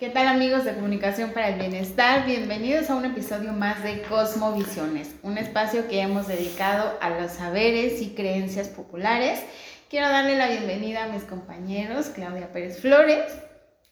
¿Qué 0.00 0.08
tal 0.08 0.28
amigos 0.28 0.64
de 0.64 0.72
Comunicación 0.72 1.32
para 1.32 1.50
el 1.50 1.58
Bienestar? 1.58 2.24
Bienvenidos 2.24 2.88
a 2.88 2.94
un 2.94 3.04
episodio 3.04 3.52
más 3.52 3.82
de 3.82 4.00
Cosmovisiones, 4.00 5.14
un 5.22 5.36
espacio 5.36 5.88
que 5.88 6.00
hemos 6.00 6.26
dedicado 6.26 6.96
a 7.02 7.10
los 7.10 7.32
saberes 7.32 8.00
y 8.00 8.14
creencias 8.14 8.68
populares. 8.68 9.40
Quiero 9.90 10.08
darle 10.08 10.38
la 10.38 10.48
bienvenida 10.48 11.04
a 11.04 11.08
mis 11.08 11.24
compañeros 11.24 12.06
Claudia 12.14 12.50
Pérez 12.50 12.80
Flores. 12.80 13.30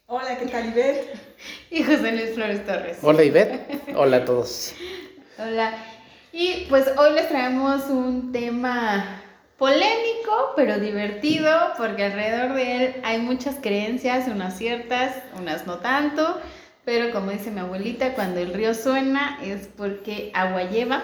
Hola, 0.07 0.39
¿qué 0.39 0.47
tal 0.47 0.71
Ivette? 0.71 1.13
Y 1.71 1.83
José 1.83 2.13
Luis 2.13 2.31
Flores 2.33 2.65
Torres. 2.65 2.97
Hola 3.03 3.23
Ivette, 3.23 3.61
hola 3.95 4.17
a 4.17 4.25
todos. 4.25 4.73
Hola. 5.39 5.75
Y 6.33 6.65
pues 6.71 6.91
hoy 6.97 7.13
les 7.13 7.29
traemos 7.29 7.85
un 7.91 8.33
tema 8.33 9.23
polémico, 9.59 10.53
pero 10.57 10.79
divertido, 10.79 11.51
porque 11.77 12.05
alrededor 12.05 12.55
de 12.55 12.77
él 12.77 12.95
hay 13.03 13.19
muchas 13.19 13.57
creencias, 13.61 14.29
unas 14.29 14.57
ciertas, 14.57 15.17
unas 15.37 15.67
no 15.67 15.79
tanto, 15.79 16.41
pero 16.85 17.13
como 17.13 17.33
dice 17.33 17.51
mi 17.51 17.61
abuelita, 17.61 18.15
cuando 18.15 18.41
el 18.41 18.55
río 18.55 18.73
suena 18.73 19.39
es 19.43 19.69
porque 19.77 20.31
agua 20.33 20.63
lleva. 20.63 21.03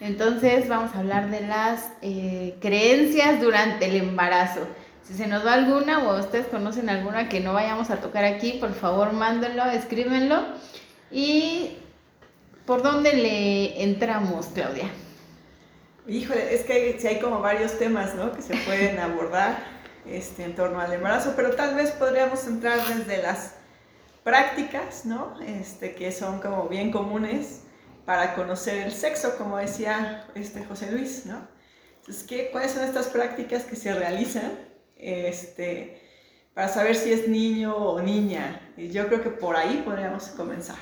Entonces 0.00 0.68
vamos 0.68 0.94
a 0.94 0.98
hablar 0.98 1.30
de 1.30 1.40
las 1.40 1.90
eh, 2.02 2.56
creencias 2.60 3.40
durante 3.40 3.86
el 3.86 3.96
embarazo. 3.96 4.66
Si 5.02 5.14
se 5.14 5.26
nos 5.26 5.44
va 5.44 5.54
alguna 5.54 6.00
o 6.00 6.18
ustedes 6.18 6.46
conocen 6.46 6.90
alguna 6.90 7.28
que 7.28 7.40
no 7.40 7.54
vayamos 7.54 7.90
a 7.90 7.96
tocar 7.96 8.24
aquí, 8.24 8.58
por 8.60 8.74
favor 8.74 9.12
mándenlo, 9.12 9.64
escríbenlo. 9.64 10.42
¿Y 11.10 11.78
por 12.66 12.82
dónde 12.82 13.14
le 13.14 13.82
entramos, 13.82 14.46
Claudia? 14.54 14.90
Híjole, 16.06 16.54
es 16.54 16.62
que 16.64 16.98
sí 16.98 17.06
hay 17.06 17.18
como 17.18 17.40
varios 17.40 17.78
temas, 17.78 18.14
¿no? 18.14 18.32
Que 18.32 18.42
se 18.42 18.54
pueden 18.58 18.98
abordar 18.98 19.56
este, 20.06 20.44
en 20.44 20.54
torno 20.54 20.80
al 20.80 20.92
embarazo, 20.92 21.32
pero 21.34 21.56
tal 21.56 21.74
vez 21.74 21.92
podríamos 21.92 22.46
entrar 22.46 22.78
desde 22.86 23.22
las 23.22 23.54
prácticas, 24.22 25.06
¿no? 25.06 25.40
Este, 25.40 25.94
que 25.94 26.12
son 26.12 26.40
como 26.40 26.68
bien 26.68 26.90
comunes 26.90 27.62
para 28.04 28.34
conocer 28.34 28.82
el 28.82 28.92
sexo, 28.92 29.38
como 29.38 29.56
decía 29.56 30.26
este 30.34 30.64
José 30.64 30.92
Luis, 30.92 31.24
¿no? 31.24 31.48
Entonces, 32.00 32.24
¿qué, 32.24 32.50
¿cuáles 32.50 32.72
son 32.72 32.84
estas 32.84 33.06
prácticas 33.06 33.64
que 33.64 33.76
se 33.76 33.94
realizan 33.94 34.52
este, 34.96 36.02
para 36.52 36.68
saber 36.68 36.96
si 36.96 37.14
es 37.14 37.28
niño 37.28 37.74
o 37.74 38.02
niña? 38.02 38.60
Y 38.76 38.90
yo 38.90 39.06
creo 39.06 39.22
que 39.22 39.30
por 39.30 39.56
ahí 39.56 39.80
podríamos 39.82 40.26
comenzar. 40.28 40.76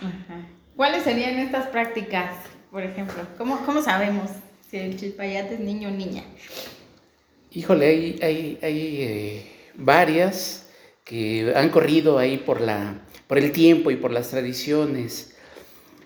¿Cuáles 0.74 1.04
serían 1.04 1.38
estas 1.38 1.68
prácticas, 1.68 2.34
por 2.72 2.82
ejemplo? 2.82 3.24
¿Cómo, 3.38 3.64
cómo 3.64 3.82
sabemos? 3.82 4.28
Si 4.72 4.78
el 4.78 4.96
chilpayate 4.96 5.54
es 5.56 5.60
niño 5.60 5.88
o 5.88 5.90
niña. 5.90 6.24
Híjole, 7.50 7.86
hay, 7.86 8.18
hay, 8.22 8.58
hay 8.62 8.96
eh, 9.02 9.46
varias 9.74 10.66
que 11.04 11.52
han 11.54 11.68
corrido 11.68 12.16
ahí 12.16 12.38
por, 12.38 12.62
la, 12.62 13.02
por 13.26 13.36
el 13.36 13.52
tiempo 13.52 13.90
y 13.90 13.96
por 13.96 14.12
las 14.12 14.30
tradiciones. 14.30 15.34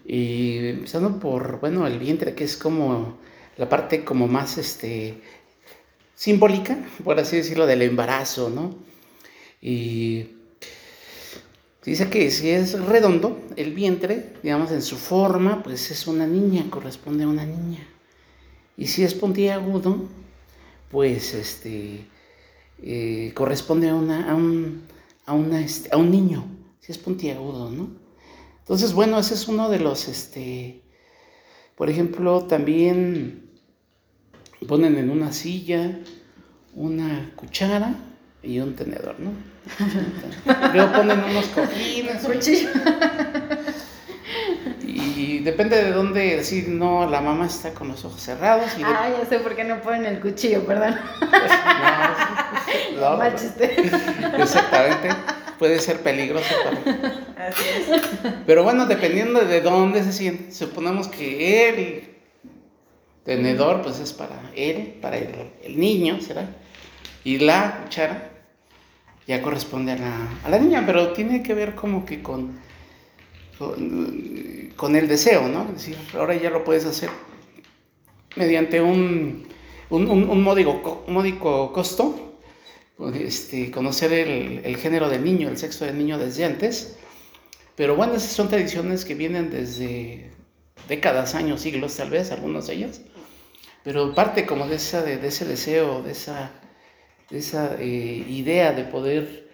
Y 0.04 0.70
empezando 0.70 1.20
por, 1.20 1.60
bueno, 1.60 1.86
el 1.86 2.00
vientre, 2.00 2.34
que 2.34 2.42
es 2.42 2.56
como 2.56 3.18
la 3.56 3.68
parte 3.68 4.04
como 4.04 4.26
más 4.26 4.58
este, 4.58 5.20
simbólica, 6.16 6.76
por 7.04 7.20
así 7.20 7.36
decirlo, 7.36 7.66
del 7.66 7.82
embarazo, 7.82 8.50
¿no? 8.50 8.74
Y 9.62 10.30
dice 11.84 12.10
que 12.10 12.32
si 12.32 12.50
es 12.50 12.72
redondo 12.80 13.46
el 13.54 13.72
vientre, 13.72 14.32
digamos, 14.42 14.72
en 14.72 14.82
su 14.82 14.96
forma, 14.96 15.62
pues 15.62 15.92
es 15.92 16.08
una 16.08 16.26
niña, 16.26 16.66
corresponde 16.68 17.22
a 17.22 17.28
una 17.28 17.46
niña. 17.46 17.86
Y 18.76 18.86
si 18.86 19.04
es 19.04 19.14
puntiagudo, 19.14 20.04
pues 20.90 21.34
este, 21.34 22.06
eh, 22.82 23.32
corresponde 23.34 23.88
a, 23.88 23.94
una, 23.94 24.30
a, 24.30 24.34
un, 24.34 24.82
a, 25.24 25.32
una, 25.32 25.60
este, 25.60 25.88
a 25.92 25.96
un 25.96 26.10
niño, 26.10 26.44
si 26.80 26.92
es 26.92 26.98
puntiagudo, 26.98 27.70
¿no? 27.70 27.88
Entonces, 28.60 28.92
bueno, 28.92 29.18
ese 29.18 29.34
es 29.34 29.48
uno 29.48 29.70
de 29.70 29.78
los, 29.78 30.08
este, 30.08 30.82
por 31.76 31.88
ejemplo, 31.88 32.44
también 32.44 33.50
ponen 34.66 34.96
en 34.98 35.10
una 35.10 35.32
silla 35.32 36.00
una 36.76 37.32
cuchara 37.36 37.94
y 38.42 38.60
un 38.60 38.76
tenedor, 38.76 39.16
¿no? 39.18 39.32
Luego 40.74 40.92
ponen 40.92 41.24
unos 41.24 41.46
cojines. 41.46 42.22
Y 45.16 45.38
depende 45.38 45.82
de 45.82 45.92
dónde, 45.92 46.44
si 46.44 46.66
no, 46.68 47.08
la 47.08 47.22
mamá 47.22 47.46
está 47.46 47.72
con 47.72 47.88
los 47.88 48.04
ojos 48.04 48.20
cerrados. 48.20 48.70
Y 48.78 48.82
Ah, 48.82 49.08
ya 49.18 49.26
sé 49.26 49.38
por 49.38 49.56
qué 49.56 49.64
no 49.64 49.80
ponen 49.80 50.04
el 50.04 50.20
cuchillo, 50.20 50.66
perdón. 50.66 50.94
no, 53.00 53.16
Mal 53.16 53.34
chiste. 53.34 53.74
Exactamente. 54.38 55.08
Puede 55.58 55.78
ser 55.78 56.00
peligroso 56.02 56.54
para. 56.62 57.48
Así 57.48 57.62
es. 57.78 58.02
Pero 58.46 58.62
bueno, 58.62 58.84
dependiendo 58.84 59.40
de 59.40 59.62
dónde 59.62 60.04
se 60.04 60.12
siente, 60.12 60.52
suponemos 60.52 61.08
que 61.08 61.68
el 61.70 62.16
tenedor, 63.24 63.80
pues 63.80 63.98
es 63.98 64.12
para 64.12 64.38
él, 64.54 64.98
para 65.00 65.16
el, 65.16 65.34
el 65.62 65.80
niño, 65.80 66.20
¿será? 66.20 66.46
Y 67.24 67.38
la 67.38 67.80
cuchara 67.84 68.32
ya 69.26 69.40
corresponde 69.40 69.92
a 69.92 69.96
la, 69.96 70.12
a 70.44 70.50
la 70.50 70.58
niña, 70.58 70.82
pero 70.84 71.12
tiene 71.14 71.42
que 71.42 71.54
ver 71.54 71.74
como 71.74 72.04
que 72.04 72.22
con 72.22 72.60
con, 73.58 74.96
el 74.96 75.08
deseo, 75.08 75.48
¿no? 75.48 75.64
Es 75.68 75.74
decir, 75.74 75.96
ahora 76.14 76.34
ya 76.34 76.50
lo 76.50 76.64
puedes 76.64 76.84
hacer 76.84 77.10
mediante 78.36 78.80
un, 78.80 79.46
un, 79.90 80.42
módico, 80.42 81.72
costo, 81.72 82.38
este, 83.14 83.70
conocer 83.70 84.12
el, 84.12 84.76
género 84.76 85.08
del 85.08 85.24
niño, 85.24 85.48
el 85.48 85.56
sexo 85.56 85.84
del 85.84 85.98
niño 85.98 86.18
desde 86.18 86.44
antes. 86.44 86.96
Pero 87.76 87.96
bueno, 87.96 88.14
esas 88.14 88.32
son 88.32 88.48
tradiciones 88.48 89.04
que 89.04 89.14
vienen 89.14 89.50
desde 89.50 90.30
décadas, 90.88 91.34
años, 91.34 91.60
siglos 91.60 91.96
tal 91.96 92.10
vez, 92.10 92.30
algunos 92.30 92.66
de 92.66 92.74
ellos. 92.74 93.00
Pero 93.84 94.14
parte 94.14 94.46
como 94.46 94.66
de, 94.66 94.76
esa, 94.76 95.02
de, 95.02 95.26
ese 95.26 95.44
deseo, 95.44 96.02
de 96.02 96.12
esa, 96.12 96.52
de 97.30 97.38
esa 97.38 97.76
eh, 97.78 98.24
idea 98.28 98.72
de 98.72 98.84
poder 98.84 99.48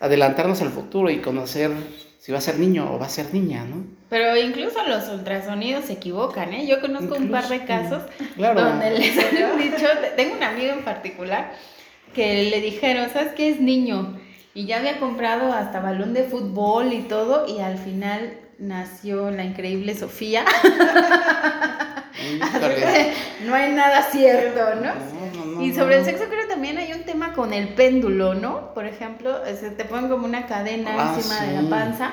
adelantarnos 0.00 0.60
al 0.62 0.70
futuro 0.70 1.10
y 1.10 1.18
conocer 1.18 1.72
si 2.18 2.32
va 2.32 2.38
a 2.38 2.40
ser 2.40 2.58
niño 2.58 2.92
o 2.92 2.98
va 2.98 3.06
a 3.06 3.10
ser 3.10 3.32
niña, 3.32 3.64
¿no? 3.64 3.84
Pero 4.08 4.36
incluso 4.36 4.82
los 4.86 5.08
ultrasonidos 5.08 5.84
se 5.86 5.94
equivocan, 5.94 6.52
¿eh? 6.52 6.66
Yo 6.66 6.80
conozco 6.80 7.14
un 7.16 7.30
par 7.30 7.48
de 7.48 7.64
casos 7.64 8.02
donde 8.36 8.90
les 8.98 9.18
han 9.18 9.58
dicho, 9.58 9.86
tengo 10.16 10.36
un 10.36 10.42
amigo 10.42 10.72
en 10.72 10.84
particular 10.84 11.52
que 12.14 12.44
le 12.50 12.60
dijeron, 12.60 13.08
¿sabes 13.12 13.32
qué 13.34 13.50
es 13.50 13.60
niño? 13.60 14.18
Y 14.54 14.66
ya 14.66 14.78
había 14.78 14.98
comprado 14.98 15.52
hasta 15.52 15.80
balón 15.80 16.14
de 16.14 16.24
fútbol 16.24 16.92
y 16.92 17.02
todo, 17.02 17.46
y 17.46 17.60
al 17.60 17.78
final 17.78 18.38
nació 18.58 19.30
la 19.30 19.44
increíble 19.44 19.94
Sofía. 19.94 20.44
no 23.44 23.54
hay 23.54 23.72
nada 23.72 24.02
cierto, 24.10 24.74
¿no? 24.76 25.18
y 25.62 25.72
sobre 25.74 25.98
el 25.98 26.04
sexo 26.04 26.24
creo 26.28 26.42
que 26.42 26.48
también 26.48 26.78
hay 26.78 26.92
un 26.92 27.02
tema 27.28 27.34
con 27.34 27.52
el 27.52 27.68
péndulo, 27.70 28.34
¿no? 28.34 28.74
Por 28.74 28.86
ejemplo, 28.86 29.38
se 29.46 29.70
te 29.70 29.84
ponen 29.84 30.10
como 30.10 30.26
una 30.26 30.46
cadena 30.46 30.94
ah, 30.98 31.14
encima 31.16 31.40
de 31.42 31.62
la 31.62 31.70
panza 31.70 32.12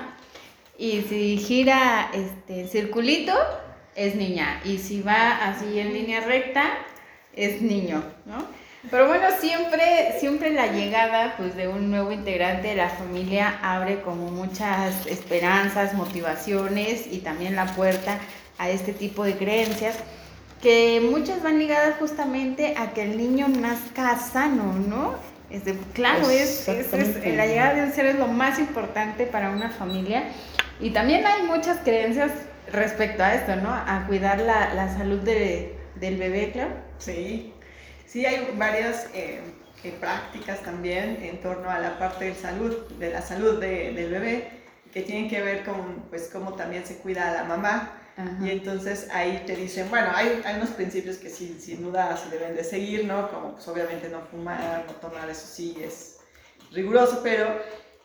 y 0.78 1.02
si 1.04 1.38
gira 1.38 2.10
este 2.14 2.68
circulito 2.68 3.34
es 3.96 4.16
niña 4.16 4.62
y 4.66 4.78
si 4.78 5.02
va 5.02 5.48
así 5.48 5.80
en 5.80 5.94
línea 5.94 6.22
recta 6.22 6.64
es 7.34 7.62
niño, 7.62 8.04
¿no? 8.26 8.66
Pero 8.92 9.08
bueno, 9.08 9.26
siempre, 9.40 10.16
siempre 10.20 10.52
la 10.52 10.68
llegada 10.68 11.34
pues, 11.38 11.56
de 11.56 11.68
un 11.68 11.90
nuevo 11.90 12.12
integrante 12.12 12.68
de 12.68 12.76
la 12.76 12.90
familia 12.90 13.58
abre 13.64 14.02
como 14.02 14.30
muchas 14.30 15.08
esperanzas, 15.08 15.96
motivaciones 15.96 17.08
y 17.12 17.20
también 17.20 17.56
la 17.56 17.66
puerta 17.66 18.20
a 18.60 18.70
este 18.70 18.94
tipo 18.94 19.24
de 19.24 19.36
creencias 19.38 19.98
que 20.66 21.00
muchas 21.00 21.44
van 21.44 21.60
ligadas 21.60 21.98
justamente 22.00 22.74
a 22.76 22.92
que 22.92 23.04
el 23.04 23.18
niño 23.20 23.48
nazca 23.48 24.18
sano, 24.18 24.74
¿no? 24.74 25.14
Este, 25.52 25.78
claro, 25.94 26.28
es, 26.28 26.68
la 26.68 27.46
llegada 27.46 27.76
de 27.76 27.84
un 27.84 27.94
ser 27.94 28.08
es 28.08 28.16
lo 28.16 28.28
más 28.28 28.58
importante 28.58 29.28
para 29.28 29.52
una 29.52 29.70
familia 29.70 30.24
y 30.80 30.90
también 30.90 31.24
hay 31.24 31.44
muchas 31.44 31.78
creencias 31.84 32.32
respecto 32.72 33.22
a 33.22 33.36
esto, 33.36 33.56
¿no? 33.58 33.70
A 33.70 34.06
cuidar 34.08 34.40
la, 34.40 34.74
la 34.74 34.92
salud 34.92 35.20
de, 35.20 35.78
del 35.98 36.18
bebé, 36.18 36.50
claro. 36.52 36.74
Sí, 36.98 37.54
sí 38.08 38.26
hay 38.26 38.52
varias 38.58 39.08
eh, 39.14 39.42
eh, 39.84 39.94
prácticas 40.00 40.62
también 40.62 41.20
en 41.22 41.42
torno 41.42 41.70
a 41.70 41.78
la 41.78 42.00
parte 42.00 42.26
de 42.26 42.34
salud, 42.34 42.76
de 42.98 43.12
la 43.12 43.22
salud 43.22 43.60
de, 43.60 43.94
del 43.94 44.10
bebé, 44.10 44.50
que 44.92 45.04
tienen 45.04 45.30
que 45.30 45.44
ver 45.44 45.64
con 45.64 46.06
pues 46.10 46.28
cómo 46.34 46.54
también 46.54 46.88
se 46.88 46.98
cuida 46.98 47.30
a 47.30 47.34
la 47.36 47.44
mamá 47.44 48.02
y 48.42 48.50
entonces 48.50 49.10
ahí 49.12 49.44
te 49.46 49.56
dicen, 49.56 49.90
bueno, 49.90 50.08
hay, 50.14 50.42
hay 50.46 50.56
unos 50.56 50.70
principios 50.70 51.18
que 51.18 51.30
sin, 51.30 51.60
sin, 51.60 51.84
duda 51.84 52.16
se 52.16 52.30
deben 52.30 52.56
de 52.56 52.64
seguir, 52.64 53.06
¿no? 53.06 53.30
Como 53.30 53.54
pues 53.54 53.68
obviamente 53.68 54.08
no 54.08 54.22
fumar, 54.22 54.86
no 54.88 54.94
tomar, 54.94 55.30
eso 55.30 55.46
sí 55.48 55.78
es 55.82 56.20
riguroso, 56.72 57.20
pero 57.24 57.48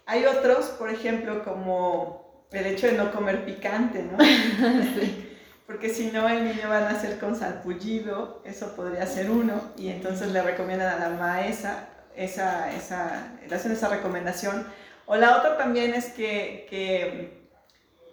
hay 0.07 0.25
otros, 0.27 0.67
por 0.71 0.91
ejemplo, 0.91 1.45
como 1.45 2.47
el 2.51 2.67
hecho 2.67 2.89
de 2.89 2.95
no 2.95 3.13
comer 3.13 3.45
picante, 3.45 4.03
¿no? 4.03 4.19
Porque 5.67 5.89
si 5.89 6.11
no, 6.11 6.29
el 6.29 6.45
niño 6.45 6.69
va 6.69 6.79
a 6.79 6.93
nacer 6.93 7.21
con 7.21 7.37
salpullido, 7.37 8.43
eso 8.45 8.75
podría 8.75 9.07
ser 9.07 9.31
uno, 9.31 9.73
y 9.77 9.91
entonces 9.91 10.33
le 10.33 10.43
recomiendan 10.43 11.01
a 11.01 11.09
la 11.09 11.17
maestra 11.17 11.91
esa, 12.17 12.75
esa, 12.75 13.39
le 13.49 13.55
hacen 13.55 13.73
esa 13.73 13.89
recomendación 13.89 14.67
O 15.07 15.17
la 15.17 15.39
otra 15.39 15.57
también 15.57 15.95
es 15.95 16.07
que, 16.07 16.67
que 16.69 17.49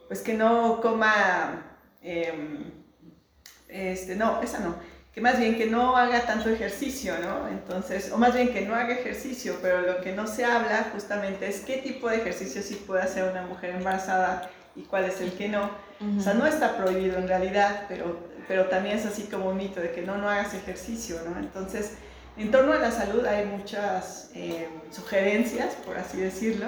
pues 0.08 0.22
que 0.22 0.34
no 0.34 0.80
coma, 0.82 1.77
em, 2.08 2.72
este, 3.68 4.16
no, 4.16 4.42
esa 4.42 4.60
no, 4.60 4.76
que 5.14 5.22
más 5.22 5.40
bien 5.40 5.58
que 5.58 5.66
no 5.66 5.98
haga 5.98 6.22
tanto 6.22 6.50
ejercicio, 6.50 7.14
¿no? 7.20 7.48
Entonces, 7.50 8.12
o 8.12 8.18
más 8.18 8.34
bien 8.34 8.54
que 8.54 8.62
no 8.62 8.76
haga 8.76 8.94
ejercicio, 8.94 9.58
pero 9.62 9.82
lo 9.82 10.00
que 10.02 10.14
no 10.14 10.28
se 10.28 10.46
habla 10.46 10.90
justamente 10.94 11.48
es 11.48 11.62
qué 11.62 11.78
tipo 11.78 12.10
de 12.10 12.18
ejercicio 12.18 12.62
sí 12.62 12.76
puede 12.76 13.02
hacer 13.02 13.30
una 13.30 13.42
mujer 13.42 13.72
embarazada 13.72 14.50
y 14.76 14.84
cuál 14.84 15.06
es 15.06 15.20
el 15.20 15.32
que 15.34 15.50
no. 15.50 15.72
O 16.18 16.22
sea, 16.22 16.36
no 16.36 16.46
está 16.46 16.78
prohibido 16.78 17.18
en 17.18 17.28
realidad, 17.28 17.86
pero, 17.90 18.20
pero 18.48 18.66
también 18.66 18.98
es 18.98 19.06
así 19.08 19.24
como 19.24 19.50
un 19.50 19.58
mito 19.58 19.82
de 19.82 19.92
que 19.92 20.04
no, 20.04 20.18
no 20.18 20.30
hagas 20.30 20.54
ejercicio, 20.54 21.18
¿no? 21.28 21.40
Entonces, 21.40 21.94
en 22.38 22.52
torno 22.52 22.74
a 22.74 22.78
la 22.78 22.92
salud 22.92 23.26
hay 23.26 23.46
muchas 23.48 24.30
eh, 24.36 24.70
sugerencias, 24.92 25.74
por 25.84 25.98
así 25.98 26.18
decirlo, 26.18 26.68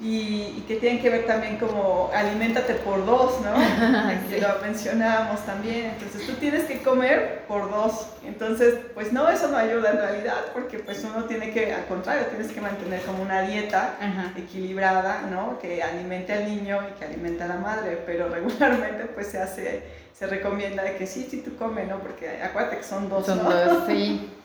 y, 0.00 0.64
que 0.68 0.76
tienen 0.76 1.02
que 1.02 1.10
ver 1.10 1.26
también 1.26 1.56
como 1.56 2.10
aliméntate 2.14 2.74
por 2.74 3.04
dos, 3.04 3.40
¿no? 3.40 3.54
Que 4.28 4.40
lo 4.40 4.60
mencionábamos 4.62 5.44
también. 5.44 5.86
Entonces 5.86 6.26
tú 6.26 6.34
tienes 6.34 6.64
que 6.66 6.82
comer 6.82 7.44
por 7.48 7.70
dos. 7.70 8.06
Entonces, 8.24 8.74
pues 8.94 9.12
no, 9.12 9.28
eso 9.28 9.48
no 9.48 9.56
ayuda 9.56 9.90
en 9.90 9.96
realidad, 9.96 10.44
porque 10.52 10.78
pues 10.78 11.02
uno 11.04 11.24
tiene 11.24 11.50
que, 11.50 11.72
al 11.72 11.86
contrario, 11.86 12.26
tienes 12.26 12.52
que 12.52 12.60
mantener 12.60 13.02
como 13.02 13.22
una 13.22 13.42
dieta 13.42 13.96
equilibrada, 14.36 15.22
¿no? 15.30 15.58
Que 15.58 15.82
alimente 15.82 16.32
al 16.32 16.44
niño 16.44 16.80
y 16.88 16.98
que 16.98 17.04
alimente 17.04 17.42
a 17.42 17.48
la 17.48 17.56
madre, 17.56 18.02
pero 18.06 18.28
regularmente 18.34 19.06
pues 19.06 19.28
se 19.28 19.38
hace, 19.38 19.82
se 20.16 20.26
recomienda 20.26 20.84
que 20.96 21.06
sí, 21.06 21.26
sí 21.28 21.42
tú 21.42 21.56
comes, 21.56 21.88
¿no? 21.88 21.98
Porque 21.98 22.40
acuérdate 22.42 22.78
que 22.78 22.84
son 22.84 23.08
dos, 23.08 23.26
Son 23.26 23.42
dos, 23.42 23.84
sí. 23.88 24.30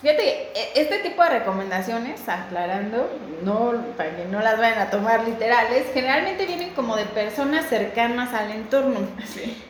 Fíjate, 0.00 0.48
e, 0.54 0.72
este 0.76 1.00
tipo 1.00 1.22
de 1.22 1.28
recomendaciones, 1.28 2.26
aclarando, 2.26 3.10
no, 3.42 3.84
para 3.96 4.16
que 4.16 4.24
no 4.24 4.40
las 4.40 4.58
vayan 4.58 4.78
a 4.78 4.90
tomar 4.90 5.24
literales, 5.24 5.86
generalmente 5.92 6.46
vienen 6.46 6.70
como 6.70 6.96
de 6.96 7.04
personas 7.04 7.66
cercanas 7.66 8.32
al 8.32 8.50
entorno. 8.50 9.00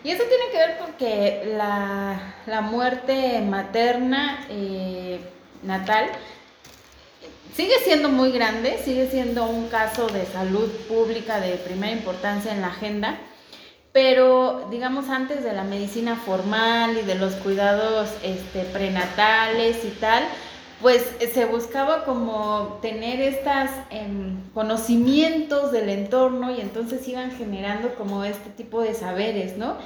Y 0.05 0.11
eso 0.11 0.23
tiene 0.25 0.44
que 0.53 0.59
ver 0.59 0.79
porque 0.79 1.53
la, 1.56 2.35
la 2.47 2.61
muerte 2.61 3.41
materna 3.41 4.47
eh, 4.50 5.19
natal 5.62 6.06
sigue 7.56 7.75
siendo 7.83 8.09
muy 8.09 8.31
grande, 8.31 8.79
sigue 8.85 9.11
siendo 9.11 9.47
un 9.47 9.69
caso 9.69 10.06
de 10.06 10.26
salud 10.26 10.71
pública 10.88 11.41
de 11.41 11.56
primera 11.56 11.93
importancia 11.93 12.53
en 12.53 12.61
la 12.61 12.69
agenda 12.69 13.19
pero 13.93 14.69
digamos 14.71 15.09
antes 15.09 15.43
de 15.43 15.53
la 15.53 15.65
medicina 15.65 16.17
formal 16.17 16.97
y 16.97 17.03
de 17.03 17.17
los 17.17 17.35
cuidados 17.35 18.11
este, 18.23 18.63
prenatales 18.73 19.85
y 19.85 19.91
tal, 19.91 20.23
pues 20.81 21.05
se 21.35 21.45
buscaba 21.45 22.05
como 22.05 22.79
tener 22.81 23.21
estos 23.21 23.71
em, 23.91 24.43
conocimientos 24.55 25.73
del 25.73 25.89
entorno 25.91 26.55
y 26.55 26.61
entonces 26.61 27.07
iban 27.07 27.33
generando 27.33 27.95
como 27.97 28.25
este 28.25 28.51
tipo 28.51 28.81
de 28.81 28.95
saberes, 28.95 29.59
¿no? 29.59 29.77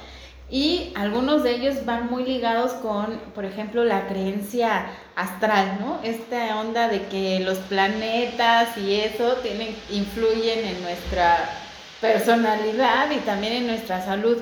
Y 0.49 0.93
algunos 0.95 1.41
de 1.41 1.55
ellos 1.55 1.85
van 1.85 2.09
muy 2.09 2.23
ligados 2.23 2.73
con, 2.73 3.19
por 3.33 3.45
ejemplo, 3.45 3.83
la 3.83 4.07
creencia 4.07 4.85
astral, 5.15 5.79
¿no? 5.79 5.99
Esta 6.03 6.59
onda 6.59 6.87
de 6.87 7.01
que 7.07 7.39
los 7.39 7.57
planetas 7.57 8.77
y 8.77 8.93
eso 9.01 9.33
tienen, 9.41 9.75
influyen 9.89 10.63
en 10.63 10.83
nuestra 10.83 11.64
personalidad 12.13 13.11
y 13.11 13.19
también 13.19 13.53
en 13.53 13.67
nuestra 13.67 14.03
salud. 14.03 14.37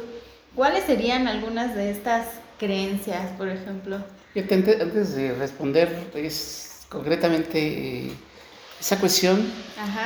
¿Cuáles 0.55 0.83
serían 0.83 1.27
algunas 1.27 1.75
de 1.75 1.91
estas 1.91 2.27
creencias, 2.59 3.31
por 3.37 3.49
ejemplo? 3.49 4.03
Antes 4.35 5.15
de 5.15 5.33
responder 5.33 6.11
es 6.15 6.85
concretamente 6.89 7.59
eh, 7.59 8.11
esa 8.79 8.99
cuestión, 8.99 9.51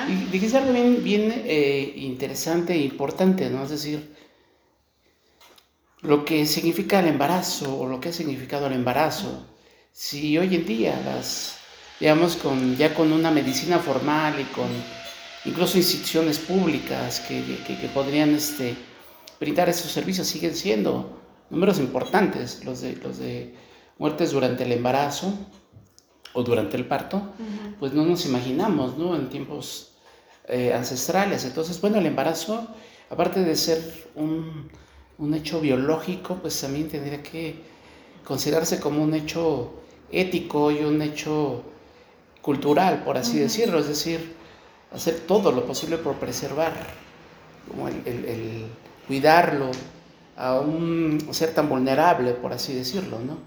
y 0.08 0.32
dijiste 0.32 0.58
algo 0.58 0.72
bien, 0.72 1.04
bien 1.04 1.44
eh, 1.46 1.94
interesante 1.96 2.74
e 2.74 2.78
importante, 2.78 3.50
¿no? 3.50 3.64
Es 3.64 3.72
decir, 3.72 4.16
lo 6.02 6.24
que 6.24 6.46
significa 6.46 7.00
el 7.00 7.08
embarazo 7.08 7.80
o 7.80 7.88
lo 7.88 8.00
que 8.00 8.10
ha 8.10 8.14
significado 8.14 8.68
el 8.68 8.74
embarazo. 8.74 9.48
Si 9.92 10.38
hoy 10.38 10.56
en 10.56 10.66
día 10.66 11.02
las, 11.04 11.58
digamos, 12.00 12.36
con, 12.36 12.78
ya 12.78 12.94
con 12.94 13.12
una 13.12 13.32
medicina 13.32 13.80
formal 13.80 14.40
y 14.40 14.44
con 14.46 14.68
incluso 15.48 15.78
instituciones 15.78 16.40
públicas 16.40 17.22
que, 17.22 17.90
podrían 17.94 18.36
este, 18.36 18.76
brindar 19.40 19.70
esos 19.70 19.92
servicios 19.92 20.28
siguen 20.28 20.56
siendo 20.56 21.20
números 21.50 21.80
importantes, 21.80 22.64
los 22.66 22.82
de, 22.82 22.96
los 22.98 23.18
de 23.18 23.56
muertes 23.98 24.32
durante 24.32 24.64
el 24.64 24.74
embarazo 24.74 25.34
o 26.34 26.44
durante 26.44 26.76
el 26.76 26.86
parto, 26.86 27.22
pues 27.80 27.94
no 27.94 28.06
nos 28.06 28.26
imaginamos, 28.26 28.98
¿no? 28.98 29.16
En 29.16 29.30
tiempos 29.30 29.94
eh, 30.48 30.74
ancestrales. 30.74 31.46
Entonces, 31.46 31.80
bueno, 31.82 31.98
el 31.98 32.06
embarazo, 32.06 32.68
aparte 33.10 33.44
de 33.44 33.56
ser 33.56 33.82
un, 34.16 34.70
un, 35.18 35.34
hecho 35.34 35.62
biológico, 35.62 36.36
pues 36.36 36.60
también 36.60 36.90
tendría 36.90 37.24
que 37.24 37.56
considerarse 38.24 38.80
como 38.80 39.02
un 39.02 39.14
hecho 39.14 39.74
ético 40.12 40.72
y 40.72 40.80
un 40.80 41.02
hecho 41.02 41.64
cultural, 42.42 43.04
por 43.04 43.18
así 43.18 43.40
decirlo. 43.40 43.80
Es 43.80 43.88
decir, 43.88 44.37
hacer 44.94 45.22
todo 45.28 45.52
lo 45.52 45.66
posible 45.66 45.98
por 45.98 46.16
preservar, 46.16 46.74
como 47.70 47.88
el, 47.88 48.66
cuidarlo 49.08 49.72
a 50.36 50.60
un 50.60 51.28
ser 51.32 51.54
tan 51.54 51.70
vulnerable, 51.70 52.32
por 52.34 52.54
así 52.54 52.74
decirlo, 52.74 53.20
¿no? 53.20 53.38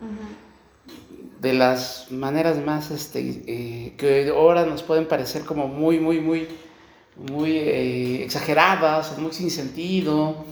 De 1.41 1.55
las 1.55 2.11
maneras 2.11 2.63
más 2.63 2.91
este, 2.91 3.43
eh, 3.47 3.95
que 3.97 4.29
ahora 4.29 4.67
nos 4.67 4.83
pueden 4.83 5.09
parecer 5.09 5.43
como 5.43 5.69
muy, 5.69 5.99
muy, 5.99 6.21
muy, 6.21 6.49
muy 7.17 7.57
eh, 7.57 8.25
exageradas, 8.25 9.19
muy 9.19 9.33
sin 9.33 9.51
sentido, 9.51 10.45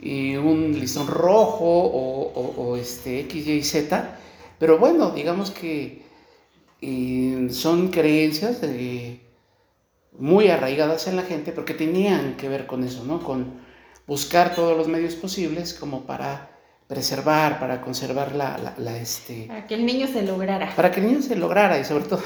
y 0.00 0.36
un 0.36 0.78
listón 0.78 1.06
rojo 1.06 1.64
o, 1.64 2.76
este, 2.76 3.20
X, 3.20 3.46
Y, 3.46 3.62
Z, 3.62 4.18
pero 4.58 4.78
bueno, 4.78 5.10
digamos 5.10 5.50
que 5.50 6.02
eh, 6.80 7.48
son 7.50 7.88
creencias 7.88 8.60
de 8.60 9.23
muy 10.18 10.48
arraigadas 10.48 11.06
en 11.06 11.16
la 11.16 11.22
gente, 11.22 11.52
porque 11.52 11.74
tenían 11.74 12.36
que 12.36 12.48
ver 12.48 12.66
con 12.66 12.84
eso, 12.84 13.04
¿no? 13.04 13.20
Con 13.22 13.54
buscar 14.06 14.54
todos 14.54 14.76
los 14.76 14.88
medios 14.88 15.14
posibles 15.14 15.74
como 15.74 16.02
para 16.02 16.50
preservar, 16.86 17.58
para 17.58 17.80
conservar 17.80 18.34
la, 18.34 18.74
la, 18.76 18.96
este... 18.98 19.46
Para 19.48 19.66
que 19.66 19.74
el 19.74 19.86
niño 19.86 20.06
se 20.06 20.22
lograra. 20.22 20.74
Para 20.76 20.90
que 20.90 21.00
el 21.00 21.06
niño 21.06 21.22
se 21.22 21.36
lograra 21.36 21.78
y 21.78 21.84
sobre 21.84 22.04
todo 22.04 22.22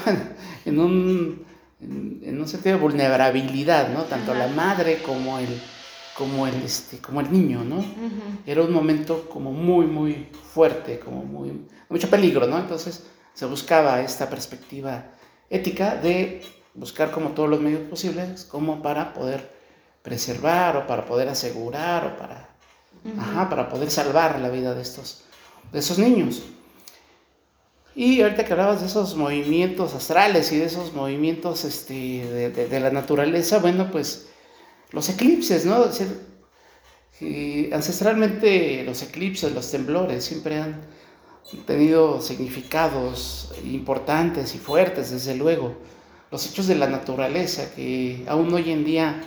en, 0.65 0.79
un, 0.79 1.45
en, 1.81 2.39
un 2.39 2.47
sentido 2.47 2.75
de 2.75 2.81
vulnerabilidad, 2.81 3.89
¿no? 3.89 4.03
Tanto 4.03 4.33
la 4.33 4.47
madre 4.47 5.01
como 5.01 5.39
el, 5.39 5.61
como 6.17 6.45
el, 6.45 6.55
este, 6.63 6.97
como 6.99 7.21
el 7.21 7.31
niño, 7.31 7.63
¿no? 7.63 7.83
Era 8.45 8.61
un 8.61 8.73
momento 8.73 9.29
como 9.29 9.51
muy, 9.51 9.85
muy 9.85 10.27
fuerte, 10.53 10.99
como 10.99 11.23
muy, 11.23 11.65
mucho 11.87 12.09
peligro, 12.09 12.45
¿no? 12.45 12.59
Entonces 12.59 13.07
se 13.33 13.45
buscaba 13.45 14.01
esta 14.01 14.29
perspectiva 14.29 15.05
ética 15.49 15.95
de 15.95 16.41
buscar 16.73 17.11
como 17.11 17.29
todos 17.31 17.49
los 17.49 17.59
medios 17.59 17.81
posibles 17.89 18.45
como 18.45 18.81
para 18.81 19.13
poder 19.13 19.51
preservar 20.01 20.77
o 20.77 20.87
para 20.87 21.05
poder 21.05 21.29
asegurar 21.29 22.05
o 22.05 22.17
para, 22.17 23.49
para 23.49 23.69
poder 23.69 23.91
salvar 23.91 24.39
la 24.39 24.49
vida 24.49 24.73
de 24.73 24.81
estos, 24.81 25.23
de 25.71 25.79
esos 25.79 25.97
niños. 25.99 26.43
Y 27.95 28.21
ahorita 28.21 28.45
que 28.45 28.53
hablabas 28.53 28.81
de 28.81 28.87
esos 28.87 29.15
movimientos 29.15 29.93
astrales 29.93 30.51
y 30.51 30.57
de 30.57 30.65
esos 30.65 30.93
movimientos 30.93 31.65
este, 31.65 32.49
de, 32.51 32.79
la 32.79 32.91
naturaleza, 32.91 33.59
bueno, 33.59 33.91
pues 33.91 34.27
los 34.91 35.09
eclipses, 35.09 35.65
¿no? 35.65 35.85
ancestralmente 37.73 38.83
los 38.85 39.01
eclipses, 39.03 39.51
los 39.51 39.69
temblores 39.69 40.23
siempre 40.23 40.59
han 40.59 40.79
tenido 41.65 42.21
significados 42.21 43.51
importantes 43.65 44.55
y 44.55 44.59
fuertes, 44.59 45.11
desde 45.11 45.35
luego 45.35 45.75
los 46.31 46.47
hechos 46.47 46.67
de 46.67 46.75
la 46.75 46.87
naturaleza 46.87 47.73
que 47.75 48.23
aún 48.27 48.53
hoy 48.53 48.71
en 48.71 48.85
día 48.85 49.21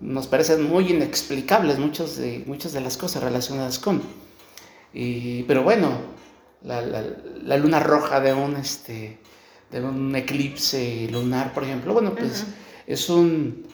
nos 0.00 0.26
parecen 0.26 0.62
muy 0.62 0.90
inexplicables 0.90 1.78
muchas 1.78 2.16
de, 2.16 2.44
muchas 2.46 2.72
de 2.72 2.80
las 2.80 2.96
cosas 2.96 3.22
relacionadas 3.22 3.78
con. 3.78 4.02
pero 4.92 5.62
bueno, 5.62 5.90
la, 6.62 7.56
luna 7.56 7.80
roja 7.80 8.20
de 8.20 8.32
un, 8.32 8.56
este, 8.56 9.18
de 9.70 9.80
un 9.80 10.14
eclipse 10.14 11.08
lunar, 11.10 11.52
por 11.52 11.64
ejemplo, 11.64 11.92
bueno, 11.92 12.14
pues 12.14 12.46
es 12.86 13.08
un 13.08 13.66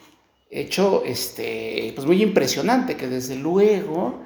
hecho 0.51 1.03
este, 1.05 1.93
pues 1.95 2.07
muy 2.07 2.23
impresionante 2.23 2.97
que 2.97 3.09
desde 3.09 3.37
luego 3.37 4.23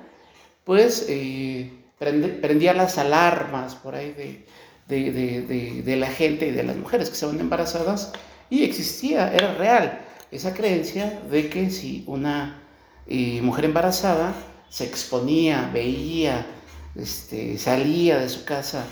pues 0.65 1.07
eh, 1.09 1.73
prendía 1.99 2.75
las 2.75 2.99
alarmas 2.99 3.75
por 3.75 3.95
ahí 3.95 4.13
de, 4.13 4.45
de, 4.88 5.97
la 5.99 6.09
gente 6.09 6.49
y 6.49 6.50
de 6.50 6.62
las 6.62 6.76
mujeres 6.76 7.09
que 7.09 7.14
estaban 7.14 7.40
embarazadas 7.40 8.12
y 8.50 8.64
existía, 8.64 9.33
era 9.33 9.54
real 9.54 10.00
esa 10.30 10.54
creencia 10.54 11.21
de 11.30 11.49
que 11.49 11.71
si 11.71 12.04
una 12.07 12.62
eh, 13.07 13.40
mujer 13.42 13.66
embarazada 13.66 14.35
se 14.68 14.85
exponía, 14.85 15.71
veía, 15.73 16.47
este, 16.95 17.59
salía 17.59 18.18
de 18.18 18.28
su 18.28 18.45
casa 18.45 18.87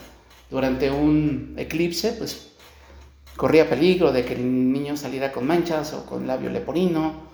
durante 0.50 0.90
un 0.90 1.54
eclipse, 1.56 2.12
pues 2.12 2.52
corría 3.36 3.68
peligro 3.68 4.12
de 4.12 4.24
que 4.24 4.34
el 4.34 4.72
niño 4.72 4.96
saliera 4.96 5.32
con 5.32 5.46
manchas 5.46 5.92
o 5.92 6.06
con 6.06 6.26
labio 6.26 6.50
leporino 6.50 7.26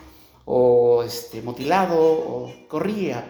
o 0.45 1.05
este, 1.05 1.43
mutilado 1.43 2.01
o 2.01 2.53
corría, 2.69 3.25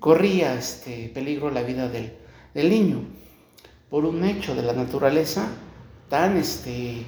corría 0.00 0.54
este, 0.54 1.10
peligro 1.14 1.50
la 1.50 1.62
vida 1.62 1.88
del, 1.88 2.12
del 2.54 2.70
niño 2.70 3.04
por 3.92 4.06
un 4.06 4.24
hecho 4.24 4.54
de 4.54 4.62
la 4.62 4.72
naturaleza 4.72 5.48
tan 6.08 6.38
este 6.38 7.04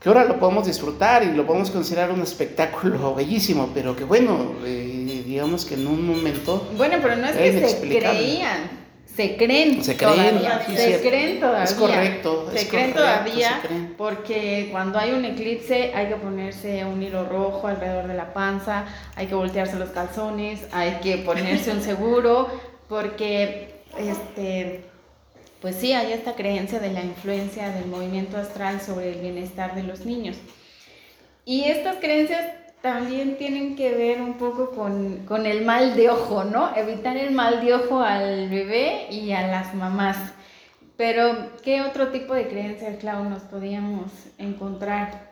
que 0.00 0.08
ahora 0.08 0.24
lo 0.24 0.40
podemos 0.40 0.66
disfrutar 0.66 1.22
y 1.22 1.30
lo 1.36 1.46
podemos 1.46 1.70
considerar 1.70 2.10
un 2.10 2.20
espectáculo 2.20 3.14
bellísimo, 3.16 3.70
pero 3.72 3.94
que 3.94 4.02
bueno, 4.02 4.56
eh, 4.64 5.22
digamos 5.24 5.64
que 5.64 5.74
en 5.74 5.86
un 5.86 6.04
momento... 6.04 6.68
Bueno, 6.76 6.96
pero 7.00 7.14
no 7.14 7.28
es 7.28 7.36
que 7.36 7.68
se 7.68 7.78
creían, 7.78 8.70
se 9.06 9.36
creen 9.36 9.84
se 9.84 9.96
creen, 9.96 10.40
todavía, 10.40 10.66
se 10.66 11.00
creen 11.00 11.38
todavía. 11.38 11.62
Es 11.62 11.74
correcto. 11.74 12.50
Se 12.52 12.68
creen 12.68 12.92
todavía 12.92 13.62
porque 13.96 14.66
cuando 14.72 14.98
hay 14.98 15.12
un 15.12 15.24
eclipse 15.24 15.92
hay 15.94 16.08
que 16.08 16.16
ponerse 16.16 16.84
un 16.84 17.00
hilo 17.00 17.28
rojo 17.28 17.68
alrededor 17.68 18.08
de 18.08 18.14
la 18.14 18.34
panza, 18.34 18.86
hay 19.14 19.28
que 19.28 19.36
voltearse 19.36 19.78
los 19.78 19.90
calzones, 19.90 20.66
hay 20.72 20.98
que 21.00 21.18
ponerse 21.18 21.70
un 21.70 21.82
seguro, 21.82 22.48
porque 22.88 23.84
este 23.96 24.91
pues 25.62 25.76
sí, 25.76 25.92
hay 25.92 26.12
esta 26.12 26.34
creencia 26.34 26.80
de 26.80 26.92
la 26.92 27.02
influencia 27.02 27.70
del 27.70 27.86
movimiento 27.86 28.36
astral 28.36 28.80
sobre 28.80 29.12
el 29.12 29.20
bienestar 29.20 29.76
de 29.76 29.84
los 29.84 30.04
niños. 30.04 30.36
Y 31.44 31.64
estas 31.64 31.96
creencias 31.96 32.44
también 32.82 33.38
tienen 33.38 33.76
que 33.76 33.94
ver 33.94 34.20
un 34.20 34.34
poco 34.34 34.72
con, 34.72 35.46
el 35.46 35.64
mal 35.64 35.94
de 35.94 36.10
ojo, 36.10 36.42
¿no? 36.42 36.76
Evitar 36.76 37.16
el 37.16 37.30
mal 37.30 37.64
de 37.64 37.74
ojo 37.74 38.00
al 38.00 38.50
bebé 38.50 39.06
y 39.08 39.30
a 39.30 39.46
las 39.46 39.72
mamás. 39.72 40.16
Pero, 40.96 41.52
¿qué 41.62 41.80
otro 41.82 42.08
tipo 42.08 42.34
de 42.34 42.48
creencias, 42.48 42.98
Clau, 42.98 43.24
nos 43.24 43.42
podíamos 43.42 44.10
encontrar? 44.38 45.30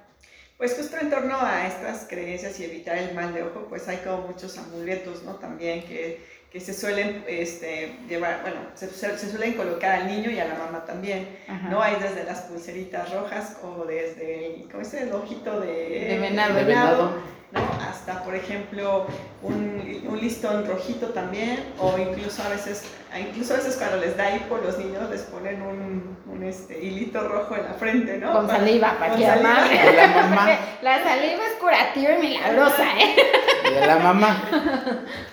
Pues 0.57 0.77
justo 0.77 0.97
en 1.01 1.11
torno 1.11 1.41
a 1.41 1.67
estas 1.67 2.07
creencias 2.09 2.59
y 2.61 2.65
evitar 2.65 2.99
el 2.99 3.15
mal 3.15 3.35
de 3.35 3.43
ojo, 3.43 3.67
pues 3.69 3.89
hay 3.89 3.97
como 3.99 4.29
muchos 4.29 4.57
amuletos, 4.59 5.25
¿no? 5.25 5.35
También 5.37 5.83
que 5.83 6.25
que 6.51 6.59
se 6.59 6.75
suelen 6.75 7.25
este, 7.29 7.97
llevar, 8.09 8.43
bueno, 8.43 8.59
se, 8.75 8.89
se, 8.91 9.31
suelen 9.31 9.55
colocar 9.55 10.01
al 10.01 10.09
niño 10.09 10.31
y 10.31 10.41
a 10.41 10.47
la 10.47 10.55
mamá 10.55 10.85
también, 10.85 11.29
¿no? 11.71 11.81
Hay 11.81 11.97
desde 12.01 12.25
las 12.25 12.41
pulseritas 12.41 13.13
rojas 13.13 13.57
o 13.63 13.85
desde 13.85 14.47
el, 14.47 14.69
¿cómo 14.69 14.83
es 14.83 14.93
el 14.95 15.13
ojito 15.13 15.61
de, 15.61 15.69
de 16.09 16.53
venado 16.53 17.13
¿no? 17.53 17.61
Hasta, 17.89 18.23
por 18.23 18.35
ejemplo, 18.35 19.07
un, 19.43 20.05
un, 20.09 20.21
listón 20.21 20.67
rojito 20.67 21.09
también, 21.09 21.73
o 21.79 21.99
incluso 21.99 22.43
a 22.43 22.49
veces, 22.49 22.85
incluso 23.19 23.55
a 23.55 23.57
veces 23.57 23.77
cuando 23.77 23.97
les 23.97 24.17
da 24.17 24.37
hipo, 24.37 24.57
los 24.59 24.79
niños 24.79 25.11
les 25.11 25.23
ponen 25.23 25.61
un, 25.63 26.17
un 26.27 26.43
este, 26.45 26.79
hilito 26.81 27.27
rojo 27.29 27.57
en 27.57 27.65
la 27.65 27.75
frente, 27.75 28.19
¿no? 28.19 28.33
Con 28.33 28.49
saliva, 28.49 28.97
para 28.99 29.17
que 29.17 29.27
saliva. 29.27 29.67
La 29.97 30.07
mamá. 30.09 30.59
La 30.83 31.03
saliva 31.03 31.43
es 31.47 31.59
curativa 31.61 32.13
y 32.13 32.19
milagrosa, 32.19 32.85
¿eh? 32.99 33.17
De 33.75 33.87
la 33.87 33.99
mamá. 33.99 34.43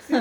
Sí, 0.06 0.14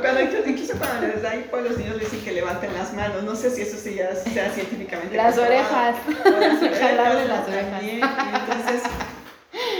cuando, 0.00 0.20
incluso 0.20 0.74
cuando 0.76 1.06
les 1.06 1.22
da 1.22 1.34
hipo, 1.34 1.56
los 1.58 1.76
niños 1.78 1.96
les 1.96 2.10
dicen 2.10 2.24
que 2.24 2.32
levanten 2.32 2.72
las 2.74 2.92
manos. 2.92 3.22
No 3.22 3.34
sé 3.34 3.50
si 3.50 3.62
eso 3.62 3.76
sí 3.76 3.94
ya 3.94 4.14
sea 4.14 4.50
científicamente. 4.50 5.16
Las 5.16 5.38
orejas. 5.38 5.96
las 6.06 6.62
orejas. 6.62 6.92
las 7.28 7.48
orejas. 7.48 7.82
entonces 7.82 8.82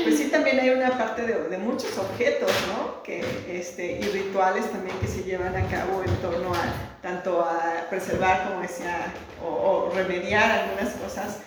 pues 0.03 0.19
sí, 0.19 0.29
también 0.31 0.59
hay 0.59 0.71
una 0.71 0.97
parte 0.97 1.23
de, 1.23 1.49
de, 1.49 1.59
muchos 1.59 1.97
objetos, 1.99 2.51
¿no? 2.69 3.03
Que, 3.03 3.23
este, 3.49 3.93
y 3.93 4.03
rituales 4.03 4.71
también 4.71 4.97
que 4.99 5.07
se 5.07 5.23
llevan 5.23 5.55
a 5.55 5.67
cabo 5.69 6.03
en 6.03 6.15
torno 6.17 6.53
a 6.53 7.01
tanto 7.03 7.43
a 7.43 7.87
preservar, 7.89 8.49
como 8.49 8.63
decía, 8.63 9.13
o, 9.45 9.49
o 9.49 9.93
remediar 9.95 10.51
algunas 10.51 10.95
cosas 10.95 11.39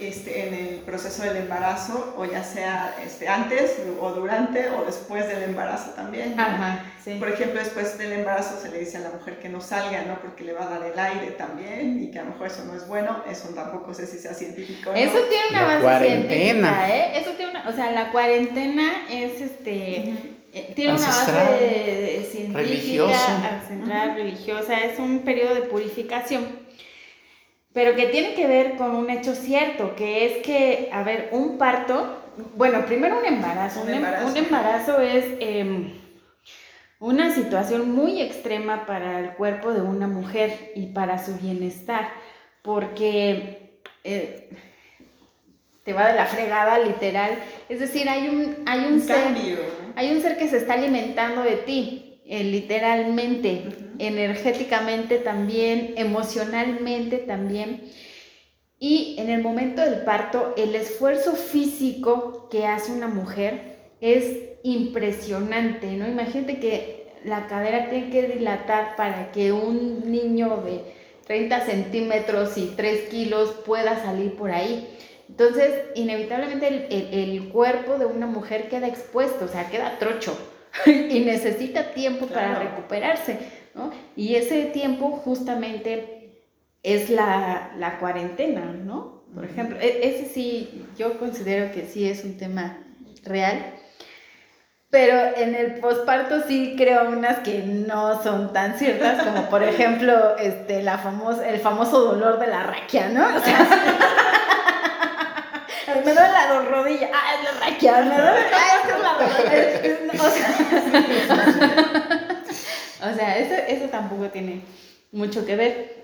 este, 0.00 0.46
en 0.46 0.54
el 0.54 0.74
proceso 0.80 1.22
del 1.22 1.36
embarazo, 1.36 2.14
o 2.16 2.24
ya 2.24 2.44
sea 2.44 2.94
este, 3.04 3.28
antes 3.28 3.76
o 4.00 4.10
durante 4.12 4.70
o 4.70 4.84
después 4.84 5.26
del 5.26 5.42
embarazo 5.42 5.90
también. 5.90 6.38
Ajá, 6.38 6.84
sí. 7.02 7.16
Por 7.18 7.28
ejemplo, 7.28 7.58
después 7.58 7.98
del 7.98 8.12
embarazo 8.12 8.60
se 8.60 8.70
le 8.70 8.78
dice 8.80 8.98
a 8.98 9.00
la 9.00 9.10
mujer 9.10 9.38
que 9.38 9.48
no 9.48 9.60
salga, 9.60 10.02
¿no? 10.04 10.20
Porque 10.20 10.44
le 10.44 10.52
va 10.52 10.64
a 10.64 10.78
dar 10.78 10.82
el 10.84 10.98
aire 10.98 11.32
también 11.32 12.02
y 12.02 12.10
que 12.10 12.18
a 12.20 12.24
lo 12.24 12.30
mejor 12.30 12.46
eso 12.46 12.64
no 12.64 12.74
es 12.74 12.86
bueno. 12.86 13.24
Eso 13.30 13.48
tampoco 13.48 13.92
sé 13.92 14.06
si 14.06 14.18
sea 14.18 14.34
científico. 14.34 14.90
¿no? 14.90 14.96
Eso 14.96 15.18
tiene 15.28 15.44
una 15.50 15.64
base 15.64 15.82
cuarentena. 15.82 16.88
¿eh? 16.88 17.18
Eso 17.20 17.30
tiene 17.32 17.50
una, 17.50 17.68
o 17.68 17.72
sea, 17.72 17.90
la 17.90 18.12
cuarentena 18.12 19.06
es 19.10 19.40
este. 19.40 20.14
Eh, 20.52 20.72
tiene 20.74 20.94
una 20.94 21.06
base 21.06 22.26
científica, 22.30 22.58
religiosa. 22.58 23.58
ancestral, 23.60 24.14
religiosa, 24.14 24.80
es 24.80 24.98
un 24.98 25.20
periodo 25.20 25.54
de 25.54 25.62
purificación 25.62 26.67
pero 27.78 27.94
que 27.94 28.06
tiene 28.06 28.34
que 28.34 28.48
ver 28.48 28.74
con 28.74 28.96
un 28.96 29.08
hecho 29.08 29.36
cierto, 29.36 29.94
que 29.94 30.26
es 30.26 30.44
que, 30.44 30.90
a 30.92 31.04
ver, 31.04 31.28
un 31.30 31.58
parto, 31.58 32.24
bueno, 32.56 32.84
primero 32.84 33.20
un 33.20 33.24
embarazo. 33.24 33.82
Un, 33.82 33.90
em, 33.90 34.04
embarazo, 34.34 35.00
es 35.00 35.24
em, 35.38 35.92
una 36.98 37.32
situación 37.32 37.92
muy 37.92 38.20
extrema 38.20 38.84
para 38.84 39.20
el 39.20 39.30
cuerpo 39.34 39.72
de 39.72 39.82
una 39.82 40.08
mujer 40.08 40.72
y 40.74 40.86
para 40.86 41.24
su 41.24 41.36
bienestar, 41.36 42.08
porque 42.62 43.78
eh, 44.02 44.50
te 45.84 45.92
va 45.92 46.08
de 46.08 46.14
la 46.14 46.26
fregada 46.26 46.80
literal. 46.80 47.30
Es 47.68 47.78
decir, 47.78 48.08
hay 48.08 48.28
un, 48.28 48.56
hay 48.66 48.86
un, 48.86 49.00
ser, 49.00 49.22
hay 49.94 50.10
un 50.10 50.20
ser 50.20 50.36
que 50.36 50.48
se 50.48 50.56
está 50.56 50.74
alimentando 50.74 51.42
de 51.42 51.58
ti 51.58 52.07
eh, 52.30 52.44
literalmente, 52.44 53.64
energéticamente 53.98 55.16
también, 55.16 55.94
emocionalmente 55.96 57.16
también. 57.16 57.90
Y 58.78 59.16
en 59.18 59.30
el 59.30 59.42
momento 59.42 59.80
del 59.80 60.02
parto, 60.02 60.52
el 60.58 60.74
esfuerzo 60.74 61.32
físico 61.32 62.48
que 62.50 62.66
hace 62.66 62.92
una 62.92 63.08
mujer 63.08 63.78
es 64.02 64.36
impresionante, 64.62 65.86
¿no? 65.92 66.06
Imagínate 66.06 66.60
que 66.60 67.08
la 67.24 67.46
cadera 67.46 67.88
tiene 67.88 68.10
que 68.10 68.28
dilatar 68.28 68.94
para 68.96 69.32
que 69.32 69.52
un 69.52 70.12
niño 70.12 70.62
de 70.66 70.82
30 71.26 71.62
centímetros 71.62 72.58
y 72.58 72.74
3 72.76 73.08
kilos 73.08 73.52
pueda 73.64 74.02
salir 74.02 74.36
por 74.36 74.50
ahí. 74.50 74.86
Entonces, 75.30 75.70
inevitablemente 75.94 76.68
el, 76.90 77.08
el 77.10 77.48
cuerpo 77.48 77.96
de 77.96 78.04
una 78.04 78.26
mujer 78.26 78.68
queda 78.68 78.86
expuesto, 78.86 79.46
o 79.46 79.48
sea, 79.48 79.70
queda 79.70 79.98
trocho. 79.98 80.36
y 80.86 81.20
necesita 81.20 81.92
tiempo 81.92 82.26
para 82.26 82.58
recuperarse, 82.58 83.38
¿no? 83.74 83.90
Y 84.16 84.34
ese 84.34 84.66
tiempo 84.66 85.10
justamente 85.10 86.42
es 86.82 87.10
la, 87.10 87.72
la 87.76 87.98
cuarentena, 87.98 88.64
¿no? 88.64 89.24
Por 89.34 89.44
ejemplo, 89.44 89.78
e, 89.80 90.08
ese 90.08 90.26
sí, 90.26 90.86
yo 90.96 91.18
considero 91.18 91.72
que 91.72 91.86
sí 91.86 92.08
es 92.08 92.24
un 92.24 92.36
tema 92.36 92.78
real. 93.24 93.74
Pero 94.90 95.36
en 95.36 95.54
el 95.54 95.80
posparto 95.80 96.44
sí 96.48 96.74
creo 96.78 97.10
unas 97.10 97.40
que 97.40 97.58
no 97.58 98.22
son 98.22 98.54
tan 98.54 98.78
ciertas, 98.78 99.22
como 99.22 99.50
por 99.50 99.62
ejemplo 99.64 100.36
este, 100.38 100.82
la 100.82 100.96
famosa, 100.96 101.46
el 101.46 101.60
famoso 101.60 102.00
dolor 102.00 102.38
de 102.38 102.46
la 102.46 102.62
raquia, 102.62 103.08
¿no? 103.10 103.26
O 103.36 103.40
sea, 103.40 103.68
me 106.08 106.14
duele 106.14 106.32
la 106.32 106.62
rodilla, 106.62 107.10
ah, 107.12 107.34
es 107.34 107.44
la 107.44 107.52
raquia, 107.60 107.92
me 108.00 108.16
duele, 108.16 108.46
ah, 108.52 108.66
es 108.82 110.02
la 110.06 110.24
O 110.24 110.30
sea, 110.30 110.48
o 113.10 113.14
sea 113.14 113.38
eso, 113.38 113.54
eso 113.68 113.84
tampoco 113.90 114.28
tiene 114.28 114.62
mucho 115.12 115.44
que 115.44 115.56
ver. 115.56 115.98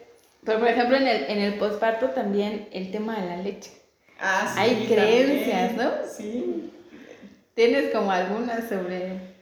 Pero, 0.45 0.59
por 0.59 0.69
ejemplo, 0.69 0.97
en 0.97 1.07
el, 1.07 1.25
en 1.25 1.39
el 1.39 1.55
posparto 1.55 2.11
también 2.11 2.69
el 2.73 2.91
tema 2.91 3.19
de 3.19 3.29
la 3.29 3.37
leche. 3.39 3.73
Ah, 4.21 4.51
sí, 4.53 4.61
Hay 4.61 4.87
creencias, 4.87 5.73
¿no? 5.73 5.91
Sí. 6.07 6.71
¿Tienes 7.55 7.93
como 7.93 8.11
algunas 8.11 8.69
sobre...? 8.69 9.35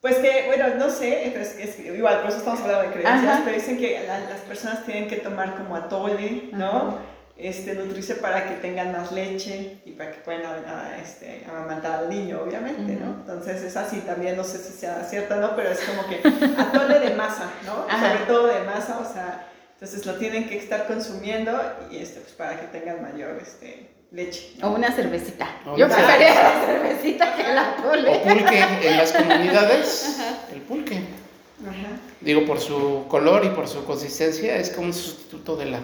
Pues 0.00 0.16
que, 0.16 0.44
bueno, 0.46 0.76
no 0.76 0.90
sé, 0.90 1.26
es, 1.36 1.78
igual, 1.80 2.20
por 2.20 2.30
eso 2.30 2.38
estamos 2.38 2.60
hablando 2.60 2.84
de 2.84 2.94
creencias, 3.00 3.40
pero 3.44 3.56
dicen 3.56 3.78
que 3.78 4.06
las 4.06 4.40
personas 4.42 4.84
tienen 4.84 5.08
que 5.08 5.16
tomar 5.16 5.56
como 5.56 5.74
atole, 5.74 6.50
¿no? 6.52 6.98
Este, 7.38 7.74
nutrirse 7.74 8.16
para 8.16 8.48
que 8.48 8.56
tengan 8.56 8.90
más 8.90 9.12
leche 9.12 9.78
y 9.84 9.92
para 9.92 10.10
que 10.10 10.18
puedan 10.18 10.42
este, 11.00 11.46
amamantar 11.48 12.00
al 12.00 12.08
niño, 12.08 12.40
obviamente, 12.42 12.94
¿no? 12.96 13.14
Entonces 13.20 13.62
es 13.62 13.76
así 13.76 14.00
también, 14.00 14.36
no 14.36 14.42
sé 14.42 14.58
si 14.58 14.72
sea 14.72 15.04
cierto 15.04 15.34
o 15.34 15.40
no, 15.40 15.54
pero 15.54 15.70
es 15.70 15.78
como 15.80 16.04
que 16.08 16.20
atole 16.60 16.98
de 16.98 17.14
masa, 17.14 17.48
¿no? 17.64 17.86
Sobre 18.08 18.24
todo 18.26 18.48
de 18.48 18.60
masa, 18.64 18.98
o 18.98 19.04
sea, 19.04 19.46
entonces 19.74 20.04
lo 20.04 20.14
tienen 20.14 20.48
que 20.48 20.58
estar 20.58 20.88
consumiendo 20.88 21.56
y 21.92 21.98
este, 21.98 22.20
pues 22.20 22.32
para 22.32 22.58
que 22.58 22.66
tengan 22.66 23.00
mayor 23.00 23.38
este, 23.40 23.88
leche. 24.10 24.54
O 24.60 24.70
una 24.70 24.90
cervecita. 24.90 25.48
Yo 25.76 25.86
prefería 25.86 26.42
la 26.42 26.66
cervecita 26.66 27.36
que 27.36 27.42
el 27.42 27.58
atole. 27.58 28.10
O 28.10 28.22
pulque 28.24 28.64
en 28.82 28.96
las 28.96 29.12
comunidades, 29.12 30.18
el 30.52 30.60
pulque. 30.62 30.96
Ajá. 30.96 32.00
Digo, 32.20 32.44
por 32.44 32.58
su 32.58 33.06
color 33.08 33.44
y 33.44 33.50
por 33.50 33.68
su 33.68 33.84
consistencia, 33.84 34.56
es 34.56 34.70
como 34.70 34.88
un 34.88 34.94
sustituto 34.94 35.56
de 35.56 35.66
la 35.66 35.80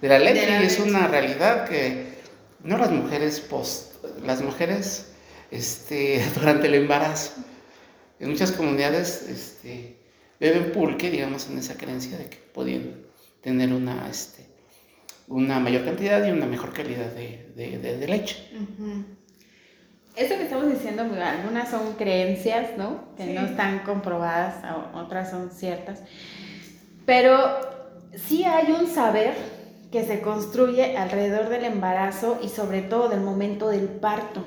de 0.00 0.08
la 0.08 0.18
leche 0.18 0.46
y 0.62 0.66
es 0.66 0.78
una 0.78 1.06
realidad 1.06 1.68
que 1.68 2.16
no 2.62 2.78
las 2.78 2.90
mujeres 2.90 3.40
post, 3.40 4.04
las 4.24 4.42
mujeres 4.42 5.12
este, 5.50 6.22
durante 6.34 6.66
el 6.66 6.74
embarazo. 6.74 7.32
En 8.18 8.30
muchas 8.30 8.52
comunidades 8.52 9.26
este, 9.28 9.96
beben 10.40 10.72
pulque, 10.72 11.10
digamos, 11.10 11.48
en 11.48 11.58
esa 11.58 11.76
creencia 11.76 12.16
de 12.18 12.26
que 12.26 12.36
podían 12.36 12.94
tener 13.42 13.72
una, 13.72 14.08
este, 14.08 14.46
una 15.28 15.60
mayor 15.60 15.84
cantidad 15.84 16.26
y 16.26 16.30
una 16.30 16.46
mejor 16.46 16.72
calidad 16.72 17.12
de, 17.12 18.06
leche. 18.08 18.36
Eso 20.16 20.34
que 20.36 20.44
estamos 20.44 20.70
diciendo, 20.70 21.02
algunas 21.02 21.70
son 21.70 21.92
creencias, 21.94 22.76
¿no? 22.78 23.14
Que 23.16 23.26
no 23.26 23.42
están 23.42 23.80
comprobadas, 23.80 24.64
otras 24.94 25.30
son 25.30 25.50
ciertas. 25.50 26.02
Pero 27.04 27.60
sí 28.14 28.44
hay 28.44 28.72
un 28.72 28.86
saber 28.86 29.34
que 29.96 30.04
se 30.04 30.20
construye 30.20 30.94
alrededor 30.98 31.48
del 31.48 31.64
embarazo 31.64 32.38
y 32.42 32.50
sobre 32.50 32.82
todo 32.82 33.08
del 33.08 33.22
momento 33.22 33.70
del 33.70 33.88
parto. 33.88 34.44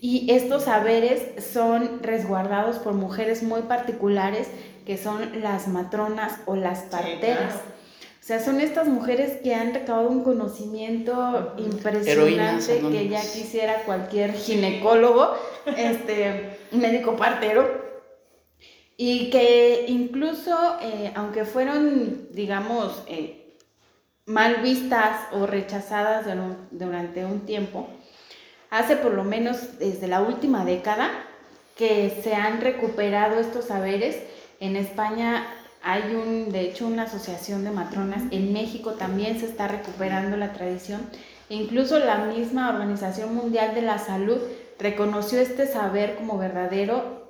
Y 0.00 0.32
estos 0.32 0.62
saberes 0.64 1.44
son 1.52 2.02
resguardados 2.02 2.78
por 2.78 2.94
mujeres 2.94 3.42
muy 3.42 3.62
particulares 3.62 4.48
que 4.86 4.96
son 4.96 5.42
las 5.42 5.68
matronas 5.68 6.38
o 6.46 6.56
las 6.56 6.84
parteras. 6.84 7.56
O 7.56 8.24
sea, 8.24 8.42
son 8.42 8.62
estas 8.62 8.88
mujeres 8.88 9.42
que 9.42 9.54
han 9.54 9.74
recabado 9.74 10.08
un 10.08 10.24
conocimiento 10.24 11.52
impresionante 11.58 12.80
que 12.80 13.08
ya 13.10 13.20
quisiera 13.20 13.82
cualquier 13.84 14.32
ginecólogo, 14.32 15.34
este, 15.76 16.56
médico 16.72 17.14
partero, 17.16 17.68
y 18.96 19.28
que 19.28 19.84
incluso, 19.86 20.56
eh, 20.80 21.12
aunque 21.14 21.44
fueron, 21.44 22.28
digamos, 22.32 23.02
eh, 23.06 23.41
mal 24.32 24.62
vistas 24.62 25.28
o 25.32 25.46
rechazadas 25.46 26.24
durante 26.70 27.24
un 27.26 27.40
tiempo, 27.40 27.86
hace 28.70 28.96
por 28.96 29.12
lo 29.12 29.24
menos 29.24 29.78
desde 29.78 30.08
la 30.08 30.22
última 30.22 30.64
década 30.64 31.10
que 31.76 32.20
se 32.22 32.34
han 32.34 32.62
recuperado 32.62 33.38
estos 33.38 33.66
saberes. 33.66 34.16
En 34.58 34.76
España 34.76 35.46
hay 35.82 36.02
de 36.48 36.60
hecho, 36.60 36.86
una 36.86 37.02
asociación 37.02 37.64
de 37.64 37.72
matronas. 37.72 38.22
En 38.30 38.54
México 38.54 38.92
también 38.92 39.38
se 39.38 39.46
está 39.46 39.68
recuperando 39.68 40.36
la 40.38 40.52
tradición. 40.54 41.02
Incluso 41.50 41.98
la 41.98 42.18
misma 42.18 42.70
Organización 42.70 43.34
Mundial 43.34 43.74
de 43.74 43.82
la 43.82 43.98
Salud 43.98 44.38
reconoció 44.78 45.40
este 45.40 45.66
saber 45.66 46.16
como 46.16 46.38
verdadero. 46.38 47.21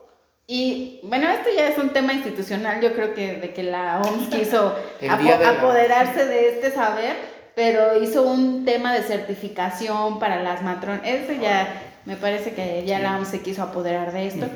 Y 0.47 1.01
bueno, 1.05 1.29
esto 1.31 1.49
ya 1.55 1.69
es 1.69 1.79
un 1.79 1.91
tema 1.91 2.13
institucional, 2.13 2.81
yo 2.81 2.93
creo 2.95 3.15
que 3.15 3.37
de 3.37 3.53
que 3.53 3.63
la 3.63 4.01
OMS 4.01 4.29
quiso 4.31 4.75
apoderarse 5.09 6.27
de 6.27 6.49
este 6.51 6.71
saber, 6.73 7.17
pero 7.55 8.03
hizo 8.03 8.23
un 8.23 8.65
tema 8.65 8.93
de 8.95 9.03
certificación 9.03 10.19
para 10.19 10.43
las 10.43 10.63
matronas. 10.63 11.03
Eso 11.05 11.33
ya 11.33 11.83
me 12.05 12.17
parece 12.17 12.53
que 12.55 12.85
ya 12.85 12.99
la 12.99 13.17
OMS 13.17 13.29
se 13.29 13.43
quiso 13.43 13.63
apoderar 13.63 14.13
de 14.13 14.27
esto. 14.27 14.47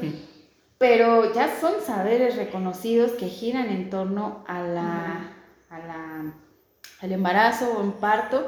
Pero 0.78 1.32
ya 1.32 1.48
son 1.58 1.74
saberes 1.84 2.36
reconocidos 2.36 3.12
que 3.12 3.28
giran 3.28 3.68
en 3.68 3.88
torno 3.88 4.44
a 4.46 4.60
la, 4.60 5.30
al 7.00 7.12
embarazo 7.12 7.72
o 7.72 7.80
un 7.80 7.92
parto. 7.92 8.46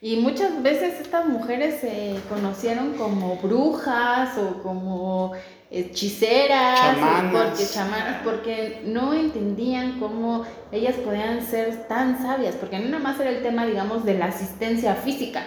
Y 0.00 0.16
muchas 0.16 0.62
veces 0.62 1.00
estas 1.00 1.26
mujeres 1.26 1.80
se 1.80 2.16
conocieron 2.28 2.94
como 2.94 3.36
brujas 3.36 4.36
o 4.36 4.62
como 4.62 5.32
hechiceras, 5.72 6.96
porque 7.32 7.64
chamanas, 7.66 8.22
porque 8.22 8.82
no 8.84 9.14
entendían 9.14 9.98
cómo 9.98 10.44
ellas 10.70 10.94
podían 10.96 11.44
ser 11.44 11.88
tan 11.88 12.20
sabias, 12.20 12.54
porque 12.56 12.78
no 12.78 12.90
nada 12.90 13.02
más 13.02 13.18
era 13.18 13.30
el 13.30 13.42
tema, 13.42 13.66
digamos, 13.66 14.04
de 14.04 14.18
la 14.18 14.26
asistencia 14.26 14.94
física, 14.94 15.44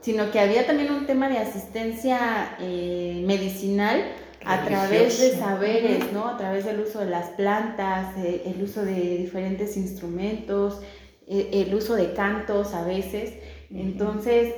sino 0.00 0.30
que 0.30 0.40
había 0.40 0.66
también 0.66 0.90
un 0.90 1.06
tema 1.06 1.28
de 1.28 1.38
asistencia 1.38 2.56
eh, 2.60 3.22
medicinal 3.26 4.02
a 4.44 4.64
través 4.64 5.20
de 5.20 5.36
saberes, 5.38 6.12
¿no? 6.12 6.26
A 6.26 6.38
través 6.38 6.64
del 6.64 6.80
uso 6.80 7.00
de 7.00 7.10
las 7.10 7.28
plantas, 7.30 8.16
eh, 8.16 8.42
el 8.46 8.62
uso 8.62 8.84
de 8.84 9.18
diferentes 9.18 9.76
instrumentos, 9.76 10.80
eh, 11.28 11.50
el 11.52 11.74
uso 11.74 11.94
de 11.94 12.14
cantos 12.14 12.72
a 12.72 12.84
veces. 12.84 13.34
Entonces, 13.70 14.54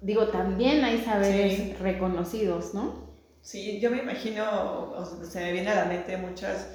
digo, 0.00 0.28
también 0.28 0.82
hay 0.82 1.02
saberes 1.02 1.78
reconocidos, 1.78 2.72
¿no? 2.72 3.09
Sí, 3.42 3.80
yo 3.80 3.90
me 3.90 3.98
imagino, 3.98 4.94
se 5.28 5.40
me 5.40 5.52
viene 5.52 5.70
a 5.70 5.76
la 5.76 5.84
mente 5.86 6.16
muchas 6.16 6.66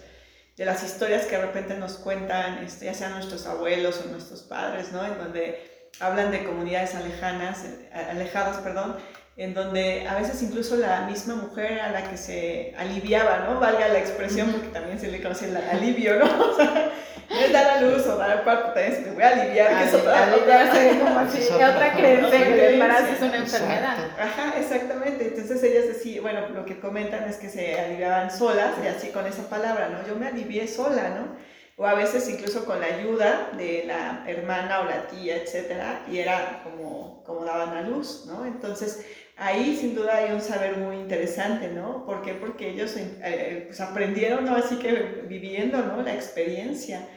de 0.58 0.66
las 0.66 0.84
historias 0.84 1.26
que 1.26 1.36
de 1.36 1.42
repente 1.42 1.76
nos 1.76 1.94
cuentan, 1.94 2.64
este, 2.64 2.86
ya 2.86 2.94
sean 2.94 3.14
nuestros 3.14 3.46
abuelos 3.46 4.02
o 4.04 4.10
nuestros 4.10 4.42
padres, 4.44 4.92
¿no? 4.92 5.06
En 5.06 5.18
donde 5.18 5.90
hablan 6.00 6.32
de 6.32 6.44
comunidades 6.44 6.96
alejanas, 6.96 7.66
alejadas, 7.94 8.58
perdón, 8.58 8.96
en 9.38 9.54
donde 9.54 10.08
a 10.08 10.16
veces 10.16 10.42
incluso 10.42 10.78
la 10.78 11.02
misma 11.02 11.36
mujer 11.36 11.74
era 11.74 11.92
la 11.92 12.10
que 12.10 12.18
se 12.18 12.74
aliviaba, 12.78 13.40
¿no? 13.40 13.60
Valga 13.60 13.90
la 13.90 14.00
expresión, 14.00 14.50
porque 14.52 14.70
también 14.70 15.00
se 15.00 15.12
le 15.12 15.22
conoce 15.22 15.50
el 15.50 15.58
alivio, 15.58 16.18
¿no? 16.20 16.26
O 16.52 16.56
sea, 16.56 16.74
no 16.74 16.95
es 17.44 17.52
dar 17.52 17.78
a 17.78 17.82
luz 17.82 18.06
o 18.08 18.18
dar 18.18 18.32
al 18.32 18.44
parto, 18.44 18.74
también 18.74 18.96
se 18.96 19.02
te 19.02 19.12
voy 19.12 19.24
a 19.24 19.30
aliviar, 19.30 19.78
que 19.78 19.84
es 19.86 19.94
otra 19.94 20.24
Aliviarse 20.24 21.00
como 21.00 21.20
así, 21.20 21.48
otra 21.54 21.94
creencia, 21.94 22.30
que 22.30 22.68
el 22.68 22.74
embarazo 22.74 23.14
es 23.14 23.22
una 23.22 23.38
enfermedad. 23.38 23.98
Ajá, 24.20 24.54
exactamente. 24.60 25.28
Entonces 25.28 25.64
ellas 25.64 25.88
decían, 25.88 26.24
bueno, 26.24 26.50
lo 26.50 26.66
que 26.66 26.80
comentan 26.80 27.28
es 27.30 27.38
que 27.38 27.50
se 27.50 27.80
aliviaban 27.80 28.32
solas, 28.32 28.72
y 28.84 28.88
así 28.88 29.10
con 29.10 29.26
esa 29.26 29.50
palabra, 29.50 29.90
¿no? 29.90 30.08
Yo 30.08 30.16
me 30.16 30.28
alivié 30.28 30.68
sola, 30.68 31.10
¿no? 31.10 31.36
O 31.78 31.86
a 31.86 31.94
veces 31.94 32.30
incluso 32.30 32.66
con 32.66 32.80
la 32.80 32.88
ayuda 32.88 33.50
de 33.58 33.84
la 33.86 34.24
hermana 34.28 34.80
o 34.80 34.86
la 34.86 35.08
tía, 35.08 35.36
etcétera, 35.36 36.04
y 36.10 36.20
era 36.20 36.62
como, 36.64 37.22
como 37.26 37.44
daban 37.44 37.76
a 37.76 37.82
luz, 37.82 38.26
¿no? 38.28 38.46
Entonces, 38.46 39.06
ahí 39.36 39.76
sin 39.76 39.94
duda 39.94 40.16
hay 40.18 40.32
un 40.32 40.40
saber 40.40 40.78
muy 40.78 40.96
interesante, 40.96 41.68
¿no? 41.68 42.06
¿Por 42.06 42.22
qué? 42.22 42.34
Porque 42.34 42.70
ellos 42.70 42.96
eh, 42.96 43.18
eh, 43.22 43.64
pues 43.68 43.82
aprendieron, 43.82 44.46
¿no? 44.46 44.56
Así 44.56 44.78
que 44.78 45.24
viviendo, 45.28 45.78
¿no? 45.80 46.02
La 46.02 46.14
experiencia. 46.14 47.08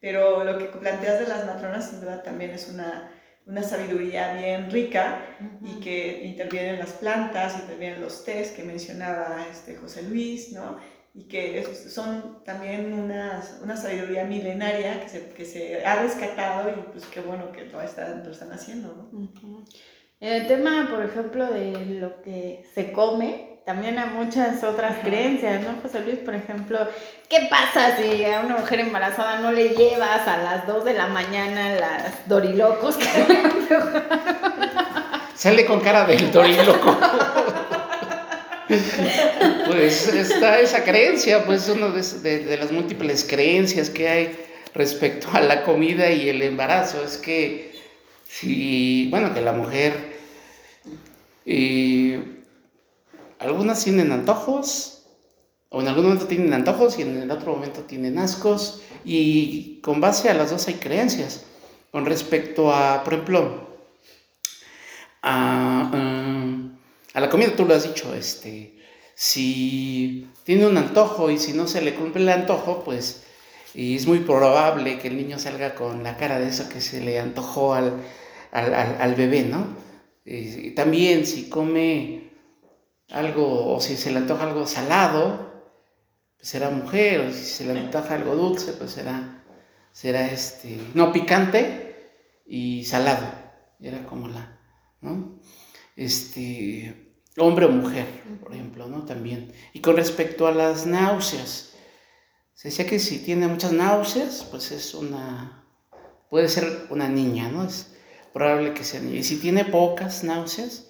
Pero 0.00 0.44
lo 0.44 0.58
que 0.58 0.66
planteas 0.66 1.20
de 1.20 1.28
las 1.28 1.44
matronas 1.44 1.90
sin 1.90 2.00
duda 2.00 2.22
también 2.22 2.50
es 2.52 2.68
una, 2.68 3.10
una 3.46 3.62
sabiduría 3.62 4.34
bien 4.34 4.70
rica 4.70 5.20
y 5.64 5.80
que 5.80 6.24
intervienen 6.24 6.78
las 6.78 6.92
plantas, 6.92 7.58
intervienen 7.58 8.00
los 8.00 8.24
test 8.24 8.54
que 8.54 8.62
mencionaba 8.62 9.46
este 9.50 9.74
José 9.76 10.02
Luis, 10.02 10.52
¿no? 10.52 10.78
Y 11.14 11.24
que 11.24 11.64
son 11.88 12.44
también 12.44 12.92
una, 12.92 13.42
una 13.62 13.76
sabiduría 13.76 14.24
milenaria 14.24 15.00
que 15.00 15.08
se, 15.08 15.30
que 15.30 15.44
se, 15.44 15.84
ha 15.84 16.02
rescatado 16.02 16.70
y 16.70 16.92
pues 16.92 17.06
qué 17.06 17.20
bueno 17.20 17.50
que 17.50 17.64
lo 17.64 17.80
están, 17.82 18.22
lo 18.24 18.30
están 18.30 18.52
haciendo, 18.52 19.08
¿no? 19.12 19.64
En 20.20 20.32
el 20.32 20.46
tema, 20.46 20.88
por 20.90 21.04
ejemplo, 21.04 21.46
de 21.46 21.72
lo 22.00 22.22
que 22.22 22.64
se 22.74 22.92
come, 22.92 23.57
también 23.68 23.98
hay 23.98 24.08
muchas 24.08 24.64
otras 24.64 24.96
creencias, 25.04 25.62
¿no, 25.62 25.78
José 25.82 26.00
Luis? 26.00 26.16
Por 26.20 26.34
ejemplo, 26.34 26.78
¿qué 27.28 27.48
pasa 27.50 27.98
si 27.98 28.24
a 28.24 28.40
una 28.40 28.56
mujer 28.56 28.80
embarazada 28.80 29.40
no 29.40 29.52
le 29.52 29.74
llevas 29.74 30.26
a 30.26 30.38
las 30.38 30.66
2 30.66 30.86
de 30.86 30.94
la 30.94 31.08
mañana 31.08 31.72
las 31.72 32.26
dorilocos? 32.26 32.96
Sale 35.34 35.66
con 35.66 35.80
cara 35.80 36.06
del 36.06 36.32
doriloco. 36.32 36.96
pues 39.66 40.08
está 40.14 40.60
esa 40.60 40.82
creencia, 40.82 41.44
pues 41.44 41.68
una 41.68 41.88
de, 41.88 42.38
de 42.38 42.56
las 42.56 42.72
múltiples 42.72 43.26
creencias 43.28 43.90
que 43.90 44.08
hay 44.08 44.46
respecto 44.74 45.28
a 45.34 45.42
la 45.42 45.62
comida 45.64 46.10
y 46.10 46.30
el 46.30 46.40
embarazo, 46.40 47.04
es 47.04 47.18
que 47.18 47.74
si, 48.26 49.08
bueno, 49.10 49.34
que 49.34 49.42
la 49.42 49.52
mujer, 49.52 50.16
eh, 51.44 52.37
algunas 53.38 53.82
tienen 53.82 54.12
antojos, 54.12 55.06
o 55.70 55.80
en 55.80 55.88
algún 55.88 56.04
momento 56.04 56.26
tienen 56.26 56.52
antojos 56.52 56.98
y 56.98 57.02
en 57.02 57.16
el 57.18 57.30
otro 57.30 57.54
momento 57.54 57.82
tienen 57.82 58.18
ascos, 58.18 58.82
y 59.04 59.80
con 59.80 60.00
base 60.00 60.28
a 60.28 60.34
las 60.34 60.50
dos 60.50 60.66
hay 60.68 60.74
creencias. 60.74 61.44
Con 61.90 62.04
respecto 62.04 62.72
a, 62.72 63.02
por 63.02 63.14
ejemplo, 63.14 63.68
a, 65.22 65.90
eh, 67.14 67.20
la 67.20 67.30
comida, 67.30 67.56
tú 67.56 67.64
lo 67.64 67.74
has 67.74 67.84
dicho, 67.84 68.14
este, 68.14 68.78
si 69.14 70.28
tiene 70.44 70.66
un 70.66 70.76
antojo 70.76 71.30
y 71.30 71.38
si 71.38 71.52
no 71.54 71.66
se 71.66 71.80
le 71.80 71.94
cumple 71.94 72.22
el 72.22 72.28
antojo, 72.28 72.84
pues 72.84 73.24
y 73.74 73.96
es 73.96 74.06
muy 74.06 74.20
probable 74.20 74.98
que 74.98 75.08
el 75.08 75.16
niño 75.16 75.38
salga 75.38 75.74
con 75.74 76.02
la 76.02 76.16
cara 76.16 76.38
de 76.38 76.48
eso 76.48 76.68
que 76.68 76.80
se 76.80 77.00
le 77.00 77.18
antojó 77.18 77.74
al, 77.74 78.02
al, 78.50 79.14
bebé, 79.14 79.42
¿no? 79.42 79.66
También 80.74 81.26
si 81.26 81.48
come 81.48 82.27
algo 83.10 83.74
o 83.74 83.80
si 83.80 83.96
se 83.96 84.10
le 84.10 84.18
antoja 84.18 84.44
algo 84.44 84.66
salado, 84.66 85.48
pues 86.36 86.48
será 86.48 86.70
mujer, 86.70 87.20
o 87.20 87.32
si 87.32 87.44
se 87.44 87.64
le 87.64 87.78
antoja 87.78 88.14
algo 88.14 88.34
dulce, 88.34 88.72
pues 88.72 88.92
será, 88.92 89.44
será 89.92 90.26
este, 90.26 90.78
no 90.94 91.12
picante 91.12 92.12
y 92.46 92.84
salado. 92.84 93.26
Era 93.80 94.04
como 94.04 94.28
la, 94.28 94.58
¿no? 95.00 95.40
Este, 95.96 97.14
hombre 97.36 97.66
o 97.66 97.70
mujer, 97.70 98.06
por 98.42 98.52
ejemplo, 98.52 98.86
¿no? 98.86 99.04
También. 99.04 99.52
Y 99.72 99.80
con 99.80 99.96
respecto 99.96 100.46
a 100.46 100.52
las 100.52 100.86
náuseas, 100.86 101.74
se 102.54 102.68
decía 102.68 102.86
que 102.86 102.98
si 102.98 103.20
tiene 103.20 103.46
muchas 103.46 103.72
náuseas, 103.72 104.46
pues 104.50 104.72
es 104.72 104.94
una, 104.94 105.64
puede 106.28 106.48
ser 106.48 106.86
una 106.90 107.08
niña, 107.08 107.48
¿no? 107.48 107.64
Es, 107.64 107.94
probable 108.32 108.74
que 108.74 108.84
sea 108.84 109.00
niño. 109.00 109.16
Y 109.16 109.24
si 109.24 109.38
tiene 109.38 109.64
pocas 109.64 110.22
náuseas, 110.22 110.86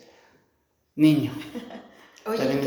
niño. 0.95 1.33
Oye, 2.29 2.61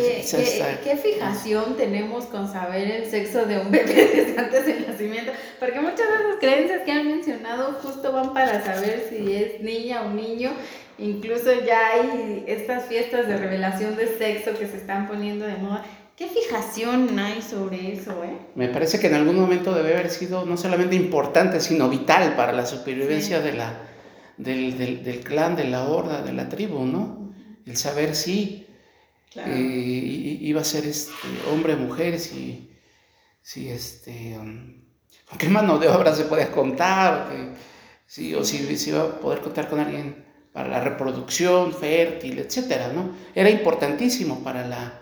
¿qué, 0.84 0.98
fijación 0.98 1.78
tenemos 1.78 2.26
con 2.26 2.52
saber 2.52 2.90
el 2.90 3.06
sexo 3.06 3.46
de 3.46 3.60
un 3.60 3.70
bebé 3.72 4.10
desde 4.12 4.40
antes 4.40 4.66
del 4.66 4.88
nacimiento? 4.88 5.32
Porque 5.60 5.80
muchas 5.80 6.00
de 6.00 6.30
las 6.30 6.38
creencias 6.40 6.82
que 6.84 6.92
han 6.92 7.08
mencionado 7.08 7.74
justo 7.74 8.12
van 8.12 8.34
para 8.34 8.64
saber 8.66 9.06
si 9.08 9.36
es 9.36 9.62
niña 9.62 10.02
o 10.02 10.10
niño. 10.10 10.52
Incluso 10.98 11.54
ya 11.64 11.90
hay 11.94 12.44
estas 12.48 12.86
fiestas 12.86 13.28
de 13.28 13.38
revelación 13.38 13.96
de 13.96 14.08
sexo 14.18 14.58
que 14.58 14.68
se 14.68 14.78
están 14.78 15.08
poniendo 15.08 15.46
de 15.46 15.58
moda. 15.58 15.86
¿Qué 16.16 16.28
fijación 16.28 17.18
hay 17.20 17.42
sobre 17.42 17.94
eso? 17.94 18.24
Eh? 18.24 18.38
Me 18.56 18.68
parece 18.68 19.00
que 19.00 19.08
en 19.08 19.16
algún 19.16 19.40
momento 19.40 19.74
debe 19.74 19.94
haber 19.94 20.10
sido 20.10 20.44
no 20.44 20.58
solamente 20.58 20.96
importante, 20.96 21.60
sino 21.60 21.88
vital 21.88 22.36
para 22.36 22.52
la 22.52 22.66
supervivencia 22.66 23.42
de 23.42 23.54
la, 23.54 23.74
del, 24.38 24.78
del, 24.78 25.04
del, 25.04 25.20
clan, 25.20 25.56
de 25.56 25.66
la 25.66 25.88
horda, 25.88 26.24
de 26.24 26.34
la 26.34 26.50
tribu, 26.50 26.86
¿no? 26.86 27.32
El 27.66 27.78
saber 27.78 28.16
si 28.16 28.68
eh, 29.36 30.38
iba 30.42 30.62
a 30.62 30.66
ser 30.66 30.86
este, 30.86 31.14
hombre, 31.52 31.76
mujer, 31.76 32.20
si, 32.20 32.70
este, 33.70 34.38
um, 34.38 34.82
qué 35.38 35.50
mano 35.50 35.78
de 35.80 35.88
obra 35.88 36.14
se 36.16 36.26
podía 36.26 36.52
contar, 36.52 37.30
si, 38.06 38.34
o 38.36 38.44
si, 38.44 38.78
si 38.78 38.90
iba 38.90 39.02
a 39.04 39.20
poder 39.20 39.42
contar 39.42 39.70
con 39.70 39.80
alguien 39.80 40.26
para 40.52 40.68
la 40.68 40.82
reproducción 40.82 41.74
fértil, 41.74 42.40
etcétera, 42.40 42.92
¿no? 42.94 43.16
Era 43.34 43.50
importantísimo 43.50 44.44
para 44.44 44.68
la, 44.68 45.02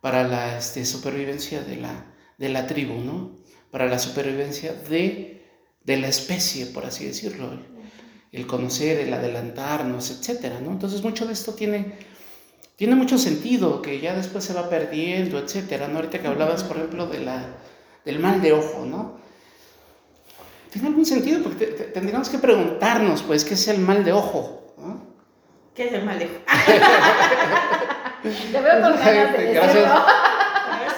para 0.00 0.26
la 0.26 0.58
este, 0.58 0.84
supervivencia 0.84 1.62
de 1.62 1.76
la, 1.76 2.06
de 2.36 2.48
la 2.48 2.66
tribu, 2.66 2.98
¿no? 3.00 3.36
Para 3.70 3.86
la 3.86 3.98
supervivencia 3.98 4.72
de, 4.72 5.46
de 5.84 5.96
la 5.96 6.08
especie, 6.08 6.66
por 6.66 6.84
así 6.84 7.06
decirlo. 7.06 7.78
El, 8.30 8.46
conocer, 8.46 8.98
el 8.98 9.14
adelantarnos, 9.14 10.10
etcétera, 10.10 10.60
¿no? 10.60 10.72
Entonces 10.72 11.02
mucho 11.02 11.26
de 11.26 11.32
esto 11.32 11.54
tiene 11.54 11.94
tiene 12.78 12.94
mucho 12.94 13.18
sentido, 13.18 13.82
que 13.82 13.98
ya 13.98 14.14
después 14.14 14.44
se 14.44 14.54
va 14.54 14.70
perdiendo, 14.70 15.40
etcétera, 15.40 15.88
¿no? 15.88 15.96
Ahorita 15.96 16.20
que 16.20 16.28
hablabas, 16.28 16.62
por 16.62 16.76
ejemplo, 16.76 17.06
de 17.06 17.18
la, 17.18 17.42
del 18.04 18.20
mal 18.20 18.40
de 18.40 18.52
ojo, 18.52 18.86
¿no? 18.86 19.18
Tiene 20.70 20.86
algún 20.86 21.04
sentido, 21.04 21.42
porque 21.42 21.66
tendríamos 21.66 22.28
que 22.28 22.38
preguntarnos, 22.38 23.24
pues, 23.24 23.44
¿qué 23.44 23.54
es 23.54 23.66
el 23.66 23.80
mal 23.80 24.04
de 24.04 24.12
ojo? 24.12 24.76
¿Qué 25.74 25.88
es 25.88 25.92
el 25.92 26.04
mal 26.04 26.20
de 26.20 26.26
ojo? 26.26 26.34
Te 28.22 28.60
veo 28.60 28.80
con 28.80 28.96
ganas 28.96 29.36
de 29.36 29.52
Gracias. 29.54 29.92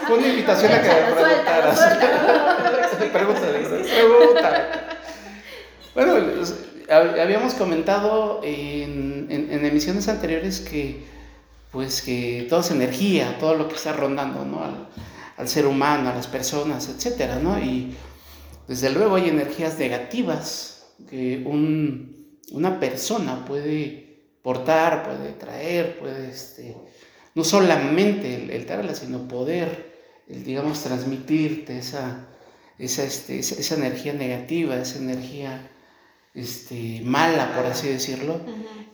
Fue 0.07 0.19
una 0.19 0.29
invitación 0.29 0.73
a 0.73 0.83
que 0.83 0.89
me 0.89 1.13
preguntaras. 1.13 1.81
Pregúntale, 3.11 3.59
pregunta. 3.59 4.69
Bueno, 5.95 6.15
habíamos 7.23 7.55
comentado 7.55 8.43
en, 8.45 9.29
en 9.31 9.65
emisiones 9.65 10.09
anteriores 10.09 10.61
que 10.61 11.09
pues 11.71 12.03
que 12.03 12.47
toda 12.49 12.63
esa 12.63 12.75
energía, 12.75 13.39
todo 13.39 13.55
lo 13.55 13.69
que 13.69 13.77
está 13.77 13.93
rondando, 13.93 14.45
¿no? 14.45 14.65
Al, 14.65 14.89
al 15.37 15.49
ser 15.49 15.67
humano, 15.67 16.11
a 16.11 16.15
las 16.15 16.27
personas, 16.27 16.89
etcétera, 16.89 17.39
¿no? 17.39 17.59
Y 17.59 17.95
desde 18.69 18.91
luego 18.91 19.17
hay 19.17 19.29
energías 19.29 19.79
negativas 19.79 20.87
que 21.09 21.43
un, 21.47 22.39
una 22.53 22.79
persona 22.79 23.45
puede 23.45 24.11
portar, 24.43 25.03
puede 25.05 25.33
traer, 25.33 25.99
puede, 25.99 26.31
este, 26.31 26.77
no 27.35 27.45
solamente 27.45 28.35
el, 28.35 28.51
el 28.51 28.67
traerla, 28.67 28.95
sino 28.95 29.29
poder, 29.29 29.95
el, 30.29 30.45
digamos, 30.45 30.83
transmitirte 30.83 31.79
esa, 31.79 32.29
esa, 32.79 33.05
este, 33.05 33.39
esa, 33.39 33.75
energía 33.75 34.13
negativa, 34.13 34.77
esa 34.77 34.99
energía 34.99 35.71
este, 36.35 37.01
mala, 37.05 37.55
por 37.55 37.67
así 37.67 37.89
decirlo, 37.89 38.41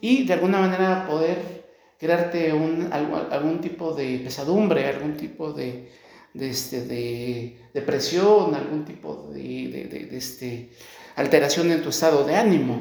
y 0.01 0.25
de 0.25 0.33
alguna 0.35 0.61
manera 0.61 1.07
poder 1.09 1.56
crearte 1.99 2.53
un, 2.53 2.91
algún 2.93 3.61
tipo 3.61 3.93
de 3.93 4.21
pesadumbre, 4.25 4.87
algún 4.87 5.17
tipo 5.17 5.53
de, 5.53 5.91
de, 6.35 6.51
este, 6.51 6.83
de 6.83 7.57
depresión, 7.73 8.55
algún 8.55 8.85
tipo 8.85 9.31
de, 9.33 9.89
de, 9.91 10.17
este, 10.17 10.71
alteración 11.17 11.73
en 11.73 11.83
tu 11.83 11.89
estado 11.89 12.25
de 12.25 12.37
ánimo. 12.37 12.81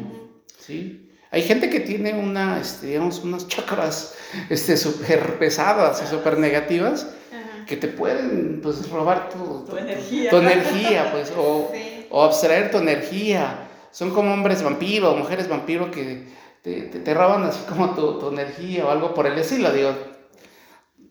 ¿sí? 0.60 1.10
Hay 1.32 1.42
gente 1.44 1.70
que 1.70 1.80
tiene 1.80 2.14
una, 2.14 2.60
este, 2.60 2.88
digamos, 2.88 3.24
unas 3.24 3.48
chakras 3.48 4.16
este, 4.50 4.78
súper 4.78 5.40
pesadas 5.40 6.02
y 6.04 6.08
súper 6.08 6.38
negativas 6.38 7.08
que 7.66 7.78
te 7.78 7.88
pueden 7.88 8.60
pues, 8.62 8.90
robar 8.90 9.30
tu, 9.30 9.66
tu, 9.66 9.76
energía, 9.78 10.30
tu 10.30 10.38
energía 10.38 11.12
pues, 11.12 11.34
o, 11.36 11.72
o 12.10 12.24
abstraer 12.24 12.72
tu 12.72 12.78
energía. 12.78 13.68
Son 13.92 14.12
como 14.12 14.34
hombres 14.34 14.62
vampiro 14.62 15.16
mujeres 15.16 15.48
vampiro 15.48 15.90
que 15.90 16.28
te, 16.66 16.82
te, 16.82 17.14
roban 17.14 17.44
así 17.44 17.60
como 17.70 17.94
tu, 17.94 18.18
tu, 18.18 18.30
energía 18.30 18.88
o 18.88 18.90
algo 18.90 19.14
por 19.14 19.28
el 19.28 19.38
estilo, 19.38 19.72
digo. 19.72 19.94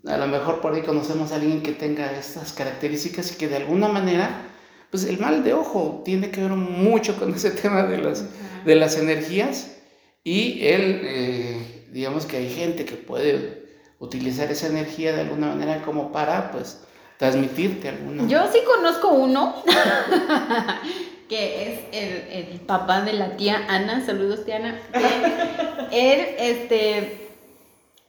A 0.05 0.17
lo 0.17 0.27
mejor 0.27 0.61
por 0.61 0.75
ahí 0.75 0.83
conocemos 0.83 1.31
a 1.31 1.37
alguien 1.37 1.63
que 1.63 1.71
tenga 1.71 2.11
estas 2.11 2.53
características 2.53 3.31
y 3.31 3.37
que 3.37 3.47
de 3.47 3.57
alguna 3.57 3.87
manera, 3.87 4.49
pues 4.91 5.05
el 5.05 5.19
mal 5.21 5.45
de 5.45 5.55
ojo 5.55 6.03
tiene 6.05 6.33
que 6.33 6.43
ver 6.43 6.51
mucho 6.51 7.17
con 7.17 7.33
ese 7.33 7.53
tema 7.53 7.85
de 7.85 7.99
las, 7.99 8.25
de 8.67 8.75
las 8.75 8.99
energías 8.99 9.77
y 10.25 10.67
él, 10.67 11.01
eh, 11.05 11.87
digamos 11.93 12.27
que 12.27 12.39
hay 12.39 12.51
gente 12.51 12.85
que 12.85 12.97
puede 12.97 13.65
utilizar 14.01 14.51
esa 14.51 14.67
energía 14.67 15.15
de 15.15 15.21
alguna 15.21 15.47
manera 15.47 15.83
como 15.83 16.11
para, 16.11 16.51
pues, 16.51 16.81
transmitirte 17.17 17.91
alguna. 17.91 18.27
Yo 18.27 18.51
sí 18.53 18.59
conozco 18.67 19.09
uno 19.11 19.55
que 21.29 21.73
es 21.73 21.81
el, 21.93 22.53
el, 22.53 22.61
papá 22.61 23.03
de 23.03 23.15
la 23.15 23.37
tía 23.37 23.65
Ana, 23.69 24.05
saludos 24.05 24.45
tía 24.45 24.57
Ana, 24.57 24.79
él 25.93 26.27
este, 26.39 27.31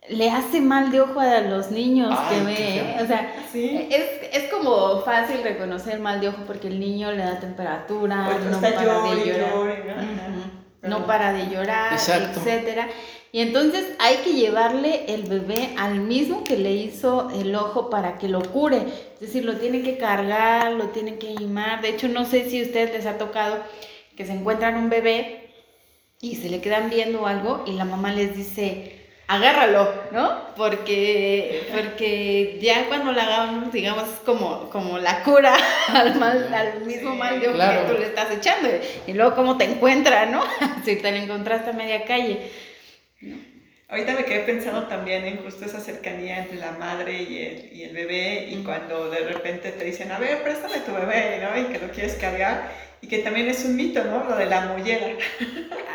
le 0.09 0.29
hace 0.29 0.61
mal 0.61 0.91
de 0.91 1.01
ojo 1.01 1.19
a 1.19 1.41
los 1.41 1.71
niños 1.71 2.17
que 2.29 2.41
ve, 2.41 2.97
o 3.01 3.07
sea, 3.07 3.33
es, 3.53 4.05
es, 4.33 4.51
como 4.51 5.01
fácil 5.01 5.41
reconocer 5.43 5.99
mal 5.99 6.19
de 6.21 6.29
ojo 6.29 6.43
porque 6.45 6.67
el 6.67 6.79
niño 6.79 7.11
le 7.11 7.23
da 7.23 7.39
temperatura, 7.39 8.37
no 8.51 8.61
para, 8.61 8.81
de 8.81 9.25
llorar, 9.25 10.05
no 10.81 11.05
para 11.05 11.33
de 11.33 11.47
llorar, 11.47 11.93
etcétera. 11.93 12.87
Y 13.35 13.41
entonces 13.41 13.85
hay 13.99 14.15
que 14.23 14.31
llevarle 14.31 15.13
el 15.13 15.23
bebé 15.23 15.75
al 15.77 15.95
mismo 15.95 16.45
que 16.45 16.55
le 16.55 16.71
hizo 16.71 17.29
el 17.31 17.53
ojo 17.53 17.89
para 17.89 18.17
que 18.17 18.29
lo 18.29 18.41
cure. 18.41 18.77
Es 19.15 19.19
decir, 19.19 19.43
lo 19.43 19.57
tiene 19.57 19.81
que 19.81 19.97
cargar, 19.97 20.71
lo 20.71 20.85
tiene 20.91 21.17
que 21.17 21.31
animar. 21.31 21.81
De 21.81 21.89
hecho, 21.89 22.07
no 22.07 22.23
sé 22.23 22.49
si 22.49 22.61
a 22.61 22.63
ustedes 22.63 22.93
les 22.93 23.05
ha 23.05 23.17
tocado 23.17 23.57
que 24.15 24.25
se 24.25 24.31
encuentran 24.31 24.77
un 24.77 24.89
bebé 24.89 25.49
y 26.21 26.37
se 26.37 26.49
le 26.49 26.61
quedan 26.61 26.89
viendo 26.89 27.27
algo 27.27 27.65
y 27.67 27.73
la 27.73 27.83
mamá 27.83 28.13
les 28.13 28.37
dice, 28.37 29.05
agárralo, 29.27 29.91
¿no? 30.13 30.55
Porque, 30.55 31.67
porque 31.75 32.57
ya 32.61 32.87
cuando 32.87 33.11
la 33.11 33.23
hagamos, 33.23 33.73
digamos, 33.73 34.03
es 34.03 34.19
como, 34.25 34.69
como 34.69 34.97
la 34.97 35.23
cura 35.23 35.57
al, 35.89 36.17
mal, 36.17 36.53
al 36.53 36.85
mismo 36.85 37.13
mal 37.15 37.41
de 37.41 37.49
ojo 37.49 37.57
que 37.57 37.93
tú 37.93 37.99
le 37.99 38.05
estás 38.05 38.31
echando. 38.31 38.69
Y 39.05 39.11
luego 39.11 39.35
cómo 39.35 39.57
te 39.57 39.65
encuentra, 39.65 40.25
¿no? 40.25 40.41
si 40.85 40.95
te 40.95 41.11
lo 41.11 41.17
encontraste 41.17 41.71
a 41.71 41.73
media 41.73 42.05
calle. 42.05 42.49
Ahorita 43.87 44.13
me 44.13 44.25
quedé 44.25 44.39
pensando 44.39 44.87
también 44.87 45.25
en 45.25 45.37
justo 45.37 45.65
esa 45.65 45.79
cercanía 45.79 46.39
entre 46.39 46.57
la 46.57 46.71
madre 46.71 47.21
y 47.21 47.37
el, 47.37 47.69
y 47.71 47.83
el 47.83 47.93
bebé 47.93 48.47
y 48.49 48.63
cuando 48.63 49.09
de 49.09 49.19
repente 49.19 49.71
te 49.71 49.85
dicen, 49.85 50.11
a 50.11 50.17
ver, 50.17 50.41
préstame 50.41 50.79
tu 50.79 50.91
bebé, 50.91 51.39
¿no? 51.41 51.59
Y 51.59 51.65
que 51.65 51.79
lo 51.79 51.91
quieres 51.91 52.15
cargar 52.15 52.71
y 53.01 53.07
que 53.07 53.19
también 53.19 53.47
es 53.47 53.63
un 53.63 53.75
mito, 53.75 54.03
¿no? 54.03 54.23
Lo 54.23 54.35
de 54.35 54.47
la 54.47 54.61
mollera. 54.61 55.09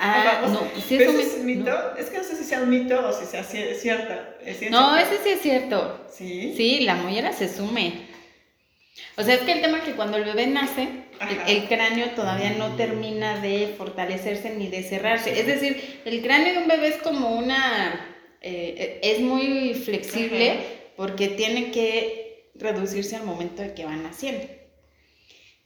Ah, 0.01 0.43
no, 0.47 0.61
sí 0.81 0.97
es, 0.97 1.09
un, 1.09 1.21
es 1.21 1.35
un 1.39 1.47
mito. 1.47 1.97
Es 1.97 2.11
que 2.11 2.19
no 2.19 2.25
sé 2.25 2.37
si 2.37 2.45
sea 2.45 2.63
un 2.63 2.71
mito 2.71 3.09
o 3.09 3.13
si 3.13 3.27
sea 3.27 3.43
cierto. 3.43 4.15
¿Es 4.45 4.71
no, 4.71 4.97
ese 4.97 5.19
sí 5.25 5.31
es 5.31 5.41
cierto. 5.41 6.07
¿Sí? 6.13 6.55
Sí, 6.57 6.81
la 6.81 6.95
mollera 6.95 7.33
se 7.33 7.49
sume. 7.49 8.10
O 9.16 9.22
sea, 9.22 9.35
es 9.35 9.40
que 9.42 9.53
el 9.53 9.61
tema 9.61 9.79
es 9.79 9.85
que 9.85 9.92
cuando 9.92 10.16
el 10.16 10.24
bebé 10.24 10.46
nace, 10.46 10.88
el, 11.46 11.64
cráneo 11.68 12.11
todavía 12.11 12.50
no 12.50 12.76
termina 12.76 13.40
de 13.40 13.74
fortalecerse 13.76 14.50
ni 14.50 14.68
de 14.68 14.83
cerrarse. 14.83 15.38
Es 15.38 15.46
decir, 15.46 16.00
el 16.05 16.22
cráneo 16.22 16.55
de 16.55 16.59
un 16.59 16.68
bebé 16.68 16.88
es 16.88 16.96
como 16.96 17.37
una... 17.37 18.07
Eh, 18.42 19.00
es 19.03 19.20
muy 19.20 19.74
flexible 19.74 20.61
porque 20.96 21.29
tiene 21.29 21.70
que 21.70 22.50
reducirse 22.55 23.16
al 23.16 23.24
momento 23.24 23.62
de 23.62 23.74
que 23.74 23.85
va 23.85 23.96
naciendo. 23.96 24.46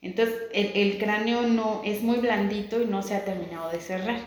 Entonces, 0.03 0.35
el, 0.53 0.73
el 0.75 0.99
cráneo 0.99 1.43
no 1.43 1.83
es 1.85 2.03
muy 2.03 2.19
blandito 2.19 2.83
y 2.83 2.87
no 2.87 3.03
se 3.03 3.15
ha 3.15 3.25
terminado 3.25 3.71
de 3.71 3.81
cerrar. 3.81 4.19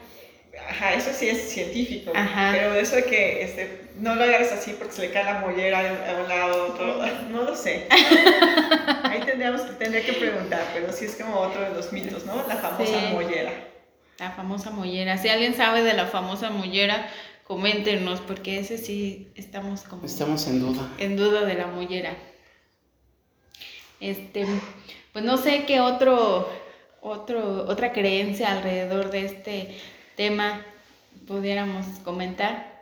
Ajá, 0.70 0.96
eso 0.96 1.12
sí 1.14 1.30
es 1.30 1.50
científico. 1.50 2.12
Pero 2.14 2.74
eso 2.76 2.96
que 3.08 3.44
este, 3.44 3.87
no 4.00 4.16
lo 4.16 4.24
hagas 4.24 4.52
así 4.52 4.74
porque 4.74 4.94
se 4.94 5.02
le 5.04 5.12
cae 5.12 5.24
la 5.24 5.40
mollera 5.40 5.80
a 5.80 6.22
un 6.22 6.30
lado, 6.30 6.74
otro, 6.74 7.06
no 7.30 7.44
lo 7.44 7.56
sé. 7.56 7.88
Ahí 9.04 9.22
tendríamos 9.26 9.62
que, 9.62 9.74
tendría 9.74 10.06
que 10.06 10.14
preguntar, 10.14 10.62
pero 10.74 10.92
sí 10.92 11.06
es 11.06 11.16
como 11.16 11.36
otro 11.38 11.62
de 11.62 11.70
los 11.72 11.92
mitos, 11.92 12.26
¿no? 12.26 12.36
La 12.48 12.58
famosa 12.58 13.00
mollera. 13.12 13.52
La 14.20 14.32
famosa 14.32 14.72
mollera. 14.72 15.18
Si 15.18 15.30
alguien 15.30 15.56
sabe 15.56 15.84
de 15.84 15.94
la 15.94 16.08
famosa 16.08 16.50
mollera, 16.50 17.10
coméntenos, 17.44 18.22
porque 18.22 18.60
ese 18.60 18.78
sí 18.78 19.28
estamos 19.36 19.84
como... 19.84 20.06
Estamos 20.06 20.48
en 20.48 20.60
duda. 20.60 20.90
En 20.98 21.16
duda 21.16 21.46
de 21.46 21.54
la 21.54 21.68
mollera. 21.68 22.16
Este, 24.00 24.46
pues 25.14 25.26
no 25.26 25.38
sé 25.38 25.66
qué 25.66 25.80
otro, 25.80 26.48
otro, 27.02 27.66
otra 27.68 27.94
creencia 27.94 28.52
alrededor 28.52 29.10
de 29.10 29.26
este 29.26 29.78
tema 30.16 30.66
pudiéramos 31.28 31.86
comentar. 32.04 32.77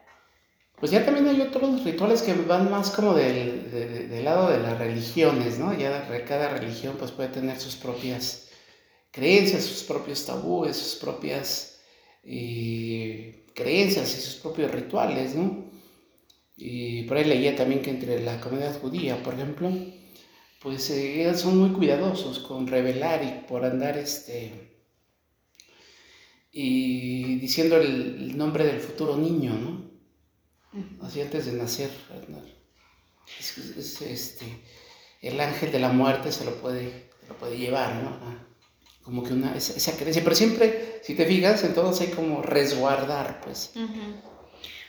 Pues 0.77 0.91
ya 0.91 1.05
también 1.05 1.27
hay 1.27 1.41
otros 1.41 1.83
rituales 1.83 2.21
que 2.21 2.33
van 2.33 2.69
más 2.69 2.91
como 2.91 3.13
del, 3.13 4.23
lado 4.23 4.49
de 4.49 4.59
las 4.59 4.77
religiones, 4.77 5.57
¿no? 5.57 5.77
Ya 5.77 6.07
cada 6.27 6.49
religión 6.49 6.95
pues 6.99 7.11
puede 7.11 7.29
tener 7.29 7.59
sus 7.59 7.75
propias 7.75 8.49
creencias, 9.11 9.63
sus 9.63 9.83
propios 9.83 10.25
tabúes, 10.25 10.75
sus 10.75 10.95
propias 10.95 11.79
eh, 12.23 13.45
creencias 13.55 14.17
y 14.17 14.21
sus 14.21 14.35
propios 14.35 14.71
rituales, 14.71 15.35
¿no? 15.35 15.65
Y 16.57 17.03
por 17.03 17.17
ahí 17.17 17.25
leía 17.25 17.55
también 17.55 17.81
que 17.81 17.91
entre 17.91 18.21
la 18.21 18.39
comunidad 18.41 18.79
judía, 18.79 19.21
por 19.23 19.33
ejemplo, 19.35 19.71
pues 20.61 20.89
eh, 20.89 21.33
son 21.35 21.57
muy 21.57 21.69
cuidadosos 21.71 22.39
con 22.39 22.67
revelar 22.67 23.23
y 23.23 23.47
por 23.47 23.63
andar 23.65 23.97
este 23.97 24.75
y 26.57 27.35
diciendo 27.35 27.75
el, 27.75 28.37
nombre 28.37 28.65
del 28.65 28.79
futuro 28.79 29.17
niño, 29.17 29.53
¿no? 29.53 29.94
Así 31.01 31.21
antes 31.21 31.45
de 31.45 31.53
nacer. 31.53 31.89
este, 33.37 34.45
el 35.21 35.39
ángel 35.39 35.71
de 35.71 35.79
la 35.79 35.89
muerte 35.89 36.31
se 36.31 36.45
lo 36.45 36.55
puede, 36.61 37.09
lo 37.27 37.35
puede 37.37 37.57
llevar, 37.57 37.95
¿no? 37.95 38.09
Ah, 38.09 38.35
como 39.03 39.23
que 39.23 39.33
una, 39.33 39.55
esa, 39.55 39.95
creencia. 39.95 40.23
Pero 40.23 40.35
siempre, 40.35 40.99
si 41.03 41.15
te 41.15 41.25
fijas, 41.25 41.63
en 41.63 41.73
todos 41.73 42.01
hay 42.01 42.07
como 42.07 42.41
resguardar, 42.41 43.41
pues. 43.41 43.73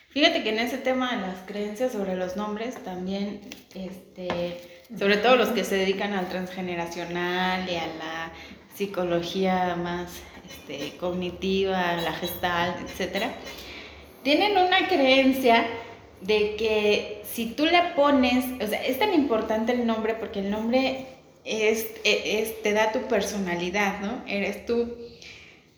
Fíjate 0.08 0.42
que 0.42 0.48
en 0.48 0.58
ese 0.58 0.78
tema 0.78 1.14
de 1.14 1.20
las 1.20 1.42
creencias 1.46 1.92
sobre 1.92 2.16
los 2.16 2.36
nombres 2.36 2.82
también, 2.82 3.42
este, 3.74 4.80
sobre 4.98 5.18
todo 5.18 5.36
los 5.36 5.50
que 5.50 5.62
se 5.62 5.74
dedican 5.74 6.14
al 6.14 6.28
transgeneracional 6.30 7.68
y 7.68 7.76
a 7.76 7.86
la 7.86 8.32
psicología 8.74 9.76
más 9.76 10.10
este, 10.48 10.96
cognitiva, 10.96 11.96
la 11.96 12.12
gestal, 12.12 12.76
etc., 12.86 13.26
tienen 14.26 14.58
una 14.58 14.88
creencia 14.88 15.68
de 16.20 16.56
que 16.56 17.22
si 17.32 17.46
tú 17.46 17.64
le 17.64 17.80
pones, 17.94 18.44
o 18.60 18.66
sea, 18.66 18.84
es 18.84 18.98
tan 18.98 19.14
importante 19.14 19.70
el 19.70 19.86
nombre 19.86 20.14
porque 20.14 20.40
el 20.40 20.50
nombre 20.50 21.06
es, 21.44 21.86
es, 22.02 22.60
te 22.60 22.72
da 22.72 22.90
tu 22.90 23.02
personalidad, 23.02 24.00
¿no? 24.00 24.24
Eres 24.26 24.66
tú. 24.66 24.96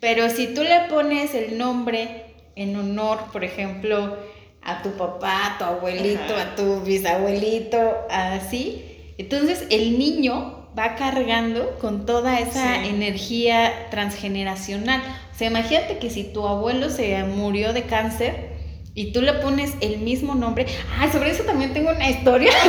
Pero 0.00 0.30
si 0.30 0.46
tú 0.54 0.62
le 0.62 0.80
pones 0.88 1.34
el 1.34 1.58
nombre 1.58 2.24
en 2.56 2.74
honor, 2.76 3.18
por 3.34 3.44
ejemplo, 3.44 4.16
a 4.62 4.80
tu 4.80 4.92
papá, 4.92 5.54
a 5.54 5.58
tu 5.58 5.64
abuelito, 5.64 6.34
a 6.34 6.54
tu 6.56 6.80
bisabuelito, 6.80 8.06
así, 8.08 8.82
entonces 9.18 9.66
el 9.68 9.98
niño 9.98 10.57
va 10.78 10.94
cargando 10.94 11.76
con 11.80 12.06
toda 12.06 12.38
esa 12.38 12.84
energía 12.84 13.88
transgeneracional. 13.90 15.02
O 15.34 15.38
sea, 15.38 15.48
imagínate 15.48 15.98
que 15.98 16.10
si 16.10 16.24
tu 16.24 16.46
abuelo 16.46 16.88
se 16.90 17.24
murió 17.24 17.72
de 17.72 17.82
cáncer 17.82 18.56
y 18.94 19.12
tú 19.12 19.20
le 19.20 19.32
pones 19.34 19.72
el 19.80 19.98
mismo 19.98 20.34
nombre. 20.34 20.66
Ah, 20.98 21.10
sobre 21.10 21.30
eso 21.30 21.42
también 21.42 21.72
tengo 21.72 21.90
una 21.90 22.08
historia. 22.08 22.52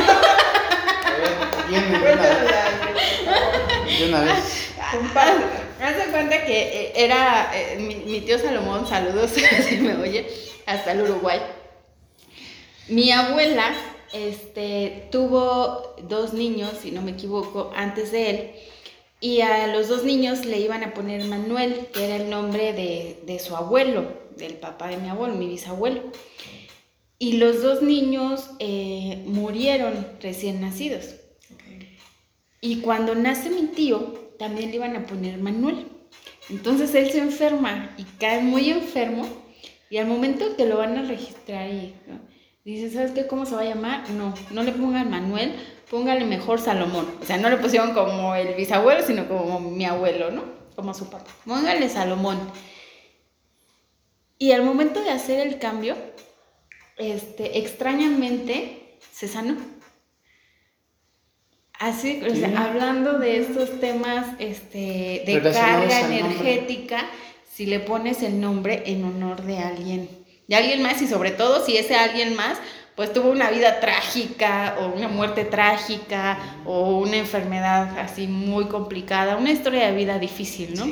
De 3.98 4.08
una 4.08 4.20
vez. 4.22 4.72
Haz 5.80 5.94
cuenta 6.10 6.44
que 6.44 6.62
eh, 6.62 6.92
era 6.96 7.50
eh, 7.54 7.76
mi, 8.06 8.20
tío 8.22 8.38
Salomón, 8.38 8.88
saludos 8.88 9.30
si 9.68 9.76
me 9.76 9.94
oye, 9.96 10.26
hasta 10.66 10.92
el 10.92 11.02
Uruguay. 11.02 11.40
Mi 12.88 13.12
abuela 13.12 13.72
este, 14.12 15.08
tuvo 15.12 15.94
dos 16.08 16.32
niños, 16.32 16.72
si 16.82 16.90
no 16.90 17.02
me 17.02 17.12
equivoco, 17.12 17.72
antes 17.74 18.12
de 18.12 18.30
él. 18.30 18.50
Y 19.20 19.42
a 19.42 19.66
los 19.66 19.88
dos 19.88 20.04
niños 20.04 20.46
le 20.46 20.58
iban 20.60 20.82
a 20.82 20.94
poner 20.94 21.24
Manuel, 21.24 21.88
que 21.92 22.06
era 22.06 22.16
el 22.16 22.30
nombre 22.30 22.72
de, 22.72 23.38
su 23.38 23.54
abuelo, 23.54 24.04
del 24.36 24.54
papá 24.54 24.88
de 24.88 24.96
mi 24.96 25.08
abuelo, 25.08 25.34
mi 25.34 25.46
bisabuelo. 25.46 26.02
Y 27.18 27.34
los 27.34 27.62
dos 27.62 27.82
niños 27.82 28.50
eh, 28.60 29.22
murieron 29.26 30.06
recién 30.22 30.62
nacidos. 30.62 31.16
Y 32.62 32.80
cuando 32.80 33.14
nace 33.14 33.50
mi 33.50 33.66
tío, 33.68 34.32
también 34.38 34.70
le 34.70 34.76
iban 34.76 34.96
a 34.96 35.06
poner 35.06 35.38
Manuel. 35.38 35.86
Entonces 36.48 36.94
él 36.94 37.10
se 37.10 37.18
enferma 37.18 37.94
y 37.98 38.04
cae 38.18 38.40
muy 38.40 38.70
enfermo. 38.70 39.26
Y 39.90 39.98
al 39.98 40.06
momento 40.06 40.56
que 40.56 40.66
lo 40.66 40.78
van 40.78 40.96
a 40.96 41.02
registrar 41.02 41.68
y 41.68 41.94
Dice, 42.64 42.90
¿sabes 42.90 43.12
qué? 43.12 43.26
¿Cómo 43.26 43.46
se 43.46 43.54
va 43.54 43.62
a 43.62 43.64
llamar? 43.64 44.08
No, 44.10 44.34
no 44.50 44.62
le 44.62 44.72
pongan 44.72 45.10
Manuel, 45.10 45.54
póngale 45.90 46.26
mejor 46.26 46.60
Salomón. 46.60 47.06
O 47.22 47.24
sea, 47.24 47.38
no 47.38 47.48
le 47.48 47.56
pusieron 47.56 47.94
como 47.94 48.34
el 48.34 48.54
bisabuelo, 48.54 49.02
sino 49.02 49.26
como 49.26 49.60
mi 49.60 49.86
abuelo, 49.86 50.30
¿no? 50.30 50.44
Como 50.76 50.92
su 50.92 51.08
papá. 51.08 51.30
Póngale 51.46 51.88
Salomón. 51.88 52.38
Y 54.38 54.52
al 54.52 54.62
momento 54.62 55.02
de 55.02 55.10
hacer 55.10 55.46
el 55.46 55.58
cambio, 55.58 55.96
este, 56.98 57.58
extrañamente 57.58 58.98
se 59.12 59.26
sanó. 59.26 59.56
Así, 61.78 62.22
o 62.22 62.34
sea, 62.34 62.66
hablando 62.66 63.18
de 63.18 63.38
estos 63.38 63.80
temas 63.80 64.26
este, 64.38 65.22
de 65.24 65.40
carga 65.42 66.00
energética, 66.00 67.06
si 67.50 67.64
le 67.64 67.80
pones 67.80 68.22
el 68.22 68.38
nombre 68.38 68.82
en 68.84 69.04
honor 69.04 69.42
de 69.42 69.58
alguien 69.58 70.19
de 70.50 70.56
alguien 70.56 70.82
más 70.82 71.00
y 71.00 71.06
sobre 71.06 71.30
todo 71.30 71.64
si 71.64 71.76
ese 71.76 71.94
alguien 71.94 72.34
más 72.34 72.58
pues 72.96 73.12
tuvo 73.12 73.30
una 73.30 73.50
vida 73.50 73.78
trágica 73.78 74.76
o 74.80 74.88
una 74.88 75.06
muerte 75.06 75.44
trágica 75.44 76.58
o 76.66 76.98
una 76.98 77.18
enfermedad 77.18 77.96
así 78.00 78.26
muy 78.26 78.66
complicada, 78.66 79.36
una 79.36 79.52
historia 79.52 79.86
de 79.86 79.96
vida 79.96 80.18
difícil, 80.18 80.74
¿no? 80.74 80.86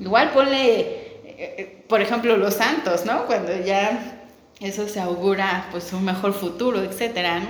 Igual 0.00 0.32
ponle, 0.32 0.80
eh, 0.80 1.20
eh, 1.26 1.84
por 1.86 2.00
ejemplo, 2.00 2.38
los 2.38 2.54
santos, 2.54 3.04
¿no? 3.04 3.26
Cuando 3.26 3.54
ya 3.62 4.18
eso 4.60 4.88
se 4.88 4.98
augura 4.98 5.68
pues 5.70 5.92
un 5.92 6.06
mejor 6.06 6.32
futuro, 6.32 6.82
etcétera, 6.82 7.38
¿no? 7.38 7.48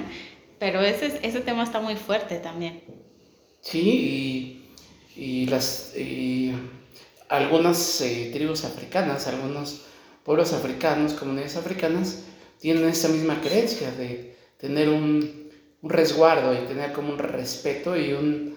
Pero 0.59 0.81
ese, 0.83 1.20
ese 1.22 1.40
tema 1.40 1.62
está 1.62 1.81
muy 1.81 1.94
fuerte 1.94 2.38
también. 2.38 2.83
Sí, 3.61 4.68
y, 5.16 5.46
las, 5.46 5.94
algunas 7.29 8.01
eh, 8.01 8.31
tribus 8.33 8.64
africanas, 8.64 9.29
algunos 9.29 9.83
pueblos 10.25 10.53
africanos, 10.53 11.15
comunidades 11.15 11.57
africanas, 11.57 12.25
tienen 12.61 12.89
esa 12.89 13.09
misma 13.09 13.41
creencia 13.41 13.91
de 13.93 14.37
tener 14.59 14.89
un, 14.89 15.43
resguardo 15.83 16.55
y 16.55 16.65
tener 16.69 16.93
como 16.93 17.13
un 17.13 17.19
respeto 17.19 17.97
y 17.97 18.13
un, 18.13 18.57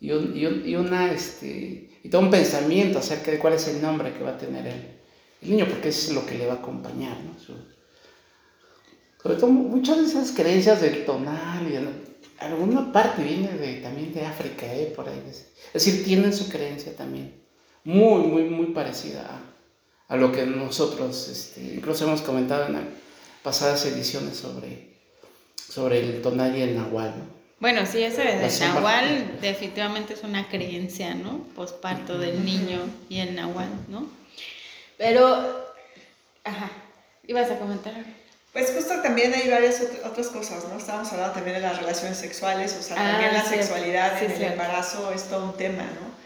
y, 0.00 0.10
y, 0.10 0.74
una, 0.74 1.12
este, 1.12 1.90
y 2.02 2.08
todo 2.08 2.22
un 2.22 2.30
pensamiento 2.30 2.98
acerca 2.98 3.30
de 3.30 3.38
cuál 3.38 3.52
es 3.52 3.68
el 3.68 3.80
nombre 3.80 4.12
que 4.12 4.24
va 4.24 4.30
a 4.30 4.38
tener 4.38 4.66
el, 4.66 5.48
niño, 5.48 5.66
porque 5.68 5.90
eso 5.90 6.10
es 6.10 6.16
lo 6.16 6.26
que 6.26 6.36
le 6.36 6.46
va 6.46 6.54
a 6.54 6.56
acompañar, 6.56 7.16
¿no? 7.20 7.38
sobre 7.38 9.40
todo 9.40 9.50
muchas 9.50 9.98
de 9.98 10.04
esas 10.04 10.32
creencias 10.32 10.80
del 10.80 11.04
tonal 11.04 11.70
y 11.70 11.76
alguna 12.38 12.92
parte 12.92 13.22
viene 13.22 13.48
de, 13.48 13.80
también 13.80 14.12
de 14.12 14.24
África, 14.24 14.72
¿eh? 14.72 14.92
por 14.94 15.08
ahí. 15.08 15.22
Es 15.28 15.72
decir, 15.72 16.04
tienen 16.04 16.32
su 16.32 16.48
creencia 16.48 16.94
también, 16.96 17.34
muy, 17.84 18.22
muy, 18.22 18.44
muy 18.44 18.66
parecida 18.66 19.22
a 19.22 19.55
a 20.08 20.16
lo 20.16 20.32
que 20.32 20.46
nosotros 20.46 21.28
este, 21.28 21.60
incluso 21.74 22.04
hemos 22.04 22.22
comentado 22.22 22.66
en 22.66 22.88
pasadas 23.42 23.84
ediciones 23.86 24.36
sobre, 24.36 24.88
sobre 25.56 26.00
el 26.00 26.22
tonal 26.22 26.56
y 26.56 26.62
el 26.62 26.76
nahual. 26.76 27.14
Bueno, 27.58 27.86
sí, 27.86 28.02
eso 28.02 28.20
del 28.20 28.40
nahual 28.60 29.38
definitivamente 29.40 30.14
es 30.14 30.22
una 30.22 30.48
creencia, 30.48 31.14
¿no? 31.14 31.38
Posparto 31.54 32.18
del 32.18 32.44
niño 32.44 32.80
y 33.08 33.20
el 33.20 33.34
nahual, 33.34 33.70
¿no? 33.88 34.06
Pero, 34.98 35.74
ajá, 36.44 36.70
ibas 37.26 37.50
a 37.50 37.58
comentar 37.58 37.94
Pues 38.52 38.72
justo 38.72 39.00
también 39.02 39.32
hay 39.34 39.48
varias 39.48 39.82
otras 40.04 40.28
cosas, 40.28 40.64
¿no? 40.68 40.78
Estábamos 40.78 41.10
hablando 41.12 41.34
también 41.34 41.56
de 41.56 41.62
las 41.62 41.78
relaciones 41.78 42.18
sexuales, 42.18 42.76
o 42.78 42.82
sea, 42.82 42.96
también 42.96 43.30
ah, 43.30 43.42
la 43.42 43.44
sexualidad 43.44 44.22
en 44.22 44.30
el 44.30 44.42
embarazo 44.42 45.12
es 45.12 45.24
todo 45.24 45.46
un 45.46 45.56
tema, 45.56 45.82
¿no? 45.82 46.25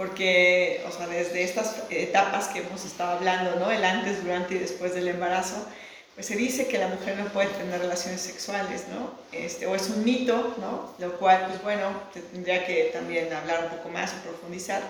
Porque, 0.00 0.82
o 0.88 0.90
sea, 0.90 1.06
desde 1.08 1.42
estas 1.42 1.76
etapas 1.90 2.48
que 2.48 2.60
hemos 2.60 2.86
estado 2.86 3.18
hablando, 3.18 3.56
¿no? 3.56 3.70
El 3.70 3.84
antes, 3.84 4.24
durante 4.24 4.54
y 4.54 4.58
después 4.58 4.94
del 4.94 5.08
embarazo, 5.08 5.62
pues 6.14 6.24
se 6.24 6.36
dice 6.36 6.66
que 6.68 6.78
la 6.78 6.88
mujer 6.88 7.18
no 7.18 7.26
puede 7.26 7.48
tener 7.48 7.78
relaciones 7.78 8.22
sexuales, 8.22 8.86
¿no? 8.88 9.12
Este, 9.30 9.66
o 9.66 9.74
es 9.74 9.90
un 9.90 10.02
mito, 10.02 10.56
¿no? 10.58 10.94
Lo 10.98 11.18
cual, 11.18 11.44
pues 11.48 11.62
bueno, 11.62 11.92
tendría 12.32 12.64
que 12.64 12.84
también 12.94 13.30
hablar 13.30 13.64
un 13.64 13.76
poco 13.76 13.90
más 13.90 14.14
o 14.14 14.22
profundizar, 14.26 14.80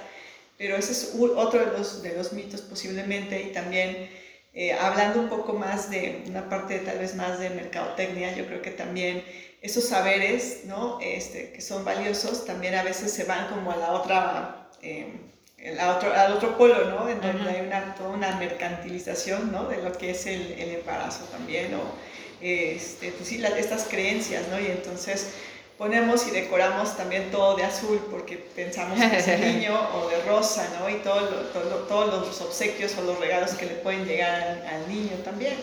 pero 0.57 0.77
ese 0.77 0.93
es 0.93 1.13
otro 1.19 1.59
de 1.59 1.77
los, 1.77 2.05
de 2.05 2.17
los 2.17 2.33
mitos 2.33 2.61
posiblemente 2.61 3.43
y 3.43 3.53
también 3.53 4.09
eh, 4.55 4.75
hablando 4.75 5.19
un 5.19 5.29
poco 5.29 5.55
más 5.55 5.91
de 5.91 6.23
una 6.29 6.49
parte 6.49 6.79
tal 6.79 7.01
vez 7.01 7.17
más 7.17 7.41
de 7.41 7.51
mercadotecnia, 7.51 8.37
yo 8.37 8.47
creo 8.47 8.63
que 8.63 8.71
también 8.71 9.25
esos 9.61 9.89
saberes, 9.89 10.67
¿no? 10.67 11.01
Este, 11.03 11.51
que 11.51 11.61
son 11.63 11.85
valiosos, 11.85 12.47
también 12.47 12.77
a 12.77 12.85
veces 12.85 13.13
se 13.13 13.25
van 13.25 13.49
como 13.49 13.73
a 13.73 13.77
la 13.77 13.91
otra 13.91 14.60
eh, 14.83 15.07
otro, 15.97 16.13
al 16.13 16.33
otro 16.33 16.57
polo, 16.57 16.91
¿no? 16.91 17.09
En 17.09 17.21
donde 17.21 17.51
hay 17.51 17.67
una, 17.67 17.95
toda 17.95 18.11
una 18.11 18.37
mercantilización, 18.37 19.53
¿no? 19.53 19.69
De 19.69 19.83
lo 19.83 19.93
que 19.93 20.11
es 20.11 20.27
el, 20.27 20.53
el 20.53 20.77
embarazo 20.77 21.25
también, 21.27 21.75
o 21.75 21.81
este, 22.41 23.13
pues 23.13 23.29
sí, 23.29 23.43
estas 23.59 23.85
creencias, 23.85 24.49
¿no? 24.49 24.59
Y 24.59 24.67
entonces 24.67 25.29
ponemos 25.77 26.27
y 26.27 26.31
decoramos 26.31 26.97
también 26.97 27.31
todo 27.31 27.57
de 27.57 27.65
azul 27.65 27.99
porque 28.11 28.37
pensamos 28.37 28.99
que 28.99 29.17
es 29.17 29.29
el 29.29 29.41
niño 29.41 29.79
o 29.95 30.09
de 30.09 30.23
rosa, 30.23 30.67
¿no? 30.79 30.89
Y 30.89 30.95
todo 30.97 31.27
todos 31.89 32.27
los 32.27 32.41
obsequios 32.41 32.97
o 32.99 33.03
los 33.03 33.19
regalos 33.19 33.53
que 33.53 33.67
le 33.67 33.75
pueden 33.75 34.07
llegar 34.07 34.33
al, 34.41 34.67
al, 34.67 34.89
niño 34.89 35.17
también. 35.25 35.55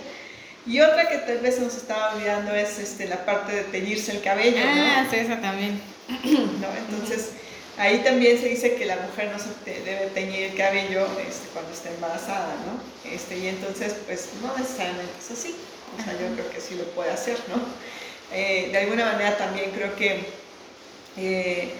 Y 0.65 0.81
otra 0.81 1.07
que 1.07 1.17
tal 1.19 1.37
vez 1.39 1.59
nos 1.59 1.75
estaba 1.75 2.13
olvidando 2.13 2.53
es 2.53 2.77
este, 2.77 3.07
la 3.07 3.25
parte 3.25 3.53
de 3.53 3.63
teñirse 3.63 4.11
el 4.11 4.21
cabello, 4.21 4.57
ah, 4.63 5.03
¿no? 5.03 5.09
sí, 5.09 5.17
esa 5.17 5.39
también. 5.39 5.81
¿No? 6.07 6.67
Entonces, 6.77 7.31
ahí 7.77 7.99
también 7.99 8.39
se 8.39 8.49
dice 8.49 8.75
que 8.75 8.85
la 8.85 8.97
mujer 8.97 9.31
no 9.31 9.39
se 9.39 9.81
debe 9.81 10.07
teñir 10.07 10.43
el 10.43 10.55
cabello 10.55 11.07
este, 11.27 11.47
cuando 11.53 11.71
está 11.71 11.89
embarazada, 11.89 12.55
¿no? 12.65 13.09
Este, 13.11 13.37
y 13.37 13.47
entonces, 13.47 13.95
pues 14.05 14.29
no 14.41 14.55
necesariamente 14.57 15.11
es 15.19 15.31
así. 15.31 15.55
O 15.97 16.03
sea, 16.03 16.13
yo 16.13 16.33
creo 16.33 16.49
que 16.49 16.59
sí 16.59 16.75
lo 16.75 16.83
puede 16.91 17.11
hacer, 17.11 17.37
¿no? 17.47 17.61
Eh, 18.33 18.69
de 18.71 18.77
alguna 18.77 19.05
manera 19.05 19.37
también 19.37 19.71
creo 19.71 19.95
que 19.95 20.25
eh, 21.17 21.73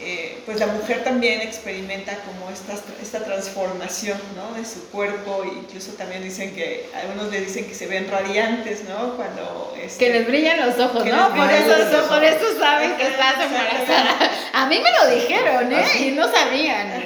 eh, 0.00 0.42
pues 0.44 0.60
la 0.60 0.66
mujer 0.66 1.02
también 1.04 1.40
experimenta 1.40 2.16
como 2.20 2.50
esta, 2.50 2.74
esta 3.00 3.24
transformación 3.24 4.18
¿no? 4.34 4.58
de 4.58 4.64
su 4.64 4.88
cuerpo, 4.90 5.44
incluso 5.44 5.92
también 5.92 6.22
dicen 6.22 6.54
que, 6.54 6.88
algunos 6.94 7.30
le 7.30 7.40
dicen 7.40 7.66
que 7.66 7.74
se 7.74 7.86
ven 7.86 8.10
radiantes, 8.10 8.84
¿no? 8.84 9.16
Cuando... 9.16 9.74
Este, 9.80 10.06
que 10.06 10.12
les 10.12 10.26
brillan 10.26 10.66
los 10.66 10.78
ojos, 10.78 11.04
¿no? 11.04 11.34
Por 11.34 11.50
eso, 11.50 12.08
por 12.08 12.24
eso 12.24 12.58
saben 12.58 12.96
que 12.96 13.04
estás 13.04 13.34
embarazada. 13.40 14.30
A 14.52 14.66
mí 14.66 14.78
me 14.78 14.90
lo 14.92 15.14
dijeron, 15.14 15.72
¿eh? 15.72 15.84
¿Ah, 15.84 15.98
y 15.98 16.10
no 16.12 16.30
sabían. 16.30 17.04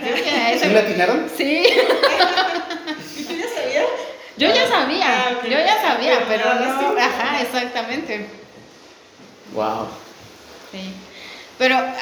¿Sí 0.60 0.68
lo 0.68 0.78
atinaron? 0.78 1.30
Sí. 1.36 1.64
¿Y 3.16 3.24
tú 3.24 3.34
ya 3.34 3.48
sabías? 3.48 3.84
Yo 4.36 4.48
ya 4.48 4.68
sabía, 4.68 5.06
ah, 5.06 5.30
yo 5.44 5.58
ya 5.58 5.82
sabía, 5.82 6.24
pero 6.26 6.54
no, 6.54 6.98
ajá, 6.98 7.42
exactamente. 7.42 8.26
Wow. 9.52 9.88
Sí. 10.72 10.94
Pero 11.58 11.76
ah, 11.76 11.94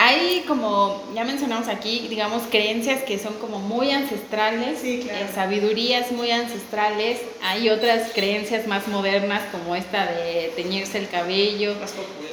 hay 0.00 0.44
como, 0.46 1.02
ya 1.12 1.24
mencionamos 1.24 1.66
aquí, 1.66 2.06
digamos, 2.08 2.44
creencias 2.48 3.02
que 3.02 3.18
son 3.18 3.34
como 3.34 3.58
muy 3.58 3.90
ancestrales, 3.90 4.84
eh, 4.84 5.26
sabidurías 5.34 6.12
muy 6.12 6.30
ancestrales. 6.30 7.20
Hay 7.42 7.68
otras 7.68 8.12
creencias 8.14 8.68
más 8.68 8.86
modernas 8.86 9.42
como 9.50 9.74
esta 9.74 10.06
de 10.06 10.52
teñirse 10.54 10.98
el 10.98 11.08
cabello, 11.08 11.74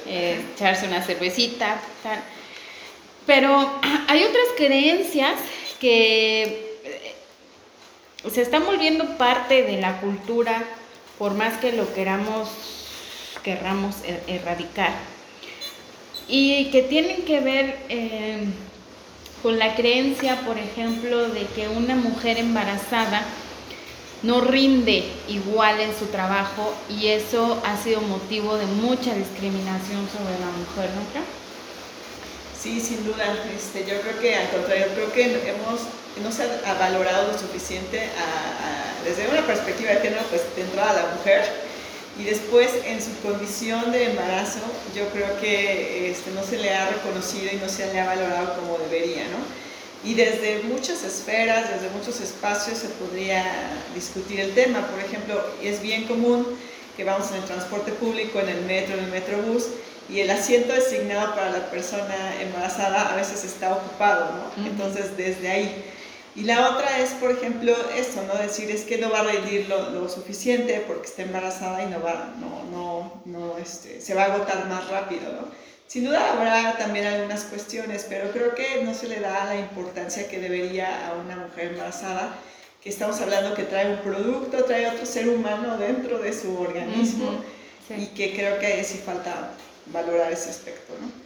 eh, 0.06 0.40
echarse 0.54 0.88
una 0.88 1.02
cervecita. 1.02 1.82
Pero 3.26 3.80
hay 4.10 4.24
otras 4.24 4.46
creencias 4.56 5.34
que 5.80 6.78
eh, 6.84 7.16
se 8.32 8.44
están 8.44 8.64
volviendo 8.64 9.18
parte 9.18 9.64
de 9.64 9.82
la 9.82 10.02
cultura 10.02 10.64
por 11.18 11.34
más 11.34 11.58
que 11.58 11.72
lo 11.72 11.92
queramos, 11.96 12.48
querramos 13.42 14.04
er-, 14.04 14.22
erradicar 14.28 15.15
y 16.28 16.66
que 16.72 16.82
tienen 16.84 17.24
que 17.24 17.40
ver 17.40 17.78
eh, 17.90 18.46
con 19.44 19.60
la 19.60 19.76
creencia, 19.76 20.42
por 20.42 20.58
ejemplo, 20.58 21.30
de 21.30 21.46
que 21.48 21.68
una 21.68 21.96
mujer 21.96 22.38
embarazada 22.38 23.24
no 24.24 24.42
rinde 24.42 25.04
igual 25.28 25.80
en 25.80 25.96
su 25.98 26.08
trabajo 26.08 26.74
y 26.90 27.08
eso 27.08 27.62
ha 27.64 27.78
sido 27.78 28.02
motivo 28.02 28.58
de 28.58 28.66
mucha 28.66 29.14
discriminación 29.14 30.08
sobre 30.10 30.40
la 30.40 30.48
mujer, 30.48 30.90
¿no 30.96 31.12
creo? 31.12 31.24
Sí, 32.60 32.82
sin 32.82 33.06
duda. 33.06 33.36
Este, 33.56 33.82
yo 33.82 34.02
creo 34.02 34.20
que 34.20 34.36
al 34.36 34.50
contrario, 34.50 34.88
creo 34.96 35.14
que 35.14 35.24
hemos, 35.26 35.82
no 36.24 36.32
se 36.32 36.44
ha 36.66 36.74
valorado 36.80 37.32
lo 37.32 37.38
suficiente 37.38 38.10
desde 39.04 39.28
una 39.30 39.46
perspectiva 39.46 39.92
de 39.92 39.98
género, 39.98 40.24
pues 40.32 40.42
de 40.56 40.64
entrada 40.64 40.90
a 40.90 41.04
la 41.04 41.16
mujer 41.16 41.44
y 42.18 42.24
después 42.24 42.70
en 42.86 43.02
su 43.02 43.12
condición 43.22 43.92
de 43.92 44.12
embarazo 44.12 44.60
yo 44.96 45.08
creo 45.10 45.40
que 45.40 46.12
este, 46.12 46.32
no 46.32 46.44
se 46.44 46.58
le 46.58 46.74
ha 46.74 46.90
reconocido 46.90 47.52
y 47.52 47.58
no 47.58 47.68
se 47.68 47.92
le 47.92 48.00
ha 48.00 48.06
valorado 48.06 48.56
como 48.60 48.78
debería, 48.78 49.24
¿no? 49.26 49.66
Y 50.10 50.14
desde 50.14 50.62
muchas 50.64 51.04
esferas, 51.04 51.70
desde 51.70 51.90
muchos 51.90 52.22
espacios 52.22 52.78
se 52.78 52.90
podría 52.90 53.44
discutir 53.96 54.40
el 54.40 54.54
tema. 54.54 54.86
Por 54.88 55.00
ejemplo, 55.00 55.44
es 55.64 55.82
bien 55.82 56.04
común 56.04 56.46
que 56.96 57.04
vamos 57.04 57.32
en 57.32 57.38
el 57.38 57.46
transporte 57.46 57.92
público, 57.92 58.40
en 58.40 58.50
el 58.50 58.62
metro, 58.66 58.98
en 58.98 59.06
el 59.06 59.12
metrobús, 59.12 59.66
y 60.08 60.20
el 60.20 60.30
asiento 60.30 60.74
designado 60.74 61.34
para 61.34 61.50
la 61.50 61.72
persona 61.72 62.40
embarazada 62.40 63.14
a 63.14 63.16
veces 63.16 63.44
está 63.44 63.74
ocupado, 63.74 64.30
¿no? 64.56 64.68
Entonces, 64.68 65.18
desde 65.18 65.50
ahí 65.50 65.84
y 66.36 66.42
la 66.42 66.72
otra 66.72 67.00
es, 67.00 67.12
por 67.12 67.32
ejemplo, 67.32 67.74
esto, 67.96 68.22
¿no? 68.24 68.36
Decir 68.38 68.70
es 68.70 68.82
que 68.84 68.98
no 68.98 69.10
va 69.10 69.22
a 69.22 69.24
rendir 69.24 69.70
lo, 69.70 70.10
suficiente 70.10 70.84
porque 70.86 71.08
está 71.08 71.22
embarazada 71.24 71.82
y 71.84 71.88
no 71.88 72.02
va, 72.02 72.34
no, 72.40 72.64
no, 72.72 73.22
no, 73.26 73.58
este, 73.58 74.02
se 74.02 74.14
va 74.14 74.24
a 74.24 74.34
agotar 74.34 74.68
más 74.68 74.90
rápido, 74.90 75.32
¿no? 75.32 75.48
Sin 75.88 76.04
duda 76.04 76.34
habrá 76.34 76.78
también 76.78 77.06
algunas 77.06 77.46
cuestiones, 77.46 78.06
pero 78.10 78.32
creo 78.32 78.54
que 78.54 78.84
no 78.84 78.94
se 78.94 79.08
le 79.08 79.20
da 79.22 79.46
la 79.46 79.56
importancia 79.58 80.28
que 80.28 80.40
debería 80.40 81.08
a 81.08 81.14
una 81.14 81.38
mujer 81.38 81.68
embarazada, 81.68 82.36
que 82.84 82.90
estamos 82.90 83.22
hablando 83.22 83.56
que 83.56 83.64
trae 83.64 83.92
un 83.92 84.00
producto, 84.00 84.66
trae 84.66 84.88
otro 84.88 85.06
ser 85.06 85.30
humano 85.30 85.78
dentro 85.78 86.20
de 86.20 86.34
su 86.34 86.60
organismo 86.60 87.42
y 87.90 88.08
que 88.08 88.36
creo 88.36 88.60
que 88.60 88.84
sí 88.84 88.98
falta 88.98 89.52
valorar 89.86 90.34
ese 90.34 90.50
aspecto, 90.50 90.94
¿no? 91.00 91.26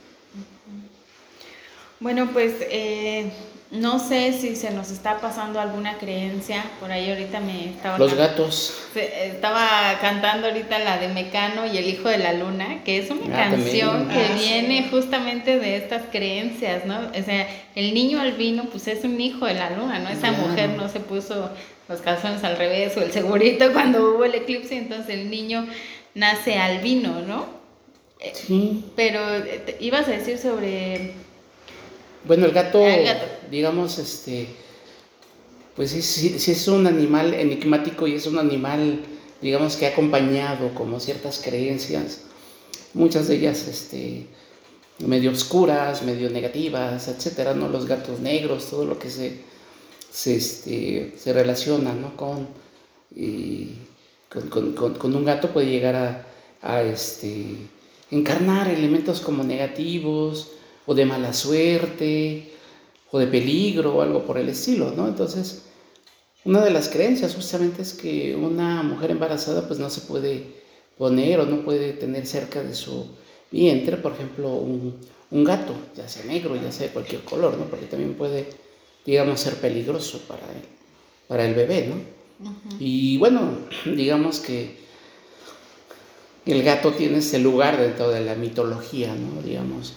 Bueno, 2.02 2.30
pues 2.32 2.54
eh, 2.62 3.30
no 3.72 4.00
sé 4.00 4.34
si 4.34 4.56
se 4.56 4.72
nos 4.72 4.90
está 4.90 5.20
pasando 5.20 5.60
alguna 5.60 6.00
creencia, 6.00 6.66
por 6.80 6.92
ahí 6.92 7.08
ahorita 7.12 7.40
me 7.40 7.70
estaba... 7.70 8.00
Los 8.00 8.16
gatos. 8.16 8.76
estaba 8.96 10.00
cantando 10.02 10.48
ahorita 10.48 10.80
la 10.80 10.98
de 10.98 11.08
Mecano 11.10 11.68
y 11.72 11.78
el 11.78 11.88
Hijo 11.88 12.10
de 12.10 12.18
la 12.18 12.34
Luna, 12.34 12.84
que 12.84 12.98
es 12.98 13.12
una 13.12 13.46
ah, 13.46 13.50
canción 13.52 14.10
que 14.10 14.26
ah, 14.26 14.34
viene 14.34 14.88
justamente 14.90 15.60
de 15.60 15.76
estas 15.76 16.02
creencias, 16.12 16.86
¿no? 16.86 16.98
O 17.10 17.24
sea, 17.24 17.48
el 17.76 17.94
niño 17.94 18.20
albino 18.20 18.66
pues 18.72 18.88
es 18.88 19.04
un 19.04 19.22
hijo 19.22 19.46
de 19.46 19.54
la 19.54 19.70
luna, 19.70 20.00
¿no? 20.00 20.10
Esa 20.10 20.32
mujer 20.32 20.72
no 20.72 20.90
se 20.90 21.00
puso 21.00 21.52
los 21.88 22.02
calzones 22.02 22.44
al 22.44 22.58
revés 22.58 22.98
o 22.98 23.02
el 23.02 23.12
segurito 23.12 23.72
cuando 23.74 24.16
hubo 24.16 24.26
el 24.26 24.34
eclipse, 24.34 24.78
entonces 24.78 25.10
el 25.10 25.30
niño 25.30 25.68
nace 26.16 26.58
albino, 26.58 27.22
¿no? 27.22 27.46
Sí. 28.34 28.84
Pero 28.96 29.20
eh, 29.36 29.78
ibas 29.80 30.08
a 30.08 30.12
decir 30.12 30.40
sobre 30.40 31.14
bueno, 32.26 32.46
el 32.46 32.52
gato, 32.52 32.84
digamos, 33.50 33.98
este, 33.98 34.48
pues 35.76 35.92
sí, 35.92 36.36
es 36.52 36.68
un 36.68 36.88
animal 36.88 37.34
enigmático 37.34 38.08
y 38.08 38.16
es 38.16 38.26
un 38.28 38.38
animal, 38.38 39.00
digamos, 39.42 39.78
que 39.78 39.88
ha 39.88 39.90
acompañado 39.90 40.74
como 40.76 41.00
ciertas 41.00 41.40
creencias, 41.44 42.22
muchas 42.94 43.28
de 43.28 43.36
ellas, 43.36 43.68
este, 43.68 44.26
medio 45.00 45.32
oscuras, 45.32 46.04
medio 46.04 46.30
negativas, 46.30 47.08
etcétera, 47.08 47.54
¿no? 47.54 47.70
Los 47.70 47.86
gatos 47.86 48.20
negros, 48.20 48.70
todo 48.70 48.86
lo 48.86 49.00
que 49.00 49.10
se, 49.10 49.40
se, 50.12 50.36
este, 50.36 51.14
se 51.18 51.34
relaciona, 51.34 51.94
¿no? 51.94 52.18
Con, 52.18 52.48
con, 54.50 55.16
un 55.16 55.26
gato 55.26 55.52
puede 55.52 55.68
llegar 55.68 55.96
a, 55.96 56.28
a 56.62 56.82
este, 56.84 57.56
encarnar 58.12 58.68
elementos 58.68 59.22
como 59.22 59.44
negativos, 59.44 60.52
o 60.90 60.96
de 60.96 61.06
mala 61.06 61.34
suerte, 61.34 62.50
o 63.12 63.20
de 63.20 63.28
peligro, 63.28 63.98
o 63.98 64.02
algo 64.02 64.26
por 64.26 64.40
el 64.40 64.50
estilo, 64.50 64.92
¿no? 64.98 65.08
Entonces, 65.08 65.66
una 66.46 66.66
de 66.66 66.72
las 66.72 66.90
creencias 66.90 67.36
justamente 67.36 67.84
es 67.84 67.94
que 67.94 68.36
una 68.36 68.82
mujer 68.82 69.12
embarazada 69.12 69.68
pues 69.68 69.80
no 69.80 69.92
se 69.92 70.02
puede 70.02 70.48
poner 70.98 71.42
o 71.42 71.46
no 71.46 71.64
puede 71.64 71.94
tener 71.94 72.26
cerca 72.26 72.64
de 72.64 72.74
su 72.74 73.06
vientre, 73.52 73.98
por 73.98 74.14
ejemplo, 74.14 74.50
un, 74.50 74.98
gato, 75.44 75.76
ya 75.96 76.10
sea 76.10 76.26
negro, 76.26 76.56
ya 76.56 76.72
sea 76.72 76.88
de 76.88 76.94
cualquier 76.94 77.22
color, 77.22 77.56
¿no? 77.56 77.66
Porque 77.66 77.86
también 77.86 78.16
puede, 78.16 78.48
digamos, 79.06 79.40
ser 79.40 79.58
peligroso 79.58 80.22
para 80.28 80.42
el, 80.48 80.64
para 81.28 81.46
el 81.46 81.54
bebé, 81.54 81.86
¿no? 81.86 82.50
Y 82.80 83.20
bueno, 83.20 83.60
digamos 83.86 84.40
que 84.40 84.76
el 86.48 86.64
gato 86.64 86.94
tiene 86.94 87.20
ese 87.20 87.38
lugar 87.38 87.80
dentro 87.80 88.10
de 88.10 88.22
la 88.22 88.34
mitología, 88.34 89.14
¿no? 89.14 89.44
Digamos, 89.44 89.94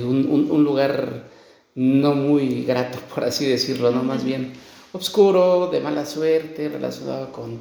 un, 0.00 0.64
lugar 0.64 1.28
no 1.74 2.14
muy 2.14 2.64
grato, 2.64 2.98
por 3.14 3.24
así 3.24 3.46
decirlo, 3.46 3.90
¿no? 3.90 4.02
Más 4.02 4.24
bien 4.24 4.52
oscuro, 4.92 5.68
de 5.70 5.80
mala 5.80 6.06
suerte, 6.06 6.68
relacionado 6.68 7.32
con, 7.32 7.58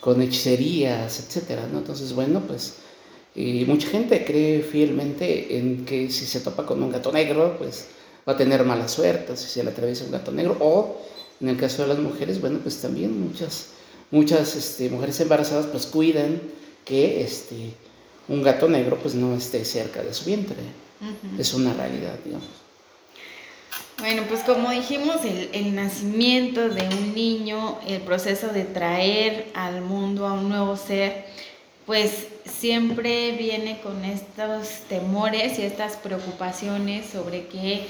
con 0.00 0.20
hechicerías, 0.22 1.18
etcétera, 1.20 1.66
¿no? 1.72 1.78
Entonces, 1.78 2.12
bueno, 2.14 2.40
pues 2.46 2.76
y 3.34 3.64
mucha 3.66 3.88
gente 3.88 4.24
cree 4.24 4.60
fielmente 4.62 5.56
en 5.56 5.84
que 5.84 6.10
si 6.10 6.26
se 6.26 6.40
topa 6.40 6.66
con 6.66 6.82
un 6.82 6.90
gato 6.90 7.12
negro, 7.12 7.56
pues 7.58 7.86
va 8.28 8.32
a 8.32 8.36
tener 8.36 8.64
mala 8.64 8.88
suerte, 8.88 9.36
si 9.36 9.48
se 9.48 9.62
le 9.62 9.70
atraviesa 9.70 10.04
un 10.04 10.10
gato 10.10 10.32
negro, 10.32 10.56
o 10.60 11.00
en 11.40 11.48
el 11.48 11.56
caso 11.56 11.82
de 11.82 11.88
las 11.88 11.98
mujeres, 11.98 12.40
bueno, 12.40 12.58
pues 12.62 12.78
también 12.78 13.20
muchas, 13.20 13.68
muchas 14.10 14.56
este, 14.56 14.90
mujeres 14.90 15.20
embarazadas 15.20 15.66
pues 15.66 15.86
cuidan 15.86 16.40
que 16.84 17.22
este, 17.22 17.72
un 18.28 18.42
gato 18.42 18.68
negro 18.68 18.98
pues 19.00 19.14
no 19.14 19.34
esté 19.34 19.64
cerca 19.64 20.02
de 20.02 20.12
su 20.12 20.24
vientre 20.24 20.56
es 21.38 21.54
una 21.54 21.72
realidad, 21.72 22.18
digamos. 22.24 22.48
Bueno, 23.98 24.22
pues 24.28 24.40
como 24.40 24.70
dijimos, 24.70 25.16
el, 25.24 25.74
nacimiento 25.74 26.68
de 26.70 26.88
un 26.88 27.14
niño, 27.14 27.78
el 27.86 28.00
proceso 28.00 28.48
de 28.48 28.64
traer 28.64 29.50
al 29.54 29.82
mundo 29.82 30.26
a 30.26 30.32
un 30.32 30.48
nuevo 30.48 30.76
ser, 30.76 31.26
pues 31.84 32.28
siempre 32.46 33.32
viene 33.32 33.80
con 33.80 34.04
estos 34.04 34.68
temores 34.88 35.58
y 35.58 35.62
estas 35.62 35.96
preocupaciones 35.96 37.10
sobre 37.10 37.46
que 37.46 37.88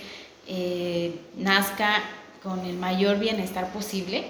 eh, 0.49 1.15
nazca 1.37 2.03
con 2.43 2.61
el 2.65 2.77
mayor 2.77 3.19
bienestar 3.19 3.73
posible, 3.73 4.25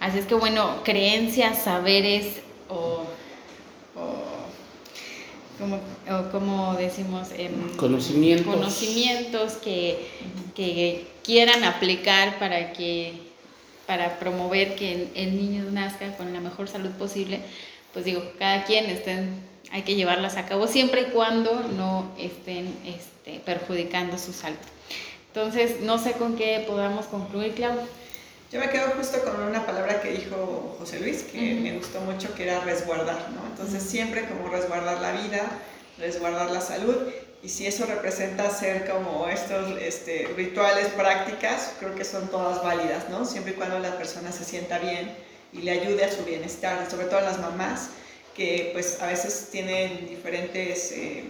Así 0.00 0.18
es 0.18 0.26
que 0.26 0.34
bueno, 0.34 0.82
creencias, 0.84 1.64
saberes 1.64 2.40
o, 2.68 3.04
como, 5.58 6.74
decimos, 6.74 7.28
em, 7.36 7.76
conocimientos, 7.76 8.54
conocimientos 8.54 9.52
que, 9.54 10.06
que, 10.54 11.06
quieran 11.24 11.62
aplicar 11.64 12.38
para 12.38 12.72
que 12.72 13.28
para 13.86 14.18
promover 14.18 14.74
que 14.76 15.08
el, 15.14 15.36
niño 15.36 15.64
nazca 15.70 16.14
con 16.16 16.32
la 16.34 16.40
mejor 16.40 16.68
salud 16.68 16.90
posible, 16.92 17.40
pues 17.94 18.04
digo, 18.04 18.22
cada 18.38 18.64
quien 18.64 18.84
estén, 18.86 19.30
hay 19.72 19.80
que 19.80 19.94
llevarlas 19.94 20.36
a 20.36 20.44
cabo 20.44 20.66
siempre 20.66 21.02
y 21.02 21.04
cuando 21.06 21.62
no 21.74 22.12
estén 22.18 22.74
este, 22.84 23.40
perjudicando 23.40 24.18
su 24.18 24.34
salud. 24.34 24.58
Entonces, 25.28 25.80
no 25.80 25.98
sé 25.98 26.12
con 26.12 26.36
qué 26.36 26.64
podamos 26.66 27.06
concluir, 27.06 27.54
Clau. 27.54 27.78
Yo 28.50 28.58
me 28.60 28.70
quedo 28.70 28.88
justo 28.96 29.22
con 29.22 29.42
una 29.42 29.66
palabra 29.66 30.00
que 30.00 30.10
dijo 30.10 30.74
José 30.78 31.00
Luis, 31.00 31.22
que 31.22 31.54
me 31.54 31.76
gustó 31.76 32.00
mucho, 32.00 32.34
que 32.34 32.44
era 32.44 32.60
resguardar, 32.60 33.28
¿no? 33.32 33.46
Entonces, 33.46 33.82
siempre 33.82 34.26
como 34.26 34.48
resguardar 34.48 35.02
la 35.02 35.12
vida, 35.20 35.42
resguardar 35.98 36.50
la 36.50 36.62
salud, 36.62 36.96
y 37.42 37.48
si 37.50 37.66
eso 37.66 37.84
representa 37.84 38.46
hacer 38.46 38.88
como 38.90 39.28
estos 39.28 39.78
este, 39.82 40.32
rituales, 40.34 40.86
prácticas, 40.88 41.74
creo 41.78 41.94
que 41.94 42.04
son 42.04 42.28
todas 42.28 42.62
válidas, 42.62 43.10
¿no? 43.10 43.26
Siempre 43.26 43.52
y 43.52 43.56
cuando 43.56 43.78
la 43.80 43.98
persona 43.98 44.32
se 44.32 44.44
sienta 44.44 44.78
bien 44.78 45.14
y 45.52 45.58
le 45.58 45.72
ayude 45.72 46.04
a 46.04 46.10
su 46.10 46.24
bienestar, 46.24 46.90
sobre 46.90 47.06
todo 47.08 47.18
a 47.18 47.22
las 47.22 47.38
mamás, 47.38 47.90
que 48.34 48.70
pues 48.72 49.02
a 49.02 49.08
veces 49.08 49.48
tienen 49.52 50.08
diferentes... 50.08 50.92
Eh, 50.92 51.24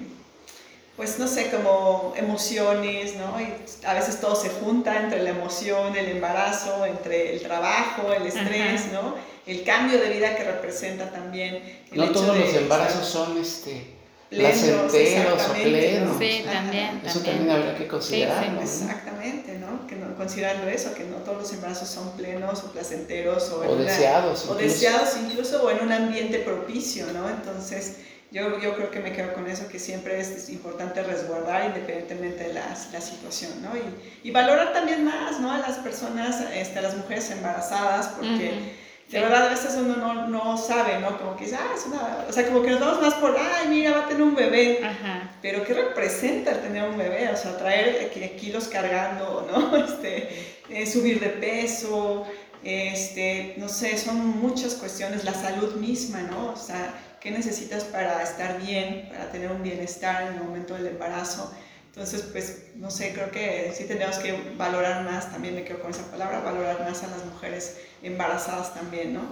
pues 0.98 1.16
no 1.20 1.28
sé, 1.28 1.48
como 1.48 2.12
emociones, 2.16 3.14
¿no? 3.14 3.40
Y 3.40 3.54
a 3.86 3.94
veces 3.94 4.20
todo 4.20 4.34
se 4.34 4.50
junta 4.50 5.00
entre 5.00 5.22
la 5.22 5.30
emoción, 5.30 5.96
el 5.96 6.08
embarazo, 6.08 6.84
entre 6.84 7.34
el 7.34 7.40
trabajo, 7.40 8.12
el 8.12 8.26
estrés, 8.26 8.92
¿no? 8.92 9.14
El 9.46 9.62
cambio 9.62 10.00
de 10.00 10.10
vida 10.10 10.34
que 10.34 10.42
representa 10.42 11.12
también. 11.12 11.62
El 11.92 11.98
no 11.98 12.10
todos 12.10 12.36
los 12.36 12.52
embarazos 12.52 13.06
son 13.06 13.38
este 13.38 13.94
placenteros 14.28 15.48
o 15.48 15.52
plenos. 15.52 16.16
Sí, 16.18 16.44
también. 16.44 17.00
Eso 17.06 17.20
también, 17.20 17.48
habría 17.48 17.78
que 17.78 17.86
considerarlo. 17.86 18.60
Exactamente, 18.60 19.56
¿no? 19.56 19.86
Que 19.86 19.94
no, 19.94 20.16
considerando 20.16 20.66
eso, 20.66 20.94
que 20.94 21.04
no 21.04 21.18
todos 21.18 21.38
los 21.38 21.52
embarazos 21.52 21.88
son 21.88 22.10
plenos 22.16 22.64
o 22.64 22.72
placenteros 22.72 23.52
o, 23.52 23.76
deseados. 23.76 24.48
o 24.48 24.56
deseados 24.56 25.16
incluso 25.16 25.62
o 25.62 25.70
en 25.70 25.78
un 25.78 25.92
ambiente 25.92 26.40
propicio, 26.40 27.06
¿no? 27.12 27.30
Entonces 27.30 27.98
yo, 28.30 28.60
yo 28.60 28.76
creo 28.76 28.90
que 28.90 29.00
me 29.00 29.12
quedo 29.12 29.32
con 29.32 29.46
eso, 29.48 29.68
que 29.68 29.78
siempre 29.78 30.20
es, 30.20 30.50
importante 30.50 31.02
resguardar 31.02 31.66
independientemente 31.66 32.44
de 32.44 32.54
la, 32.54 32.76
la 32.92 33.00
situación, 33.00 33.62
¿no? 33.62 33.70
Y, 33.76 34.28
y, 34.28 34.30
valorar 34.30 34.72
también 34.72 35.04
más, 35.04 35.40
¿no? 35.40 35.50
A 35.50 35.58
las 35.58 35.78
personas, 35.78 36.44
este, 36.52 36.78
a 36.78 36.82
las 36.82 36.96
mujeres 36.96 37.30
embarazadas, 37.30 38.08
porque 38.08 38.76
de 39.10 39.20
verdad 39.20 39.46
a 39.46 39.48
veces 39.48 39.74
uno 39.76 39.96
no, 39.96 40.28
no, 40.28 40.58
sabe, 40.58 40.98
¿no? 41.00 41.16
Como 41.16 41.36
que 41.36 41.46
ah, 41.54 41.72
es 41.74 41.86
una... 41.86 42.26
O 42.28 42.32
sea, 42.32 42.46
como 42.46 42.62
que 42.62 42.70
nos 42.72 42.80
vamos 42.80 43.00
más 43.00 43.14
por, 43.14 43.34
ay, 43.38 43.68
mira, 43.68 43.92
va 43.92 44.04
a 44.04 44.08
tener 44.08 44.22
un 44.22 44.34
bebé. 44.34 44.84
Ajá. 44.84 45.30
Pero 45.40 45.64
¿qué 45.64 45.72
representa 45.72 46.50
el 46.50 46.60
tener 46.60 46.86
un 46.86 46.98
bebé? 46.98 47.30
O 47.32 47.36
sea, 47.36 47.56
traer 47.56 48.10
kilos 48.38 48.68
cargando, 48.68 49.48
¿no? 49.50 49.76
Este, 49.88 50.58
eh, 50.68 50.86
subir 50.86 51.18
de 51.20 51.30
peso, 51.30 52.26
este, 52.62 53.54
no 53.56 53.68
sé, 53.68 53.96
son 53.96 54.38
muchas 54.38 54.74
cuestiones, 54.74 55.24
la 55.24 55.32
salud 55.32 55.76
misma, 55.76 56.20
¿no? 56.22 56.52
O 56.52 56.56
sea, 56.56 56.92
qué 57.20 57.30
necesitas 57.30 57.84
para 57.84 58.22
estar 58.22 58.60
bien, 58.60 59.08
para 59.10 59.30
tener 59.30 59.50
un 59.50 59.62
bienestar 59.62 60.22
en 60.22 60.34
el 60.34 60.44
momento 60.44 60.74
del 60.74 60.86
embarazo. 60.86 61.52
Entonces, 61.88 62.22
pues, 62.30 62.66
no 62.76 62.90
sé, 62.90 63.12
creo 63.12 63.30
que 63.30 63.72
sí 63.76 63.84
tendríamos 63.84 64.18
que 64.18 64.38
valorar 64.56 65.04
más, 65.04 65.32
también 65.32 65.54
me 65.54 65.64
quedo 65.64 65.80
con 65.80 65.90
esa 65.90 66.08
palabra, 66.10 66.40
valorar 66.40 66.80
más 66.80 67.02
a 67.02 67.08
las 67.08 67.24
mujeres 67.24 67.78
embarazadas 68.02 68.74
también, 68.74 69.14
¿no? 69.14 69.22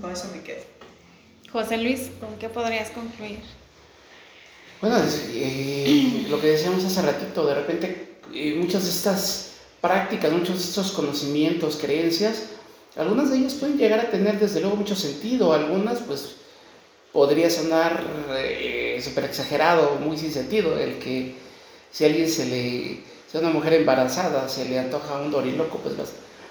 Con 0.00 0.10
eso 0.10 0.28
me 0.34 0.42
quedo. 0.42 0.62
José 1.52 1.76
Luis, 1.76 2.10
¿con 2.20 2.36
qué 2.38 2.48
podrías 2.48 2.90
concluir? 2.90 3.40
Bueno, 4.80 4.96
eh, 5.30 6.26
lo 6.28 6.40
que 6.40 6.48
decíamos 6.48 6.84
hace 6.84 7.02
ratito, 7.02 7.46
de 7.46 7.54
repente 7.54 8.18
eh, 8.32 8.54
muchas 8.58 8.84
de 8.84 8.90
estas 8.90 9.52
prácticas, 9.80 10.32
muchos 10.32 10.58
de 10.58 10.64
estos 10.64 10.92
conocimientos, 10.92 11.76
creencias, 11.76 12.44
algunas 12.96 13.30
de 13.30 13.38
ellas 13.38 13.54
pueden 13.54 13.76
llegar 13.76 14.00
a 14.00 14.10
tener 14.10 14.38
desde 14.38 14.60
luego 14.60 14.76
mucho 14.76 14.96
sentido, 14.96 15.52
algunas 15.52 16.00
pues 16.00 16.36
podría 17.14 17.48
sonar 17.48 18.02
eh, 18.36 19.00
súper 19.00 19.24
exagerado, 19.24 19.98
muy 20.00 20.18
sin 20.18 20.32
sentido, 20.32 20.76
el 20.76 20.98
que 20.98 21.34
si 21.92 22.02
a 22.02 22.08
alguien 22.08 22.28
se 22.28 22.46
le, 22.46 22.98
si 23.30 23.36
a 23.36 23.40
una 23.40 23.50
mujer 23.50 23.74
embarazada 23.74 24.48
se 24.48 24.68
le 24.68 24.80
antoja 24.80 25.20
un 25.20 25.30
doriloco, 25.30 25.78
pues 25.78 25.94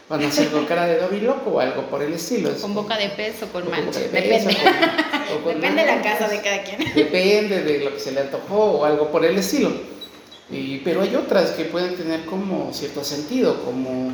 van 0.07 0.23
a 0.23 0.27
hacer 0.27 0.47
con 0.51 0.65
cara 0.65 0.85
de 0.85 0.99
doriloco 0.99 1.49
o 1.49 1.59
algo 1.59 1.81
por 1.89 2.01
el 2.01 2.13
estilo. 2.13 2.49
con 2.61 2.73
boca 2.73 2.97
de 2.97 3.09
peso, 3.09 3.45
con 3.51 3.69
mancha, 3.69 3.99
depende. 3.99 4.39
depende 5.45 5.81
de 5.81 5.85
la 5.85 6.01
casa 6.01 6.29
de 6.29 6.41
cada 6.41 6.63
quien. 6.63 6.95
Depende 6.95 7.61
de 7.61 7.79
lo 7.79 7.93
que 7.93 7.99
se 7.99 8.13
le 8.13 8.21
antojó 8.21 8.63
o 8.63 8.85
algo 8.85 9.11
por 9.11 9.25
el 9.25 9.37
estilo. 9.37 9.69
Y, 10.49 10.77
pero 10.77 11.01
hay 11.01 11.13
otras 11.13 11.51
que 11.51 11.65
pueden 11.65 11.97
tener 11.97 12.23
como 12.23 12.71
cierto 12.73 13.03
sentido, 13.03 13.65
como 13.65 14.13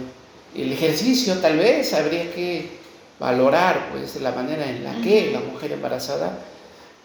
el 0.56 0.74
ejercicio 0.74 1.36
tal 1.36 1.60
vez, 1.60 1.94
habría 1.94 2.34
que 2.34 2.79
valorar 3.20 3.90
pues 3.92 4.20
la 4.22 4.32
manera 4.32 4.70
en 4.70 4.84
la 4.84 5.02
que 5.02 5.32
la 5.32 5.42
mujer 5.42 5.74
embarazada 5.74 6.40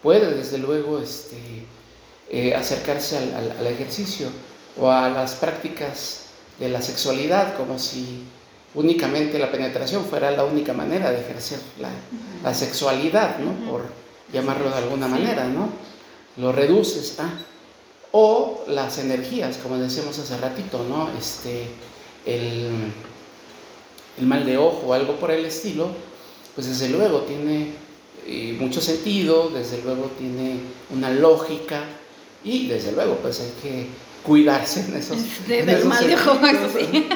puede 0.03 0.35
desde 0.35 0.59
luego 0.59 1.01
este, 1.01 1.67
eh, 2.31 2.55
acercarse 2.55 3.19
al, 3.19 3.67
ejercicio 3.67 4.29
o 4.79 4.91
a 4.91 5.09
las 5.09 5.35
prácticas 5.35 6.27
de 6.59 6.69
la 6.69 6.81
sexualidad 6.81 7.57
como 7.57 7.79
si 7.79 8.23
únicamente 8.75 9.39
la 9.39 9.51
penetración 9.51 10.05
fuera 10.05 10.31
la 10.31 10.45
única 10.45 10.73
manera 10.73 11.11
de 11.11 11.21
ejercer 11.21 11.59
la, 11.81 12.55
sexualidad, 12.55 13.39
¿no? 13.39 13.71
por 13.71 13.87
llamarlo 14.33 14.69
de 14.71 14.77
alguna 14.77 15.09
manera, 15.09 15.47
¿no? 15.47 15.71
Lo 16.37 16.53
reduces 16.53 17.19
a... 17.19 17.31
O 18.17 18.65
las 18.69 18.99
energías, 18.99 19.57
como 19.57 19.77
decíamos 19.77 20.19
hace 20.19 20.37
ratito, 20.37 20.85
¿no? 20.89 21.11
Este, 21.19 21.67
el, 22.27 22.93
el 24.19 24.27
mal 24.27 24.45
de 24.47 24.57
ojo 24.57 24.87
o 24.87 24.93
algo 24.93 25.17
por 25.17 25.31
el 25.31 25.45
estilo, 25.45 25.89
pues 26.55 26.67
desde 26.69 26.89
luego 26.89 27.21
tiene 27.21 27.73
eh, 28.27 28.57
mucho 28.59 28.81
sentido, 28.81 29.51
desde 29.51 29.83
luego 29.83 30.11
tiene 30.19 30.59
una 30.91 31.11
lógica 31.11 31.83
y 32.45 32.69
desde 32.69 32.93
luego 32.93 33.17
pues 33.17 33.41
hay 33.41 33.53
que 33.63 33.87
cuidarse 34.25 34.81
en 34.81 34.97
esos, 34.97 35.19
de, 35.47 35.63
mal 35.85 36.07
de 36.07 36.15
ojo, 36.15 36.39
sí. 36.79 37.09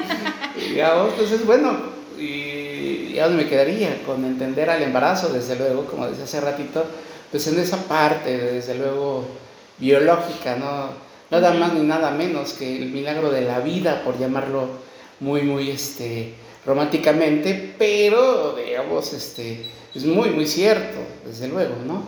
entonces 0.55 1.45
bueno, 1.45 1.77
y 2.19 3.13
ya 3.13 3.27
me 3.27 3.47
quedaría 3.47 4.03
con 4.03 4.23
entender 4.25 4.69
al 4.69 4.81
embarazo, 4.83 5.29
desde 5.29 5.55
luego, 5.55 5.85
como 5.85 6.07
decía 6.07 6.25
hace 6.25 6.41
ratito, 6.41 6.85
pues 7.31 7.47
en 7.47 7.59
esa 7.59 7.77
parte, 7.83 8.37
desde 8.37 8.75
luego, 8.75 9.25
biológica, 9.77 10.55
¿no? 10.55 10.89
Nada 11.31 11.53
más 11.53 11.73
ni 11.73 11.81
nada 11.81 12.11
menos 12.11 12.53
que 12.53 12.77
el 12.77 12.89
milagro 12.89 13.31
de 13.31 13.41
la 13.41 13.59
vida, 13.59 14.03
por 14.03 14.19
llamarlo 14.19 14.67
muy, 15.19 15.43
muy, 15.43 15.69
este, 15.69 16.33
románticamente, 16.69 17.73
pero 17.79 18.53
digamos, 18.53 19.11
este, 19.13 19.65
es 19.95 20.05
muy, 20.05 20.29
muy 20.29 20.45
cierto, 20.45 20.99
desde 21.25 21.47
luego, 21.47 21.77
¿no? 21.83 22.03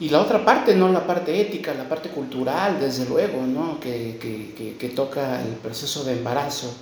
Y 0.00 0.08
la 0.08 0.22
otra 0.22 0.42
parte, 0.42 0.74
¿no? 0.74 0.90
La 0.90 1.06
parte 1.06 1.38
ética, 1.38 1.74
la 1.74 1.86
parte 1.86 2.08
cultural, 2.08 2.80
desde 2.80 3.04
luego, 3.04 3.42
¿no? 3.42 3.78
Que, 3.78 4.16
que, 4.18 4.76
que, 4.78 4.88
toca 4.88 5.42
el 5.42 5.52
proceso 5.56 6.02
de 6.04 6.14
embarazo 6.14 6.74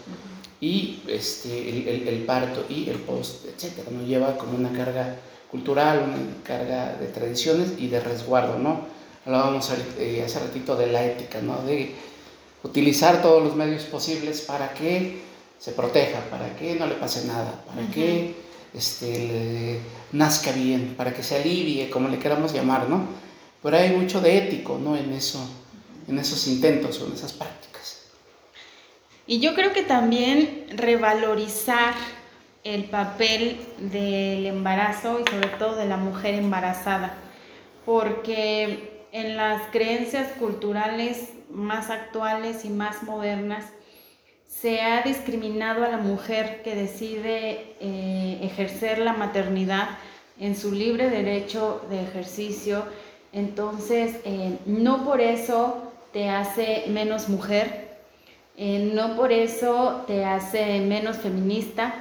y 0.60 1.00
este, 1.08 1.70
el, 1.70 2.06
el, 2.06 2.22
parto 2.22 2.64
y 2.68 2.88
el 2.88 2.98
post, 2.98 3.46
etcétera, 3.46 3.88
¿no? 3.90 4.06
Lleva 4.06 4.36
como 4.38 4.56
una 4.56 4.70
carga 4.70 5.16
cultural, 5.50 6.04
una 6.04 6.44
carga 6.44 6.94
de 7.00 7.08
tradiciones 7.08 7.72
y 7.78 7.88
de 7.88 7.98
resguardo, 7.98 8.60
¿no? 8.60 8.86
Hablábamos 9.26 9.72
eh, 9.98 10.22
hace 10.24 10.38
ratito 10.38 10.76
de 10.76 10.86
la 10.86 11.04
ética, 11.04 11.40
¿no? 11.40 11.62
De 11.62 11.96
utilizar 12.62 13.22
todos 13.22 13.42
los 13.42 13.56
medios 13.56 13.82
posibles 13.82 14.42
para 14.42 14.72
que 14.72 15.33
se 15.64 15.72
proteja, 15.72 16.20
para 16.28 16.54
que 16.56 16.74
no 16.74 16.86
le 16.86 16.94
pase 16.96 17.26
nada, 17.26 17.64
para 17.64 17.90
que 17.90 18.34
este, 18.74 19.80
nazca 20.12 20.52
bien, 20.52 20.94
para 20.94 21.14
que 21.14 21.22
se 21.22 21.36
alivie, 21.36 21.88
como 21.88 22.10
le 22.10 22.18
queramos 22.18 22.52
llamar, 22.52 22.90
¿no? 22.90 23.06
Pero 23.62 23.78
hay 23.78 23.96
mucho 23.96 24.20
de 24.20 24.36
ético, 24.36 24.78
¿no? 24.78 24.94
En 24.94 25.10
eso, 25.14 25.38
en 26.06 26.18
esos 26.18 26.46
intentos 26.48 27.00
o 27.00 27.06
en 27.06 27.14
esas 27.14 27.32
prácticas. 27.32 28.02
Y 29.26 29.40
yo 29.40 29.54
creo 29.54 29.72
que 29.72 29.82
también 29.82 30.66
revalorizar 30.68 31.94
el 32.62 32.84
papel 32.84 33.58
del 33.78 34.44
embarazo 34.44 35.18
y 35.18 35.30
sobre 35.30 35.48
todo 35.48 35.76
de 35.76 35.86
la 35.86 35.96
mujer 35.96 36.34
embarazada, 36.34 37.14
porque 37.86 39.06
en 39.12 39.38
las 39.38 39.62
creencias 39.70 40.30
culturales 40.38 41.30
más 41.48 41.88
actuales 41.88 42.66
y 42.66 42.68
más 42.68 43.02
modernas, 43.02 43.64
se 44.64 44.80
ha 44.80 45.02
discriminado 45.02 45.84
a 45.84 45.88
la 45.88 45.98
mujer 45.98 46.62
que 46.62 46.74
decide 46.74 47.74
eh, 47.80 48.38
ejercer 48.40 48.96
la 48.96 49.12
maternidad 49.12 49.90
en 50.40 50.56
su 50.56 50.72
libre 50.72 51.10
derecho 51.10 51.84
de 51.90 52.02
ejercicio. 52.02 52.82
Entonces, 53.34 54.16
eh, 54.24 54.56
no 54.64 55.04
por 55.04 55.20
eso 55.20 55.92
te 56.14 56.30
hace 56.30 56.84
menos 56.88 57.28
mujer, 57.28 57.98
eh, 58.56 58.90
no 58.94 59.16
por 59.16 59.32
eso 59.32 60.02
te 60.06 60.24
hace 60.24 60.80
menos 60.80 61.18
feminista, 61.18 61.96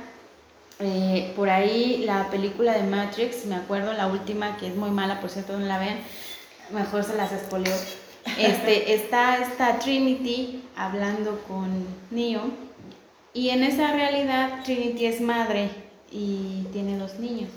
por 1.36 1.50
ahí 1.50 2.04
la 2.06 2.30
película 2.30 2.74
de 2.74 2.84
Matrix, 2.84 3.46
me 3.46 3.56
acuerdo, 3.56 3.92
la 3.92 4.08
última, 4.08 4.56
que 4.56 4.68
es 4.68 4.76
muy 4.76 4.90
mala, 4.90 5.20
por 5.20 5.30
cierto, 5.30 5.58
no 5.60 5.66
la 5.66 5.80
ven, 5.80 5.98
mejor 6.72 7.04
se 7.04 7.16
las 7.18 7.34
espoleo. 7.34 7.76
Este, 8.38 8.94
está 8.94 9.38
esta 9.38 9.80
Trinity 9.80 10.64
hablando 10.76 11.40
con 11.48 11.86
Neo 12.10 12.42
y 13.34 13.50
en 13.50 13.64
esa 13.64 13.92
realidad 13.94 14.64
Trinity 14.64 15.06
es 15.06 15.22
madre 15.22 15.70
y 16.12 16.68
tiene 16.72 16.98
dos 16.98 17.20
niños. 17.20 17.50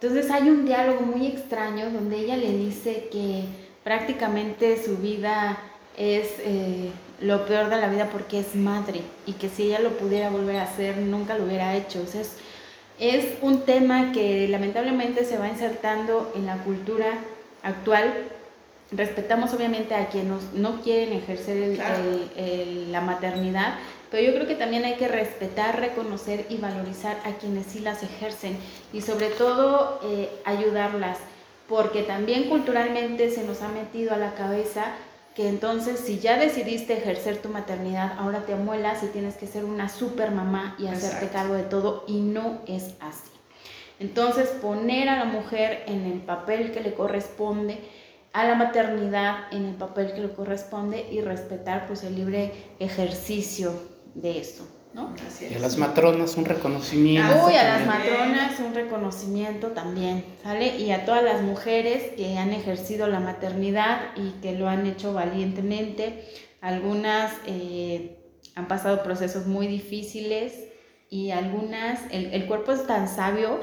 Entonces 0.00 0.30
hay 0.30 0.50
un 0.50 0.66
diálogo 0.66 1.00
muy 1.02 1.26
extraño 1.26 1.90
donde 1.90 2.18
ella 2.18 2.36
le 2.36 2.52
dice 2.52 3.08
que 3.10 3.44
prácticamente 3.84 4.82
su 4.82 4.98
vida 4.98 5.58
es 5.96 6.34
eh, 6.40 6.90
lo 7.20 7.46
peor 7.46 7.70
de 7.70 7.76
la 7.76 7.88
vida 7.88 8.10
porque 8.10 8.40
es 8.40 8.54
madre 8.54 9.00
y 9.26 9.32
que 9.32 9.48
si 9.48 9.64
ella 9.64 9.78
lo 9.78 9.90
pudiera 9.96 10.28
volver 10.28 10.56
a 10.56 10.64
hacer 10.64 10.98
nunca 10.98 11.36
lo 11.38 11.44
hubiera 11.44 11.74
hecho. 11.76 12.02
O 12.02 12.06
sea, 12.06 12.22
es, 12.98 13.26
un 13.42 13.62
tema 13.62 14.12
que 14.12 14.48
lamentablemente 14.48 15.24
se 15.24 15.38
va 15.38 15.48
insertando 15.48 16.32
en 16.34 16.46
la 16.46 16.58
cultura 16.58 17.18
actual. 17.62 18.12
Respetamos 18.92 19.52
obviamente 19.52 19.94
a 19.94 20.08
quienes 20.08 20.52
no 20.52 20.80
quieren 20.80 21.12
ejercer 21.12 21.78
la 22.88 23.00
maternidad, 23.00 23.74
pero 24.10 24.22
yo 24.22 24.32
creo 24.34 24.46
que 24.46 24.54
también 24.54 24.84
hay 24.84 24.94
que 24.94 25.08
respetar, 25.08 25.80
reconocer 25.80 26.46
y 26.48 26.58
valorizar 26.58 27.16
a 27.24 27.32
quienes 27.32 27.66
sí 27.66 27.80
las 27.80 28.04
ejercen 28.04 28.56
y 28.92 29.00
sobre 29.00 29.30
todo 29.30 30.00
eh, 30.04 30.30
ayudarlas, 30.44 31.18
porque 31.68 32.04
también 32.04 32.48
culturalmente 32.48 33.30
se 33.30 33.42
nos 33.42 33.60
ha 33.62 33.68
metido 33.68 34.14
a 34.14 34.18
la 34.18 34.34
cabeza 34.34 34.92
que 35.34 35.48
entonces 35.48 36.00
si 36.00 36.18
ya 36.18 36.38
decidiste 36.38 36.94
ejercer 36.96 37.42
tu 37.42 37.50
maternidad, 37.50 38.14
ahora 38.18 38.46
te 38.46 38.54
amuelas 38.54 39.02
y 39.02 39.08
tienes 39.08 39.36
que 39.36 39.46
ser 39.46 39.64
una 39.66 39.88
super 39.88 40.30
mamá 40.30 40.76
y 40.78 40.86
hacerte 40.86 41.28
cargo 41.28 41.54
de 41.54 41.64
todo 41.64 42.04
y 42.06 42.20
no 42.20 42.62
es 42.66 42.94
así. 43.00 43.30
Entonces 43.98 44.48
poner 44.48 45.08
a 45.08 45.18
la 45.18 45.24
mujer 45.24 45.84
en 45.88 46.06
el 46.06 46.20
papel 46.20 46.72
que 46.72 46.80
le 46.80 46.94
corresponde, 46.94 47.80
a 48.36 48.44
la 48.44 48.54
maternidad 48.54 49.50
en 49.50 49.64
el 49.64 49.76
papel 49.76 50.12
que 50.12 50.20
le 50.20 50.30
corresponde 50.30 51.06
y 51.10 51.22
respetar 51.22 51.86
pues 51.86 52.04
el 52.04 52.16
libre 52.16 52.52
ejercicio 52.78 53.72
de 54.14 54.38
esto. 54.38 54.68
¿no? 54.92 55.14
Y 55.40 55.54
a 55.54 55.58
las 55.58 55.78
matronas 55.78 56.36
un 56.36 56.44
reconocimiento. 56.44 57.46
Uy, 57.46 57.54
a 57.54 57.64
las 57.64 57.86
matronas 57.86 58.60
un 58.60 58.74
reconocimiento 58.74 59.68
también, 59.68 60.22
¿sale? 60.42 60.76
Y 60.76 60.90
a 60.90 61.06
todas 61.06 61.24
las 61.24 61.40
mujeres 61.40 62.12
que 62.14 62.36
han 62.36 62.52
ejercido 62.52 63.06
la 63.06 63.20
maternidad 63.20 64.00
y 64.16 64.32
que 64.42 64.52
lo 64.52 64.68
han 64.68 64.86
hecho 64.86 65.14
valientemente. 65.14 66.28
Algunas 66.60 67.32
eh, 67.46 68.18
han 68.54 68.68
pasado 68.68 69.02
procesos 69.02 69.46
muy 69.46 69.66
difíciles 69.66 70.52
y 71.08 71.30
algunas, 71.30 72.00
el, 72.10 72.46
cuerpo 72.46 72.72
es 72.72 72.86
tan 72.86 73.08
sabio 73.08 73.60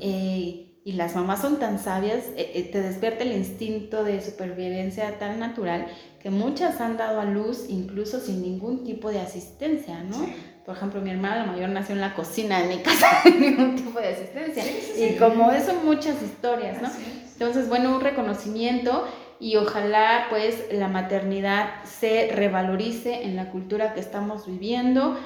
eh, 0.00 0.71
y 0.84 0.92
las 0.92 1.14
mamás 1.14 1.40
son 1.40 1.58
tan 1.58 1.78
sabias, 1.78 2.24
eh, 2.36 2.68
te 2.72 2.82
despierta 2.82 3.22
el 3.22 3.32
instinto 3.32 4.02
de 4.02 4.20
supervivencia 4.20 5.18
tan 5.18 5.38
natural 5.38 5.86
que 6.20 6.30
muchas 6.30 6.80
han 6.80 6.96
dado 6.96 7.20
a 7.20 7.24
luz 7.24 7.66
incluso 7.68 8.18
sin 8.18 8.42
ningún 8.42 8.84
tipo 8.84 9.10
de 9.10 9.20
asistencia, 9.20 10.02
¿no? 10.02 10.26
Por 10.64 10.76
ejemplo, 10.76 11.00
mi 11.00 11.10
hermana 11.10 11.46
la 11.46 11.52
mayor 11.52 11.68
nació 11.68 11.94
en 11.94 12.00
la 12.00 12.14
cocina 12.14 12.62
de 12.62 12.68
mi 12.68 12.82
casa 12.82 13.06
sin 13.22 13.40
ningún 13.40 13.76
tipo 13.76 14.00
de 14.00 14.08
asistencia. 14.08 14.64
y 14.96 15.16
como 15.16 15.52
eso, 15.52 15.74
muchas 15.84 16.20
historias, 16.22 16.82
¿no? 16.82 16.88
Entonces, 17.32 17.68
bueno, 17.68 17.94
un 17.94 18.00
reconocimiento 18.00 19.06
y 19.38 19.56
ojalá 19.56 20.26
pues 20.30 20.66
la 20.72 20.88
maternidad 20.88 21.82
se 21.84 22.30
revalorice 22.32 23.24
en 23.24 23.34
la 23.36 23.50
cultura 23.50 23.94
que 23.94 24.00
estamos 24.00 24.46
viviendo 24.46 25.18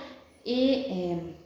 y 0.43 0.87
eh, 0.89 1.37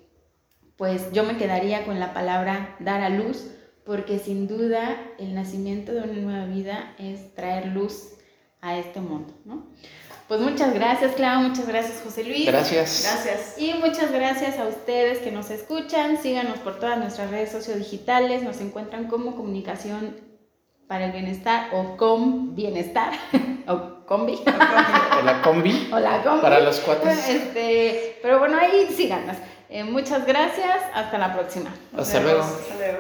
pues 0.77 1.13
yo 1.13 1.25
me 1.25 1.37
quedaría 1.37 1.85
con 1.85 1.99
la 1.99 2.13
palabra 2.13 2.77
dar 2.79 3.01
a 3.01 3.09
luz 3.09 3.51
porque 3.91 4.21
sin 4.21 4.47
duda 4.47 4.97
el 5.19 5.35
nacimiento 5.35 5.91
de 5.91 6.03
una 6.03 6.13
nueva 6.13 6.45
vida 6.47 6.95
es 6.97 7.35
traer 7.35 7.67
luz 7.67 8.11
a 8.61 8.79
este 8.79 9.01
mundo, 9.01 9.35
¿no? 9.45 9.67
Pues 10.29 10.41
muchas 10.41 10.73
gracias, 10.73 11.17
Clau, 11.17 11.41
muchas 11.41 11.67
gracias, 11.67 12.01
José 12.05 12.23
Luis. 12.23 12.47
Gracias. 12.47 13.03
Gracias. 13.03 13.59
Y 13.59 13.75
muchas 13.75 14.13
gracias 14.13 14.61
a 14.61 14.69
ustedes 14.69 15.19
que 15.19 15.33
nos 15.33 15.51
escuchan. 15.51 16.23
Síganos 16.23 16.61
por 16.61 16.79
todas 16.79 17.01
nuestras 17.01 17.33
redes 17.33 17.51
sociodigitales. 17.51 18.45
Nos 18.45 18.61
encuentran 18.61 19.09
como 19.09 19.35
Comunicación 19.35 20.15
para 20.87 21.07
el 21.07 21.11
Bienestar 21.11 21.71
o 21.73 21.97
con 21.97 22.55
Bienestar 22.55 23.11
o 23.67 24.07
Combi. 24.07 24.39
O 24.47 25.25
la 25.25 25.43
Combi. 25.43 25.89
O 25.93 25.99
la 25.99 26.23
Combi. 26.23 26.43
Para 26.43 26.61
los 26.61 26.79
cuatro. 26.79 27.11
Este, 27.11 28.21
pero 28.23 28.39
bueno, 28.39 28.57
ahí 28.57 28.87
síganos. 28.97 29.37
Eh, 29.69 29.83
muchas 29.83 30.25
gracias. 30.29 30.81
Hasta 30.95 31.19
la 31.19 31.35
próxima. 31.35 31.75
Hasta 31.99 32.21
luego. 32.21 32.43
Hasta 32.43 32.77
luego. 32.77 32.99